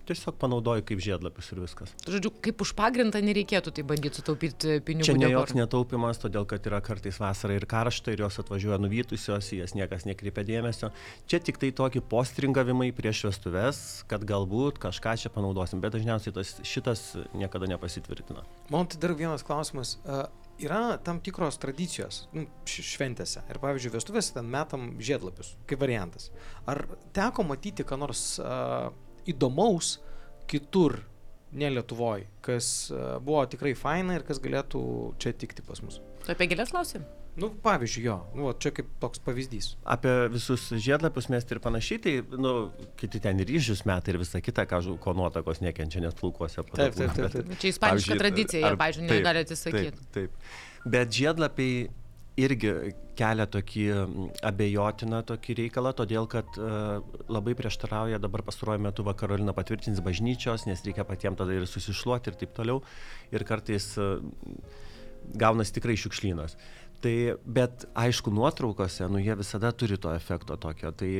tiesiog 0.09 0.37
panaudoji 0.41 0.85
kaip 0.89 1.03
žiedlapius 1.05 1.51
ir 1.55 1.61
viskas. 1.63 1.95
Žodžiu, 2.07 2.33
kaip 2.45 2.63
už 2.65 2.75
pagrindą 2.79 3.23
nereikėtų 3.25 3.73
tai 3.77 3.85
bandyti 3.89 4.21
sutaupyti 4.21 4.79
pinigų. 4.85 5.09
Čia 5.09 5.17
ne 5.19 5.31
joks 5.33 5.57
netaupimas, 5.57 6.21
todėl 6.23 6.47
kad 6.51 6.67
yra 6.69 6.81
kartais 6.85 7.19
vasara 7.23 7.57
ir 7.59 7.67
karšta 7.71 8.15
ir 8.15 8.25
jos 8.25 8.39
atvažiuoja 8.45 8.81
nuvytusios, 8.83 9.51
jas 9.57 9.77
niekas 9.79 10.07
nekreipia 10.09 10.47
dėmesio. 10.47 10.93
Čia 11.31 11.41
tik 11.45 11.61
tai 11.63 11.73
tokie 11.77 12.05
postringavimai 12.05 12.91
prieš 12.97 13.27
vestuves, 13.31 13.83
kad 14.11 14.25
galbūt 14.29 14.81
kažką 14.83 15.17
čia 15.25 15.33
panaudosim, 15.35 15.83
bet 15.85 15.97
dažniausiai 15.97 16.37
tas, 16.37 16.57
šitas 16.67 17.11
niekada 17.35 17.71
nepasitvirtina. 17.71 18.47
Man 18.73 18.91
tai 18.91 19.01
dar 19.03 19.17
vienas 19.19 19.47
klausimas. 19.47 19.99
Uh, 20.05 20.27
yra 20.59 20.97
tam 21.03 21.21
tikros 21.25 21.59
tradicijos 21.63 22.25
nu, 22.35 22.47
šventėse. 22.69 23.43
Ir 23.51 23.61
pavyzdžiui, 23.63 23.95
vestuvėse 23.97 24.35
ten 24.37 24.51
metam 24.51 24.93
žiedlapius, 25.03 25.55
kaip 25.69 25.83
variantas. 25.83 26.31
Ar 26.71 26.85
teko 27.17 27.47
matyti, 27.47 27.87
ką 27.87 27.99
nors 28.01 28.27
uh, 28.43 28.93
įdomaus 29.31 29.99
kitur, 30.51 31.01
ne 31.55 31.69
Lietuvoje, 31.71 32.27
kas 32.45 32.91
uh, 32.93 33.17
buvo 33.23 33.45
tikrai 33.47 33.75
faina 33.79 34.17
ir 34.19 34.25
kas 34.27 34.41
galėtų 34.43 34.81
čia 35.23 35.33
tikti 35.39 35.63
pas 35.67 35.81
mus? 35.85 36.01
Tu 36.25 36.33
apie 36.35 36.49
gėlės 36.51 36.73
klausim? 36.75 37.05
Nu, 37.35 37.49
pavyzdžiui, 37.65 38.03
jo, 38.07 38.15
nu, 38.39 38.51
čia 38.63 38.71
kaip 38.71 38.91
toks 39.03 39.19
pavyzdys. 39.27 39.73
Apie 39.91 40.13
visus 40.31 40.69
žiedlapius 40.71 41.27
mesti 41.33 41.57
ir 41.57 41.61
panašiai, 41.65 41.99
tai, 42.05 42.13
nu, 42.39 42.53
kiti 43.01 43.19
ten 43.25 43.41
ryžius 43.43 43.83
metai 43.91 44.15
ir 44.15 44.21
visa 44.23 44.39
kita, 44.39 44.63
ką, 44.71 44.79
ko 45.03 45.15
nuotakos 45.19 45.59
nekenčia 45.65 46.03
net 46.05 46.15
plaukuose. 46.21 46.63
Taip, 46.63 46.77
taip, 46.79 46.95
būna, 46.95 47.17
taip, 47.17 47.25
bet- 47.25 47.35
taip. 47.41 47.59
Čia 47.59 47.73
ispaniška 47.75 47.89
Pavyzdžiui, 47.89 48.21
tradicija, 48.23 48.61
jie, 48.63 48.69
ar- 48.71 48.79
pavyzdžiui, 48.85 49.09
taip, 49.11 49.19
negali 49.19 49.43
atsisakyti. 49.43 50.07
Taip, 50.15 50.39
taip. 50.39 50.87
Bet 50.95 51.19
žiedlapiai 51.19 51.89
irgi 52.41 52.71
kelia 53.15 53.47
tokį 53.47 53.85
abejotiną 54.43 55.21
tokį 55.29 55.57
reikalą, 55.61 55.93
todėl 55.95 56.27
kad 56.31 56.57
uh, 56.59 56.99
labai 57.31 57.55
prieštarauja 57.59 58.19
dabar 58.23 58.43
pastaruoju 58.47 58.83
metu 58.83 59.07
va 59.07 59.15
Karolina 59.19 59.55
patvirtins 59.55 60.03
bažnyčios, 60.03 60.67
nes 60.67 60.83
reikia 60.87 61.07
patiems 61.07 61.39
tada 61.39 61.55
ir 61.55 61.69
susišluoti 61.71 62.33
ir 62.33 62.41
taip 62.41 62.57
toliau. 62.57 62.83
Ir 63.35 63.47
kartais 63.47 63.93
uh, 64.03 64.19
gaunas 65.39 65.71
tikrai 65.75 65.97
šiukšlynas. 66.01 66.59
Tai, 67.05 67.17
bet 67.45 67.85
aišku, 68.01 68.33
nuotraukose, 68.35 69.07
nu 69.13 69.21
jie 69.23 69.37
visada 69.39 69.71
turi 69.77 69.99
to 70.01 70.13
efekto 70.17 70.57
tokio. 70.59 70.91
Tai 70.97 71.11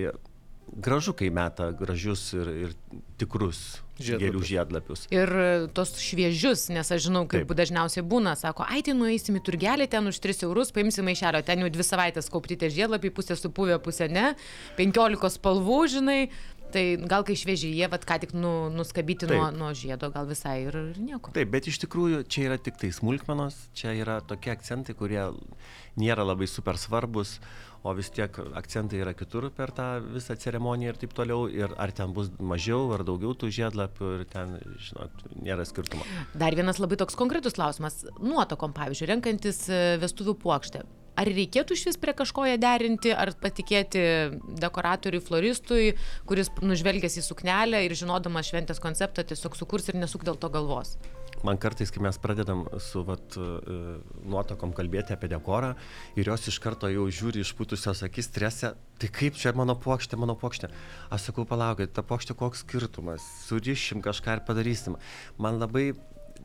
gražu, 0.73 1.15
kai 1.17 1.31
meta 1.35 1.71
gražius 1.77 2.33
ir, 2.37 2.51
ir 2.67 2.77
tikrus 3.21 3.83
Žiedlapius. 3.95 4.23
gėlių 4.25 4.47
žiedlapius. 4.49 5.03
Ir 5.15 5.31
e, 5.31 5.51
tos 5.75 5.93
šviežius, 6.03 6.67
nes 6.75 6.89
aš 6.91 7.05
žinau, 7.07 7.25
kaip 7.31 7.47
Taip. 7.47 7.57
dažniausiai 7.61 8.03
būna, 8.07 8.35
sako, 8.39 8.67
ai, 8.67 8.83
tai 8.87 8.97
nueisim 8.99 9.39
į 9.39 9.45
turgelį, 9.47 9.87
ten 9.93 10.11
už 10.11 10.19
3 10.25 10.47
eurus, 10.49 10.73
paimsim 10.75 11.07
maišelio, 11.07 11.45
ten 11.47 11.63
jau 11.63 11.71
dvi 11.71 11.87
savaitės 11.87 12.31
kaupti 12.33 12.59
tie 12.59 12.73
žiedlapiai, 12.75 13.15
pusė 13.15 13.39
supuvę, 13.39 13.79
pusė 13.85 14.11
ne, 14.11 14.33
15 14.81 15.31
spalvų, 15.37 15.79
žinai, 15.95 16.19
tai 16.75 16.85
gal 16.99 17.23
kai 17.27 17.37
šviežiai 17.39 17.77
jie, 17.77 17.87
vad 17.91 18.03
ką 18.09 18.19
tik 18.25 18.35
nu, 18.35 18.69
nuskabyti 18.75 19.29
nuo, 19.31 19.45
Taip. 19.47 19.59
nuo 19.61 19.71
žiedo, 19.79 20.11
gal 20.15 20.27
visai 20.27 20.57
ir, 20.67 20.79
ir 20.91 20.99
nieko. 20.99 21.31
Taip, 21.37 21.53
bet 21.55 21.71
iš 21.71 21.79
tikrųjų 21.85 22.25
čia 22.27 22.49
yra 22.49 22.59
tik 22.59 22.81
tai 22.81 22.91
smulkmenos, 22.95 23.59
čia 23.79 23.95
yra 23.95 24.19
tokie 24.27 24.51
akcentai, 24.55 24.97
kurie 24.99 25.23
nėra 26.01 26.27
labai 26.27 26.51
super 26.51 26.81
svarbus, 26.81 27.39
o 27.85 27.93
vis 27.93 28.09
tiek 28.15 28.39
akcentai 28.57 29.03
yra 29.05 29.13
kitur 29.17 29.51
per 29.55 29.73
tą 29.77 29.89
visą 30.15 30.37
ceremoniją 30.41 30.95
ir 30.95 31.01
taip 31.03 31.15
toliau. 31.17 31.45
Ir 31.53 31.75
ar 31.81 31.93
ten 31.93 32.15
bus 32.17 32.31
mažiau 32.41 32.89
ar 32.97 33.05
daugiau 33.07 33.37
tų 33.37 33.53
žiedlapių 33.53 34.11
ir 34.19 34.27
ten, 34.33 34.57
žinot, 34.89 35.25
nėra 35.37 35.69
skirtumo. 35.69 36.07
Dar 36.33 36.57
vienas 36.57 36.81
labai 36.81 36.99
toks 37.01 37.19
konkretus 37.19 37.59
klausimas. 37.59 38.03
Nuotokom, 38.25 38.73
pavyzdžiui, 38.77 39.11
renkantis 39.13 39.67
e, 39.69 39.83
vestuvių 40.03 40.39
puokštę. 40.41 40.85
Ar 41.15 41.29
reikėtų 41.31 41.77
iš 41.77 41.85
vis 41.93 41.99
prie 42.01 42.11
kažko 42.17 42.49
ją 42.49 42.57
derinti, 42.59 43.13
ar 43.15 43.31
patikėti 43.39 44.01
dekoratoriui, 44.59 45.23
floristui, 45.23 45.93
kuris 46.27 46.51
nužvelgęs 46.59 47.21
į 47.21 47.23
suknelę 47.23 47.85
ir 47.87 47.95
žinodamas 47.95 48.49
šventės 48.51 48.83
konceptą 48.83 49.23
tiesiog 49.29 49.55
sukurs 49.61 49.93
ir 49.93 50.01
nesuk 50.01 50.27
dėl 50.27 50.41
to 50.41 50.51
galvos? 50.51 50.97
Man 51.45 51.59
kartais, 51.61 51.91
kai 51.93 52.01
mes 52.01 52.17
pradedam 52.21 52.65
su 52.81 53.03
vat, 53.05 53.37
e, 53.37 53.75
nuotokom 54.25 54.73
kalbėti 54.77 55.13
apie 55.13 55.29
dekorą 55.29 55.75
ir 56.17 56.31
jos 56.31 56.49
iš 56.49 56.57
karto 56.65 56.89
jau 56.89 57.05
žiūri 57.13 57.43
išputusios 57.45 58.01
akis 58.07 58.31
stresę, 58.31 58.73
tai 59.01 59.11
kaip 59.13 59.37
čia 59.37 59.53
mano 59.57 59.77
plokštė, 59.77 60.17
mano 60.21 60.39
plokštė. 60.41 60.71
Aš 61.13 61.29
sakau, 61.29 61.45
palaukit, 61.49 61.93
ta 61.93 62.07
plokštė 62.07 62.39
koks 62.41 62.65
skirtumas, 62.65 63.27
surišim 63.45 64.01
kažką 64.05 64.39
ir 64.39 64.45
padarysim. 64.49 64.97
Man 65.37 65.61
labai 65.61 65.91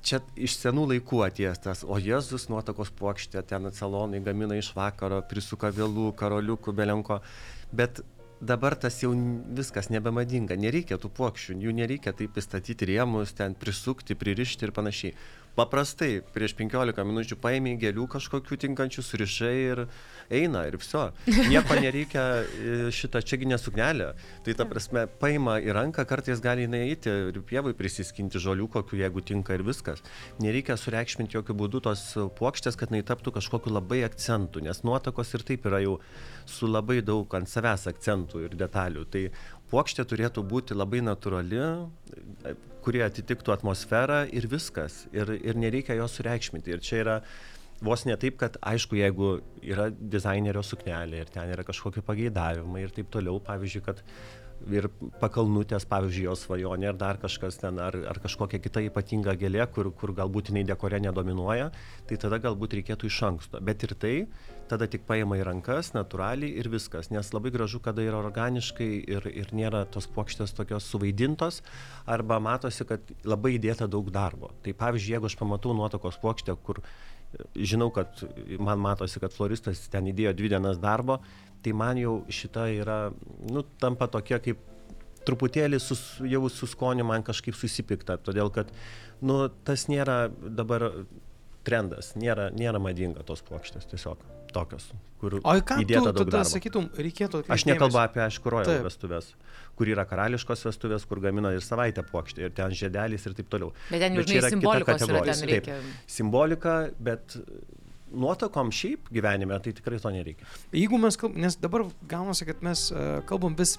čia 0.03 0.19
iš 0.35 0.59
senų 0.59 0.85
laikų 0.93 1.23
atėjęs 1.29 1.63
tas, 1.63 1.87
o 1.87 1.95
Jėzus 1.99 2.49
nuotakos 2.51 2.91
plokštė, 2.99 3.43
ten 3.47 3.71
salonai 3.75 4.19
gamina 4.23 4.59
iš 4.59 4.73
vakaro, 4.75 5.21
prisuka 5.31 5.71
vėlų, 5.75 6.11
karoliukų, 6.19 6.75
belenko. 6.75 7.21
Bet 7.71 8.03
dabar 8.41 8.75
tas 8.75 9.01
jau 9.03 9.11
viskas 9.57 9.89
nebemadinga, 9.91 10.55
nereikia 10.55 10.97
tų 11.01 11.11
plokščių, 11.17 11.57
jų 11.65 11.75
nereikia 11.81 12.13
taip 12.15 12.37
įstatyti 12.39 12.87
rėmus, 12.89 13.35
ten 13.35 13.55
prisukti, 13.59 14.15
pririšti 14.15 14.67
ir 14.67 14.75
panašiai. 14.75 15.15
Paprastai 15.59 16.21
prieš 16.31 16.53
15 16.55 17.03
minučių 17.03 17.35
paėmė 17.43 17.73
gėlių 17.81 18.05
kažkokių 18.13 18.57
tinkančių, 18.63 19.03
surišai 19.03 19.55
ir 19.59 19.81
eina 20.31 20.61
ir 20.69 20.77
viso. 20.79 21.09
Nieko 21.27 21.75
nereikia 21.83 22.23
e, 22.39 22.77
šitą 22.95 23.19
čiagi 23.27 23.49
nesuknelę. 23.49 24.13
Tai 24.45 24.55
ta 24.55 24.67
prasme, 24.69 25.03
paima 25.19 25.57
į 25.59 25.75
ranką, 25.75 26.05
kartais 26.07 26.39
gali 26.39 26.63
jinai 26.63 26.85
eiti 26.85 27.11
ir 27.11 27.41
pievai 27.49 27.73
prisiskinti 27.75 28.39
žolių 28.39 28.69
kokių, 28.77 29.01
jeigu 29.01 29.25
tinka 29.25 29.57
ir 29.57 29.65
viskas. 29.67 29.99
Nereikia 30.39 30.79
sureikšminti 30.79 31.35
jokių 31.35 31.57
būdų 31.59 31.83
tos 31.89 32.05
plokštės, 32.39 32.79
kad 32.79 32.93
jinai 32.93 33.03
taptų 33.11 33.35
kažkokiu 33.41 33.75
labai 33.75 34.05
akcentu, 34.07 34.63
nes 34.63 34.79
nuotakos 34.87 35.35
ir 35.35 35.43
taip 35.49 35.67
yra 35.67 35.83
jau 35.83 35.97
su 36.47 36.71
labai 36.71 37.01
daug 37.03 37.27
ant 37.35 37.51
savęs 37.51 37.89
akcentų 37.91 38.47
ir 38.47 38.55
detalių. 38.63 39.03
Tai 39.11 39.27
plokštė 39.69 40.05
turėtų 40.09 40.43
būti 40.49 40.77
labai 40.77 41.01
natūrali, 41.05 41.61
kurie 42.85 43.03
atitiktų 43.05 43.53
atmosferą 43.53 44.23
ir 44.33 44.47
viskas. 44.49 45.03
Ir, 45.15 45.31
ir 45.37 45.59
nereikia 45.59 45.97
jos 45.99 46.17
sureikšminti. 46.17 46.73
Ir 46.73 46.83
čia 46.85 47.01
yra 47.03 47.17
vos 47.85 48.05
ne 48.07 48.15
taip, 48.19 48.39
kad 48.41 48.57
aišku, 48.59 48.97
jeigu 48.99 49.31
yra 49.63 49.89
dizainerio 49.91 50.63
suknelė 50.65 51.23
ir 51.23 51.31
ten 51.33 51.51
yra 51.53 51.65
kažkokie 51.67 52.03
pageidavimai 52.05 52.85
ir 52.85 52.95
taip 52.95 53.11
toliau, 53.13 53.39
pavyzdžiui, 53.43 53.83
kad 53.85 54.01
ir 54.67 54.89
pakalnutės, 55.21 55.85
pavyzdžiui, 55.89 56.25
jos 56.27 56.43
svajonė 56.45 56.91
ar 56.91 56.99
dar 56.99 57.19
kažkas 57.21 57.59
ten, 57.61 57.79
ar, 57.81 57.95
ar 58.11 58.19
kažkokia 58.21 58.59
kita 58.61 58.83
ypatinga 58.89 59.35
gėlė, 59.39 59.63
kur, 59.73 59.91
kur 59.95 60.13
galbūt 60.17 60.51
jinai 60.51 60.65
dekore 60.67 60.99
nedominuoja, 61.03 61.69
tai 62.09 62.19
tada 62.21 62.41
galbūt 62.43 62.79
reikėtų 62.79 63.09
iš 63.09 63.19
anksto. 63.29 63.61
Bet 63.63 63.85
ir 63.87 63.95
tai 63.99 64.13
tada 64.69 64.85
tik 64.89 65.05
paima 65.09 65.39
į 65.39 65.45
rankas, 65.47 65.93
natūraliai 65.95 66.59
ir 66.61 66.69
viskas. 66.69 67.09
Nes 67.13 67.31
labai 67.33 67.51
gražu, 67.55 67.81
kada 67.83 68.03
yra 68.05 68.19
organiškai 68.21 68.89
ir, 69.01 69.25
ir 69.31 69.53
nėra 69.55 69.85
tos 69.89 70.07
plokštės 70.11 70.53
tokios 70.57 70.87
suvaidintos, 70.91 71.63
arba 72.05 72.37
matosi, 72.43 72.85
kad 72.89 73.13
labai 73.25 73.55
įdėta 73.57 73.89
daug 73.89 74.11
darbo. 74.13 74.53
Tai 74.65 74.75
pavyzdžiui, 74.77 75.15
jeigu 75.17 75.29
aš 75.29 75.39
pamatau 75.39 75.73
nuotokos 75.77 76.19
plokštę, 76.21 76.57
kur 76.65 76.83
žinau, 77.55 77.89
kad 77.93 78.23
man 78.59 78.81
matosi, 78.81 79.21
kad 79.21 79.33
floristas 79.35 79.85
ten 79.91 80.09
įdėjo 80.09 80.33
dvi 80.37 80.51
dienas 80.55 80.79
darbo, 80.81 81.19
tai 81.63 81.73
man 81.75 81.99
jau 81.99 82.19
šita 82.31 82.69
yra, 82.73 82.99
nu, 83.51 83.63
tampa 83.81 84.07
tokia 84.11 84.39
kaip 84.43 84.61
truputėlį 85.27 85.79
sus, 85.83 86.01
jau 86.25 86.41
su 86.49 86.69
skoniu 86.69 87.05
man 87.05 87.25
kažkaip 87.25 87.57
susipikta, 87.57 88.17
todėl 88.23 88.51
kad, 88.53 88.71
nu, 89.21 89.43
tas 89.67 89.87
nėra 89.91 90.29
dabar 90.31 90.89
trendas, 91.69 92.11
nėra, 92.19 92.49
nėra 92.55 92.81
madinga 92.83 93.23
tos 93.27 93.45
plokštės 93.45 93.87
tiesiog 93.93 94.25
tokios, 94.53 94.87
kur 95.21 95.37
O 95.43 95.53
į 95.59 95.61
ką 95.61 95.77
tu 95.77 95.85
įdėta 95.85 96.09
daug 96.09 96.23
tada 96.23 96.39
darbo. 96.39 96.49
sakytum, 96.49 96.89
reikėtų 96.97 97.43
Aš 97.53 97.67
nekalbu 97.69 97.99
apie, 98.01 98.21
aišku, 98.25 98.49
royal 98.49 98.69
Taip. 98.71 98.87
vestuvės, 98.87 99.27
kur 99.77 99.91
yra 99.93 100.05
karališkos 100.09 100.65
vestuvės, 100.65 101.05
kur 101.09 101.21
gamina 101.21 101.51
ir 101.53 101.61
savaitę 101.61 102.01
plokštę, 102.07 102.47
ir 102.47 102.55
ten 102.57 102.73
žiedelis 102.73 103.27
ir 103.29 103.35
taip 103.37 103.51
toliau. 103.53 103.69
Bet 103.91 104.01
ten 104.01 104.17
jau, 104.17 104.25
yra 104.25 104.49
kita 104.49 104.53
simbolikos 104.55 105.05
yra 105.05 105.21
ten 105.27 105.43
Taip, 105.43 105.51
reikia. 105.53 105.77
Simbolika, 106.09 106.75
bet 106.97 107.37
nuotakom 108.09 108.73
šiaip 108.73 109.11
gyvenime 109.13 109.59
tai 109.61 109.75
tikrai 109.77 110.01
to 110.01 110.11
nereikia. 110.13 110.49
Jeigu 110.73 110.97
mes 111.01 111.17
kalbam, 111.19 111.41
nes 111.45 111.59
dabar 111.61 111.85
gaunasi, 112.09 112.49
kad 112.49 112.65
mes 112.65 112.87
uh, 112.89 113.19
kalbam 113.29 113.53
vis, 113.59 113.77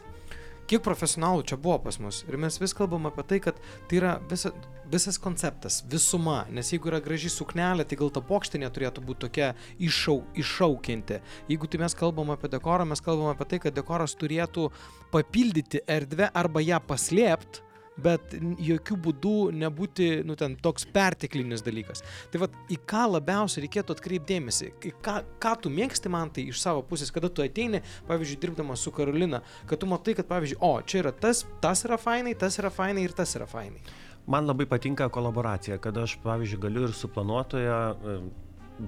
kiek 0.71 0.83
profesionalų 0.87 1.47
čia 1.51 1.59
buvo 1.61 1.81
pas 1.87 1.99
mus 2.03 2.23
ir 2.29 2.39
mes 2.41 2.61
vis 2.63 2.75
kalbam 2.77 3.09
apie 3.11 3.25
tai, 3.27 3.41
kad 3.43 3.59
tai 3.91 3.99
yra 3.99 4.13
visa, 4.31 4.53
visas 4.91 5.19
konceptas, 5.23 5.81
visuma, 5.91 6.45
nes 6.51 6.71
jeigu 6.73 6.91
yra 6.91 7.01
graži 7.03 7.31
suknelė, 7.33 7.87
tai 7.87 7.99
gal 8.01 8.13
ta 8.15 8.23
pokštinė 8.27 8.71
turėtų 8.75 9.05
būti 9.07 9.27
tokia 9.27 9.51
iššau, 9.79 10.19
iššaukianti. 10.43 11.21
Jeigu 11.51 11.71
tai 11.71 11.83
mes 11.85 11.97
kalbam 11.99 12.35
apie 12.35 12.51
dekorą, 12.53 12.87
mes 12.91 13.03
kalbam 13.05 13.31
apie 13.33 13.49
tai, 13.53 13.63
kad 13.67 13.77
dekoras 13.77 14.17
turėtų 14.19 14.69
papildyti 15.15 15.85
erdvę 15.91 16.31
arba 16.35 16.63
ją 16.65 16.81
paslėpti 16.87 17.70
bet 18.05 18.35
jokių 18.61 18.99
būdų 19.07 19.37
nebūti, 19.61 20.09
nu, 20.27 20.37
ten 20.41 20.57
toks 20.63 20.87
perteklinis 20.95 21.65
dalykas. 21.67 22.05
Tai 22.33 22.43
vad, 22.45 22.59
į 22.73 22.81
ką 22.91 23.07
labiausiai 23.15 23.67
reikėtų 23.67 23.97
atkreipdėmėsi, 23.97 24.73
ką, 25.05 25.17
ką 25.43 25.55
tu 25.65 25.73
mėgsti 25.75 26.13
man 26.13 26.33
tai 26.35 26.47
iš 26.51 26.61
savo 26.63 26.85
pusės, 26.87 27.13
kada 27.15 27.31
tu 27.33 27.45
ateini, 27.45 27.83
pavyzdžiui, 28.09 28.41
dirbdamas 28.43 28.85
su 28.85 28.93
Karolina, 28.95 29.43
kad 29.71 29.83
tu 29.83 29.89
matai, 29.91 30.17
kad, 30.19 30.29
pavyzdžiui, 30.31 30.61
o, 30.65 30.75
čia 30.83 31.03
yra 31.05 31.15
tas, 31.15 31.45
tas 31.63 31.85
yra 31.89 32.01
fainai, 32.01 32.37
tas 32.39 32.59
yra 32.61 32.73
fainai 32.75 33.07
ir 33.07 33.17
tas 33.17 33.35
yra 33.39 33.49
fainai. 33.51 33.83
Man 34.31 34.47
labai 34.47 34.67
patinka 34.69 35.09
kolaboracija, 35.11 35.81
kada 35.83 36.05
aš, 36.07 36.19
pavyzdžiui, 36.25 36.61
galiu 36.63 36.87
ir 36.87 36.93
su 36.95 37.09
planuotoja 37.11 37.79
e, 37.91 38.21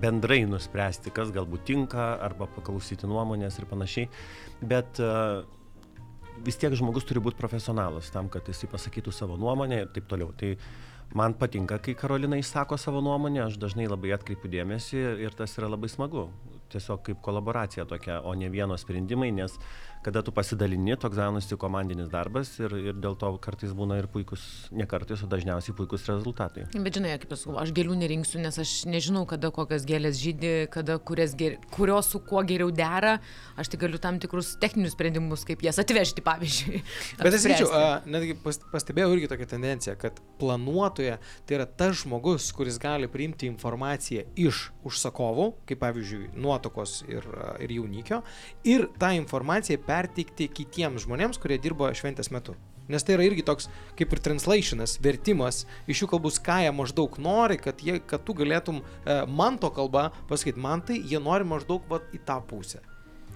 bendrai 0.03 0.43
nuspręsti, 0.49 1.13
kas 1.15 1.33
galbūt 1.35 1.65
tinka, 1.69 2.13
arba 2.23 2.47
paklausyti 2.53 3.09
nuomonės 3.11 3.59
ir 3.59 3.67
panašiai. 3.71 4.09
Bet 4.69 5.01
e, 5.03 5.11
vis 6.45 6.59
tiek 6.59 6.75
žmogus 6.79 7.07
turi 7.09 7.23
būti 7.23 7.39
profesionalas 7.39 8.11
tam, 8.15 8.31
kad 8.33 8.49
jisai 8.49 8.71
pasakytų 8.73 9.15
savo 9.15 9.39
nuomonę 9.41 9.83
ir 9.85 9.93
taip 9.95 10.09
toliau. 10.11 10.33
Tai 10.39 10.55
man 11.19 11.37
patinka, 11.39 11.79
kai 11.83 11.95
Karolina 11.99 12.39
išsako 12.41 12.79
savo 12.81 13.03
nuomonę, 13.05 13.45
aš 13.47 13.59
dažnai 13.63 13.89
labai 13.91 14.15
atkreipiu 14.17 14.51
dėmesį 14.53 15.03
ir 15.25 15.37
tas 15.39 15.55
yra 15.59 15.71
labai 15.73 15.91
smagu. 15.93 16.29
Tiesiog 16.73 17.03
kaip 17.05 17.21
kolaboracija 17.25 17.85
tokia, 17.89 18.21
o 18.25 18.33
ne 18.39 18.49
vieno 18.53 18.79
sprendimai, 18.81 19.31
nes 19.37 19.59
kada 20.03 20.23
tu 20.23 20.33
pasidalini, 20.35 20.97
toks 20.99 21.17
gaunasi 21.17 21.57
komandinis 21.61 22.09
darbas 22.11 22.51
ir, 22.61 22.75
ir 22.91 22.97
dėl 22.99 23.15
to 23.19 23.31
kartais 23.43 23.71
būna 23.77 24.01
ir 24.01 24.09
puikus, 24.11 24.43
ne 24.75 24.87
kartais, 24.91 25.23
o 25.23 25.29
dažniausiai 25.31 25.77
puikus 25.79 26.05
rezultatai. 26.11 26.67
Bet 26.75 26.99
žinai, 26.99 27.15
kaip 27.23 27.35
aš 27.37 27.45
sakau, 27.45 27.59
aš 27.63 27.73
gėlių 27.77 27.99
nerinksiu, 28.01 28.41
nes 28.43 28.59
aš 28.59 28.73
nežinau, 28.91 29.23
kada 29.31 29.53
kokios 29.55 29.87
gėlės 29.89 30.19
žydi, 30.19 30.53
kada 30.75 30.99
kurias 30.99 31.37
ger... 31.39 31.59
kurios 31.75 32.11
su 32.11 32.21
kuo 32.27 32.43
geriau 32.47 32.73
dera. 32.75 33.19
Aš 33.61 33.71
tik 33.73 33.85
galiu 33.85 34.01
tam 34.03 34.19
tikrus 34.23 34.57
techninius 34.63 34.97
sprendimus, 34.97 35.47
kaip 35.47 35.63
jas 35.63 35.79
atvežti, 35.83 36.25
pavyzdžiui. 36.27 36.83
Bet 37.23 37.39
aš 37.39 37.47
sakyčiau, 37.47 37.71
netgi 38.11 38.37
pas- 38.43 38.61
pastebėjau 38.73 39.15
irgi 39.15 39.31
tokią 39.31 39.49
tendenciją, 39.55 39.97
kad 40.01 40.19
planuotoja 40.43 41.21
tai 41.47 41.59
yra 41.61 41.69
tas 41.69 42.03
žmogus, 42.03 42.51
kuris 42.57 42.81
gali 42.83 43.11
priimti 43.13 43.47
informaciją 43.51 44.27
iš 44.41 44.65
užsakovų, 44.89 45.49
kaip 45.69 45.83
pavyzdžiui, 45.83 46.33
nuotokos 46.43 47.03
ir, 47.07 47.27
ir 47.63 47.77
jaunikio, 47.79 48.23
ir 48.67 48.89
tą 48.99 49.13
informaciją 49.19 49.79
perteikti 49.93 50.49
kitiems 50.49 51.05
žmonėms, 51.05 51.41
kurie 51.41 51.61
dirbo 51.61 51.91
šventės 51.97 52.33
metu. 52.33 52.57
Nes 52.91 53.05
tai 53.07 53.15
yra 53.17 53.27
irgi 53.29 53.45
toks 53.47 53.69
kaip 53.99 54.15
ir 54.15 54.21
translationas, 54.25 54.97
vertimas 55.05 55.63
iš 55.91 56.03
jų 56.03 56.09
kalbus, 56.15 56.41
ką 56.43 56.63
jie 56.65 56.73
maždaug 56.75 57.19
nori, 57.23 57.59
kad, 57.63 57.85
jie, 57.85 58.01
kad 58.09 58.25
tu 58.27 58.35
galėtum 58.37 58.81
e, 58.83 59.19
man 59.31 59.61
to 59.63 59.71
kalba 59.75 60.09
pasakyti, 60.31 60.61
man 60.61 60.83
tai 60.89 60.99
jie 60.99 61.21
nori 61.23 61.47
maždaug 61.47 61.87
vat, 61.93 62.09
į 62.17 62.25
tą 62.27 62.41
pusę. 62.49 62.83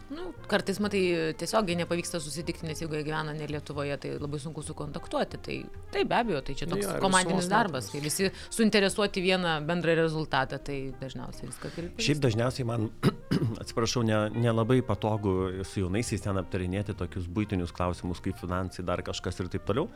Nu, 0.07 0.29
kartais, 0.51 0.79
matai, 0.83 1.01
tiesiogiai 1.39 1.81
nepavyksta 1.81 2.21
susitikti, 2.23 2.67
nes 2.69 2.83
jeigu 2.83 2.95
jie 2.95 3.07
gyvena 3.09 3.35
ne 3.35 3.49
Lietuvoje, 3.51 3.97
tai 4.03 4.13
labai 4.23 4.39
sunku 4.43 4.63
sukontaktuoti. 4.63 5.41
Tai, 5.43 5.57
tai 5.95 6.05
be 6.07 6.19
abejo, 6.19 6.43
tai 6.47 6.55
čia 6.59 6.69
toks 6.71 6.87
ir 6.87 7.01
komandinis 7.03 7.49
darbas, 7.51 7.91
kai 7.91 8.03
visi 8.05 8.31
suinteresuoti 8.55 9.25
vieną 9.25 9.57
bendrą 9.67 9.97
rezultatą, 9.99 10.61
tai 10.63 10.79
dažniausiai 11.01 11.51
viską 11.51 11.73
turi. 11.75 11.91
Šiaip 12.07 12.23
dažniausiai 12.23 12.69
man, 12.69 12.89
atsiprašau, 13.63 14.05
nelabai 14.07 14.43
ne 14.47 14.57
nelabai 14.67 14.83
patogu 14.87 15.65
su 15.65 15.83
jaunaisiais 15.83 16.23
ten 16.23 16.39
aptarinėti 16.41 16.95
tokius 16.97 17.27
būtinius 17.27 17.75
klausimus 17.75 18.23
kaip 18.25 18.39
finansai, 18.41 18.85
dar 18.87 19.03
kažkas 19.03 19.41
ir 19.43 19.51
taip 19.53 19.67
toliau. 19.69 19.91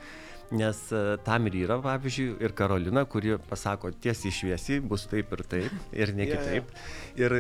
Nes 0.51 0.79
e, 0.91 1.17
tam 1.25 1.47
ir 1.47 1.61
yra, 1.65 1.79
pavyzdžiui, 1.85 2.41
ir 2.43 2.55
Karolina, 2.59 3.05
kuri 3.07 3.37
pasako 3.51 3.93
tiesiai 3.95 4.35
šviesiai, 4.35 4.81
bus 4.83 5.07
taip 5.11 5.31
ir 5.37 5.45
taip, 5.47 5.77
ir 5.95 6.15
ne 6.15 6.27
Jo, 6.27 6.35
jo. 6.35 6.41
kitaip. 6.41 6.75
Ir 7.19 7.37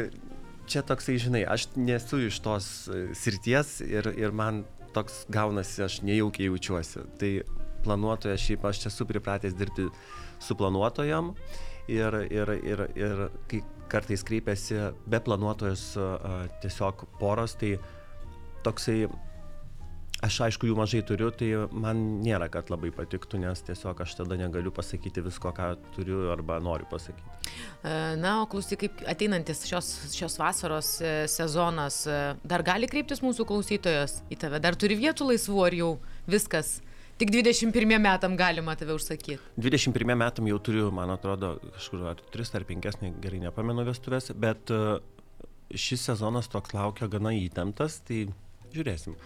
čia 0.66 0.82
toksai, 0.86 1.16
žinai, 1.22 1.44
aš 1.48 1.68
nesu 1.76 2.20
iš 2.26 2.40
tos 2.44 2.66
e, 2.88 3.08
srities 3.16 3.80
ir, 3.86 4.10
ir 4.18 4.34
man 4.36 4.64
toks 4.94 5.24
gaunasi, 5.32 5.82
aš 5.86 6.00
nejaukiai 6.06 6.50
jaučiuosi. 6.50 7.04
Tai 7.20 7.32
planuotoja, 7.84 8.38
šiaip 8.40 8.64
aš 8.68 8.86
esu 8.90 9.06
pripratęs 9.08 9.56
dirbti 9.56 9.88
su 10.40 10.56
planuotojam 10.56 11.34
ir, 11.88 12.16
ir, 12.30 12.54
ir, 12.60 12.84
ir 12.98 13.24
kai 13.50 13.62
kartais 13.90 14.22
kreipiasi 14.26 14.78
be 15.10 15.20
planuotojos 15.24 15.84
a, 15.98 16.44
tiesiog 16.62 17.06
poros, 17.20 17.56
tai 17.60 17.76
toksai, 18.64 19.08
aš 20.24 20.40
aišku 20.46 20.68
jų 20.68 20.76
mažai 20.78 21.00
turiu, 21.06 21.30
tai 21.34 21.48
man 21.72 22.00
nėra, 22.24 22.50
kad 22.52 22.70
labai 22.72 22.92
patiktų, 22.94 23.40
nes 23.42 23.62
tiesiog 23.66 24.02
aš 24.04 24.16
tada 24.18 24.36
negaliu 24.40 24.72
pasakyti 24.74 25.24
visko, 25.24 25.52
ką 25.56 25.72
turiu 25.96 26.28
arba 26.34 26.58
noriu 26.62 26.88
pasakyti. 26.90 27.24
E, 27.82 27.94
Na, 28.20 28.40
o 28.42 28.48
klausyk, 28.50 28.84
kaip 28.84 29.02
ateinantis 29.10 29.64
šios, 29.68 29.90
šios 30.14 30.36
vasaros 30.40 30.92
e, 31.00 31.14
sezonas, 31.30 32.02
e, 32.06 32.20
dar 32.44 32.64
gali 32.66 32.88
kreiptis 32.90 33.24
mūsų 33.24 33.48
klausytojas 33.48 34.20
į 34.32 34.40
tave? 34.44 34.60
Dar 34.62 34.76
turi 34.78 34.98
vietų 35.00 35.32
laisvų 35.32 35.64
ar 35.66 35.78
jau 35.78 35.90
viskas? 36.30 36.78
Tik 37.20 37.32
21 37.34 38.00
metam 38.00 38.36
galima 38.36 38.72
tave 38.80 38.94
užsakyti. 38.96 39.40
21 39.60 40.16
metam 40.16 40.46
jau 40.48 40.60
turiu, 40.64 40.86
man 40.94 41.12
atrodo, 41.12 41.58
kažkur 41.76 42.06
ar 42.14 42.22
3 42.32 42.54
ar 42.56 42.64
5, 42.68 43.02
ne, 43.04 43.12
gerai 43.20 43.42
nepamenu 43.42 43.84
vestuvės, 43.88 44.30
bet 44.40 44.72
šis 45.70 46.08
sezonas 46.08 46.48
toks 46.50 46.72
laukia 46.74 47.10
gana 47.12 47.34
įtemptas, 47.36 48.00
tai 48.08 48.24
žiūrėsim. 48.72 49.18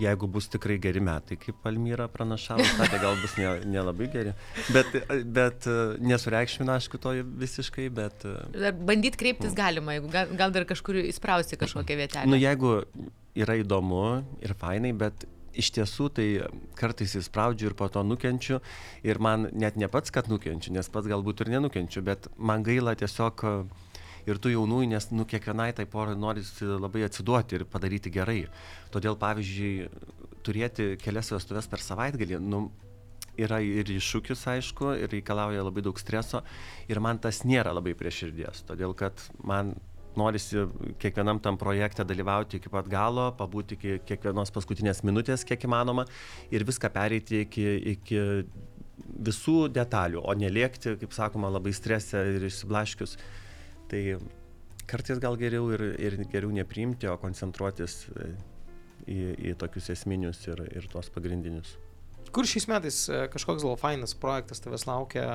Jeigu 0.00 0.28
bus 0.30 0.48
tikrai 0.52 0.78
geri 0.82 1.02
metai, 1.04 1.38
kaip 1.40 1.58
Palmyra 1.64 2.08
pranašavo, 2.12 2.64
tai 2.80 3.00
gal 3.02 3.18
bus 3.20 3.36
ne, 3.38 3.52
nelabai 3.76 4.08
geri. 4.12 4.34
Bet, 4.74 4.94
bet 5.38 5.68
nesureikšmina, 6.02 6.78
aišku, 6.80 7.00
to 7.02 7.14
visiškai, 7.44 7.88
bet... 7.94 8.24
Bandyt 8.80 9.18
kreiptis 9.20 9.56
galima, 9.58 9.98
jeigu 9.98 10.12
gal, 10.12 10.32
gal 10.40 10.54
dar 10.54 10.68
kažkur 10.68 11.02
įsprausti 11.04 11.60
kažkokią 11.60 11.98
vietelę. 12.04 12.30
Nu, 12.30 12.40
jeigu 12.40 12.80
yra 13.38 13.58
įdomu 13.60 14.22
ir 14.42 14.56
fainai, 14.58 14.94
bet 14.96 15.26
iš 15.60 15.70
tiesų 15.74 16.08
tai 16.14 16.26
kartais 16.78 17.16
įspraudžiu 17.18 17.70
ir 17.70 17.76
po 17.78 17.88
to 17.92 18.02
nukenčiu 18.06 18.60
ir 19.06 19.18
man 19.22 19.48
net 19.52 19.78
ne 19.80 19.88
pats, 19.90 20.12
kad 20.14 20.30
nukenčiu, 20.30 20.72
nes 20.76 20.90
pats 20.92 21.10
galbūt 21.10 21.44
ir 21.44 21.54
nenukenčiu, 21.56 22.04
bet 22.06 22.30
man 22.38 22.64
gaila 22.66 22.94
tiesiog 22.98 23.44
ir 24.30 24.40
tų 24.42 24.54
jaunųjų, 24.54 24.90
nes 24.92 25.10
nu, 25.12 25.26
kiekvienai 25.28 25.70
tai 25.76 25.86
porai 25.90 26.16
norisi 26.18 26.68
labai 26.68 27.04
atsiduoti 27.06 27.58
ir 27.58 27.66
padaryti 27.70 28.12
gerai. 28.14 28.44
Todėl, 28.94 29.18
pavyzdžiui, 29.20 29.90
turėti 30.46 30.94
kelias 31.00 31.32
vestuves 31.34 31.68
per 31.70 31.84
savaitgalį, 31.84 32.40
nu, 32.42 32.68
yra 33.40 33.60
ir 33.64 33.88
iššūkis, 33.92 34.46
aišku, 34.54 34.94
ir 35.00 35.12
reikalauja 35.12 35.64
labai 35.64 35.84
daug 35.84 36.00
streso, 36.00 36.42
ir 36.90 37.00
man 37.02 37.20
tas 37.22 37.44
nėra 37.46 37.72
labai 37.76 37.94
prie 37.98 38.12
širdies, 38.12 38.64
todėl 38.68 38.94
kad 38.98 39.22
man 39.46 39.74
norisi 40.18 40.64
kiekvienam 41.00 41.38
tam 41.42 41.58
projekte 41.58 42.04
dalyvauti 42.04 42.58
iki 42.58 42.72
pat 42.72 42.88
galo, 42.90 43.28
pabūti 43.38 43.76
iki 43.78 43.98
kiekvienos 44.08 44.50
paskutinės 44.54 45.04
minutės, 45.06 45.46
kiek 45.46 45.68
įmanoma, 45.68 46.06
ir 46.50 46.66
viską 46.66 46.90
pereiti 46.94 47.44
iki, 47.44 47.66
iki 47.94 48.24
visų 49.30 49.68
detalių, 49.72 50.22
o 50.24 50.34
nelėkti, 50.36 50.96
kaip 51.00 51.14
sakoma, 51.16 51.50
labai 51.52 51.72
stresę 51.76 52.24
ir 52.34 52.48
išsiblaškius. 52.50 53.16
Tai 53.90 54.02
kartais 54.90 55.20
gal 55.22 55.36
geriau 55.38 55.70
ir, 55.74 55.84
ir 55.98 56.16
geriau 56.30 56.50
nepriimti, 56.54 57.08
o 57.10 57.16
koncentruotis 57.20 58.04
e, 58.10 58.30
į, 59.06 59.20
į 59.50 59.54
tokius 59.60 59.90
esminius 59.94 60.42
ir, 60.48 60.62
ir 60.74 60.88
tuos 60.90 61.10
pagrindinius. 61.14 61.76
Kur 62.34 62.46
šiais 62.46 62.68
metais 62.70 63.02
e, 63.10 63.22
kažkoks 63.32 63.66
gal 63.66 63.78
fainas 63.80 64.14
projektas 64.18 64.62
tavęs 64.62 64.86
laukia, 64.86 65.26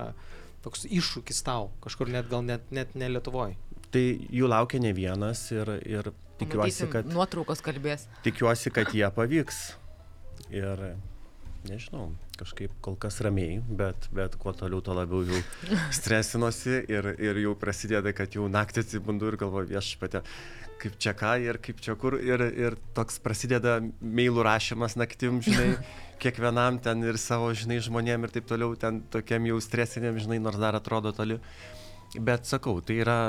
toks 0.66 0.86
iššūkis 0.88 1.44
tau, 1.48 1.70
kažkur 1.84 2.12
net 2.12 2.30
gal 2.32 2.46
net, 2.48 2.68
net 2.76 2.96
ne 3.00 3.12
Lietuvoje? 3.12 3.58
Tai 3.92 4.04
jų 4.04 4.48
laukia 4.52 4.80
ne 4.84 4.92
vienas 4.96 5.46
ir, 5.56 5.72
ir 5.88 6.12
tikiuosi, 6.40 6.62
Matysim, 6.64 6.92
kad, 6.92 7.12
Nuotraukos 7.12 7.64
kalbės. 7.64 8.08
tikiuosi, 8.26 8.72
kad 8.76 8.92
jie 8.96 9.08
pavyks. 9.16 9.62
Ir 10.52 10.82
nežinau, 11.70 12.10
kažkaip 12.40 12.74
kol 12.84 12.98
kas 13.00 13.20
ramiai, 13.26 13.60
bet, 13.80 14.08
bet 14.16 14.38
kuo 14.42 14.54
toliau, 14.56 14.82
tuo 14.86 14.96
labiau 14.98 15.24
jau 15.28 15.42
stresinosi 15.98 16.82
ir, 16.92 17.12
ir 17.22 17.42
jau 17.44 17.56
prasideda, 17.60 18.14
kad 18.16 18.38
jau 18.38 18.48
naktį 18.52 18.86
atsibundu 18.86 19.32
ir 19.32 19.40
galvoju 19.42 19.72
viešpatė, 19.74 20.24
kaip 20.82 20.98
čia 21.02 21.16
ką 21.18 21.36
ir 21.44 21.60
kaip 21.64 21.82
čia 21.84 21.98
kur. 22.00 22.18
Ir, 22.22 22.44
ir 22.54 22.80
toks 22.98 23.20
prasideda 23.24 23.78
mailų 24.02 24.46
rašymas 24.46 24.98
naktim, 25.00 25.42
žinai, 25.46 25.76
kiekvienam 26.24 26.82
ten 26.84 27.04
ir 27.06 27.20
savo, 27.22 27.52
žinai, 27.56 27.82
žmonėm 27.84 28.28
ir 28.28 28.36
taip 28.36 28.50
toliau, 28.50 28.76
ten 28.80 29.04
tokiam 29.14 29.48
jau 29.50 29.62
stresiniam, 29.64 30.20
žinai, 30.22 30.42
nors 30.44 30.60
dar 30.62 30.78
atrodo 30.78 31.16
toli. 31.16 31.40
Bet 32.16 32.48
sakau, 32.48 32.80
tai 32.86 33.02
yra 33.04 33.20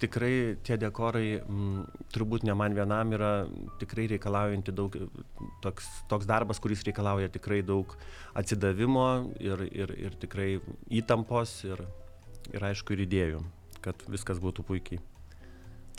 tikrai 0.00 0.56
tie 0.66 0.78
dekorai 0.80 1.40
m, 1.40 1.44
mm, 1.50 2.06
turbūt 2.14 2.46
ne 2.48 2.56
man 2.56 2.74
vienam 2.76 3.12
yra 3.16 3.32
tikrai 3.80 4.08
reikalaujanti 4.14 4.74
daug, 4.76 4.96
toks, 5.64 5.88
toks 6.10 6.28
darbas, 6.28 6.60
kuris 6.62 6.84
reikalauja 6.86 7.30
tikrai 7.32 7.60
daug 7.66 7.94
atsidavimo 8.38 9.06
ir, 9.40 9.66
ir, 9.70 9.94
ir 10.08 10.18
tikrai 10.20 10.50
įtampos 11.02 11.60
ir, 11.68 11.84
ir 12.54 12.68
aišku 12.72 12.96
ir 12.96 13.04
idėjų, 13.06 13.44
kad 13.84 14.08
viskas 14.10 14.42
būtų 14.42 14.66
puikiai. 14.66 15.02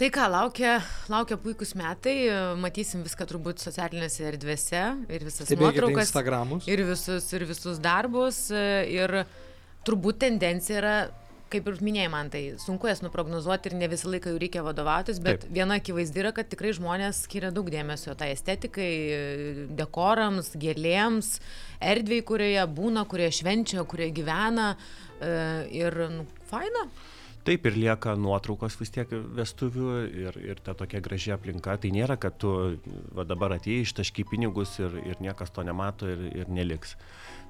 Tai 0.01 0.07
ką, 0.09 0.25
laukia, 0.33 0.77
laukia 1.11 1.35
puikus 1.37 1.75
metai, 1.77 2.15
matysim 2.57 3.03
viską 3.05 3.27
turbūt 3.29 3.61
socialinėse 3.61 4.23
erdvėse 4.31 4.79
ir 5.13 5.25
visas 5.27 5.45
Stebėkite 5.45 5.61
nuotraukas. 5.61 6.07
Instagramus. 6.09 6.69
Ir 6.71 6.81
visus, 6.87 7.27
ir 7.35 7.45
visus 7.45 7.77
darbus. 7.83 8.47
Ir 8.49 9.13
turbūt 9.85 10.23
tendencija 10.23 10.79
yra 10.79 10.95
kaip 11.51 11.67
ir 11.69 11.79
minėjai 11.83 12.09
man 12.11 12.31
tai 12.33 12.41
sunku 12.61 12.89
jas 12.89 13.03
nuprognozuoti 13.03 13.71
ir 13.71 13.77
ne 13.79 13.89
visą 13.91 14.11
laiką 14.13 14.33
jų 14.33 14.41
reikia 14.41 14.65
vadovautis, 14.65 15.21
bet 15.23 15.45
viena 15.51 15.79
akivaizdi 15.81 16.23
yra, 16.23 16.33
kad 16.35 16.49
tikrai 16.51 16.73
žmonės 16.77 17.23
skiria 17.27 17.51
daug 17.53 17.69
dėmesio 17.71 18.15
tai 18.19 18.31
estetikai, 18.35 18.89
dekorams, 19.77 20.53
gėlėms, 20.61 21.35
erdvėjai, 21.93 22.27
kurioje 22.33 22.67
būna, 22.81 23.05
kurioje 23.11 23.39
švenčia, 23.41 23.85
kurioje 23.89 24.15
gyvena 24.21 24.73
e, 24.75 25.33
ir 25.83 26.03
nu, 26.19 26.27
faina. 26.51 26.87
Taip 27.41 27.65
ir 27.65 27.73
lieka 27.73 28.13
nuotraukos 28.21 28.75
vis 28.77 28.91
tiek 28.93 29.09
vestuvių 29.09 29.93
ir, 30.05 30.35
ir 30.45 30.59
ta 30.61 30.75
tokia 30.77 30.99
graži 31.01 31.31
aplinka. 31.33 31.73
Tai 31.81 31.89
nėra, 31.95 32.17
kad 32.21 32.35
tu 32.41 32.51
va, 33.17 33.25
dabar 33.25 33.55
atėjai 33.55 33.87
ištašky 33.87 34.27
pinigus 34.29 34.75
ir, 34.81 34.93
ir 35.09 35.23
niekas 35.25 35.49
to 35.55 35.65
nemato 35.65 36.09
ir, 36.11 36.21
ir 36.43 36.51
neliks. 36.53 36.93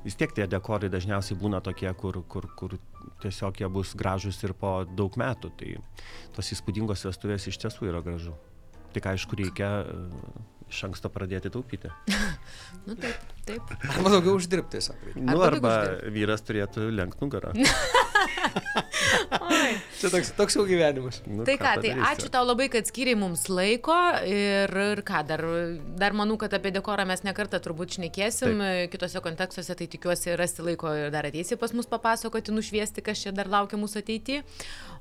Vis 0.02 0.18
tiek 0.18 0.32
tie 0.34 0.48
dekorai 0.50 0.90
dažniausiai 0.90 1.38
būna 1.38 1.60
tokie, 1.62 1.90
kur, 1.94 2.24
kur, 2.28 2.48
kur 2.58 2.78
tiesiog 3.22 3.60
jie 3.62 3.70
bus 3.70 3.94
gražus 3.98 4.40
ir 4.42 4.56
po 4.58 4.82
daug 4.86 5.18
metų. 5.18 5.52
Tai 5.60 5.76
tos 6.36 6.50
įspūdingos 6.56 7.06
vestuvės 7.06 7.46
iš 7.52 7.60
tiesų 7.62 7.92
yra 7.92 8.02
gražu. 8.06 8.34
Tik 8.96 9.08
aišku, 9.14 9.38
reikia 9.40 9.70
iš 10.72 10.84
anksto 10.88 11.12
pradėti 11.14 11.52
taupyti. 11.54 11.92
nu 12.88 12.96
taip, 13.00 13.20
taip. 13.48 13.74
Arba 13.92 14.16
daugiau 14.16 14.38
uždirbti 14.40 14.80
tiesiog. 14.80 14.98
Nu, 15.20 15.40
arba 15.46 15.76
vyras 16.14 16.46
turėtų 16.48 16.90
lenkti 16.96 17.26
nugarą. 17.26 17.54
Čia 20.02 20.10
toks, 20.12 20.32
toks 20.38 20.56
jau 20.58 20.64
gyvenimas. 20.68 21.22
Nu, 21.28 21.46
tai 21.48 21.56
ką, 21.60 21.76
ką 21.78 21.84
tai 21.84 21.92
ačiū 22.12 22.30
tau 22.34 22.44
labai, 22.48 22.68
kad 22.74 22.88
skiriai 22.90 23.18
mums 23.20 23.48
laiko 23.52 23.96
ir, 24.28 24.72
ir 24.72 25.02
ką, 25.08 25.24
dar, 25.30 25.44
dar 26.00 26.16
manau, 26.18 26.38
kad 26.42 26.54
apie 26.58 26.74
dekorą 26.76 27.06
mes 27.10 27.24
nekartą 27.26 27.62
turbūt 27.64 27.98
šnekėsim, 27.98 28.62
Taip. 28.62 28.94
kitose 28.94 29.24
kontekstuose, 29.24 29.76
tai 29.78 29.90
tikiuosi 29.92 30.38
rasti 30.40 30.66
laiko 30.66 30.94
ir 30.98 31.12
dar 31.14 31.28
ateisi 31.30 31.60
pas 31.62 31.74
mus 31.78 31.90
papasakoti, 31.92 32.56
nušviesti, 32.56 33.04
kas 33.06 33.26
čia 33.26 33.36
dar 33.36 33.52
laukia 33.52 33.80
mūsų 33.82 34.04
ateityje. 34.04 34.46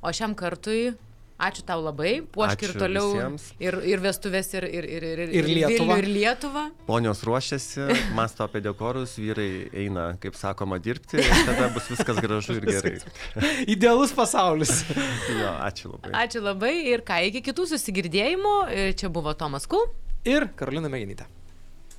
O 0.01 0.13
šiam 0.17 0.37
kartui 0.39 0.95
Ačiū 1.41 1.63
tau 1.65 1.81
labai, 1.81 2.21
puošk 2.35 2.65
ir 2.67 2.75
toliau 2.77 3.15
visiems. 3.15 3.47
ir, 3.63 3.77
ir 3.89 4.03
vestuvės, 4.05 4.51
ir, 4.59 4.67
ir, 4.69 4.85
ir, 4.85 5.07
ir, 5.09 5.23
ir 5.41 5.49
Lietuvą. 5.49 5.97
Ir 6.03 6.09
Lietuvą. 6.13 6.65
Ponios 6.85 7.23
ruošiasi, 7.25 7.87
masto 8.17 8.45
apie 8.45 8.61
dekorus, 8.65 9.17
vyrai 9.17 9.71
eina, 9.85 10.11
kaip 10.21 10.37
sakoma, 10.37 10.77
dirbti 10.85 11.23
ir 11.23 11.33
tada 11.49 11.71
bus 11.73 11.89
viskas 11.89 12.21
gražu 12.21 12.59
ir 12.61 12.69
gerai. 12.69 12.95
Idealus 13.75 14.13
pasaulis. 14.17 14.83
jo, 15.41 15.57
ačiū 15.65 15.95
labai. 15.95 16.13
Ačiū 16.27 16.45
labai 16.45 16.75
ir 16.93 17.07
ką, 17.09 17.23
iki 17.31 17.45
kitų 17.49 17.71
susigirdėjimų. 17.73 18.55
Čia 19.01 19.09
buvo 19.09 19.33
Tomas 19.33 19.65
Kul. 19.71 19.89
Ir 20.29 20.51
Karolina 20.61 20.93
Meginytė. 20.93 21.25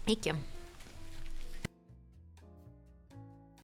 Iki. 0.05 0.37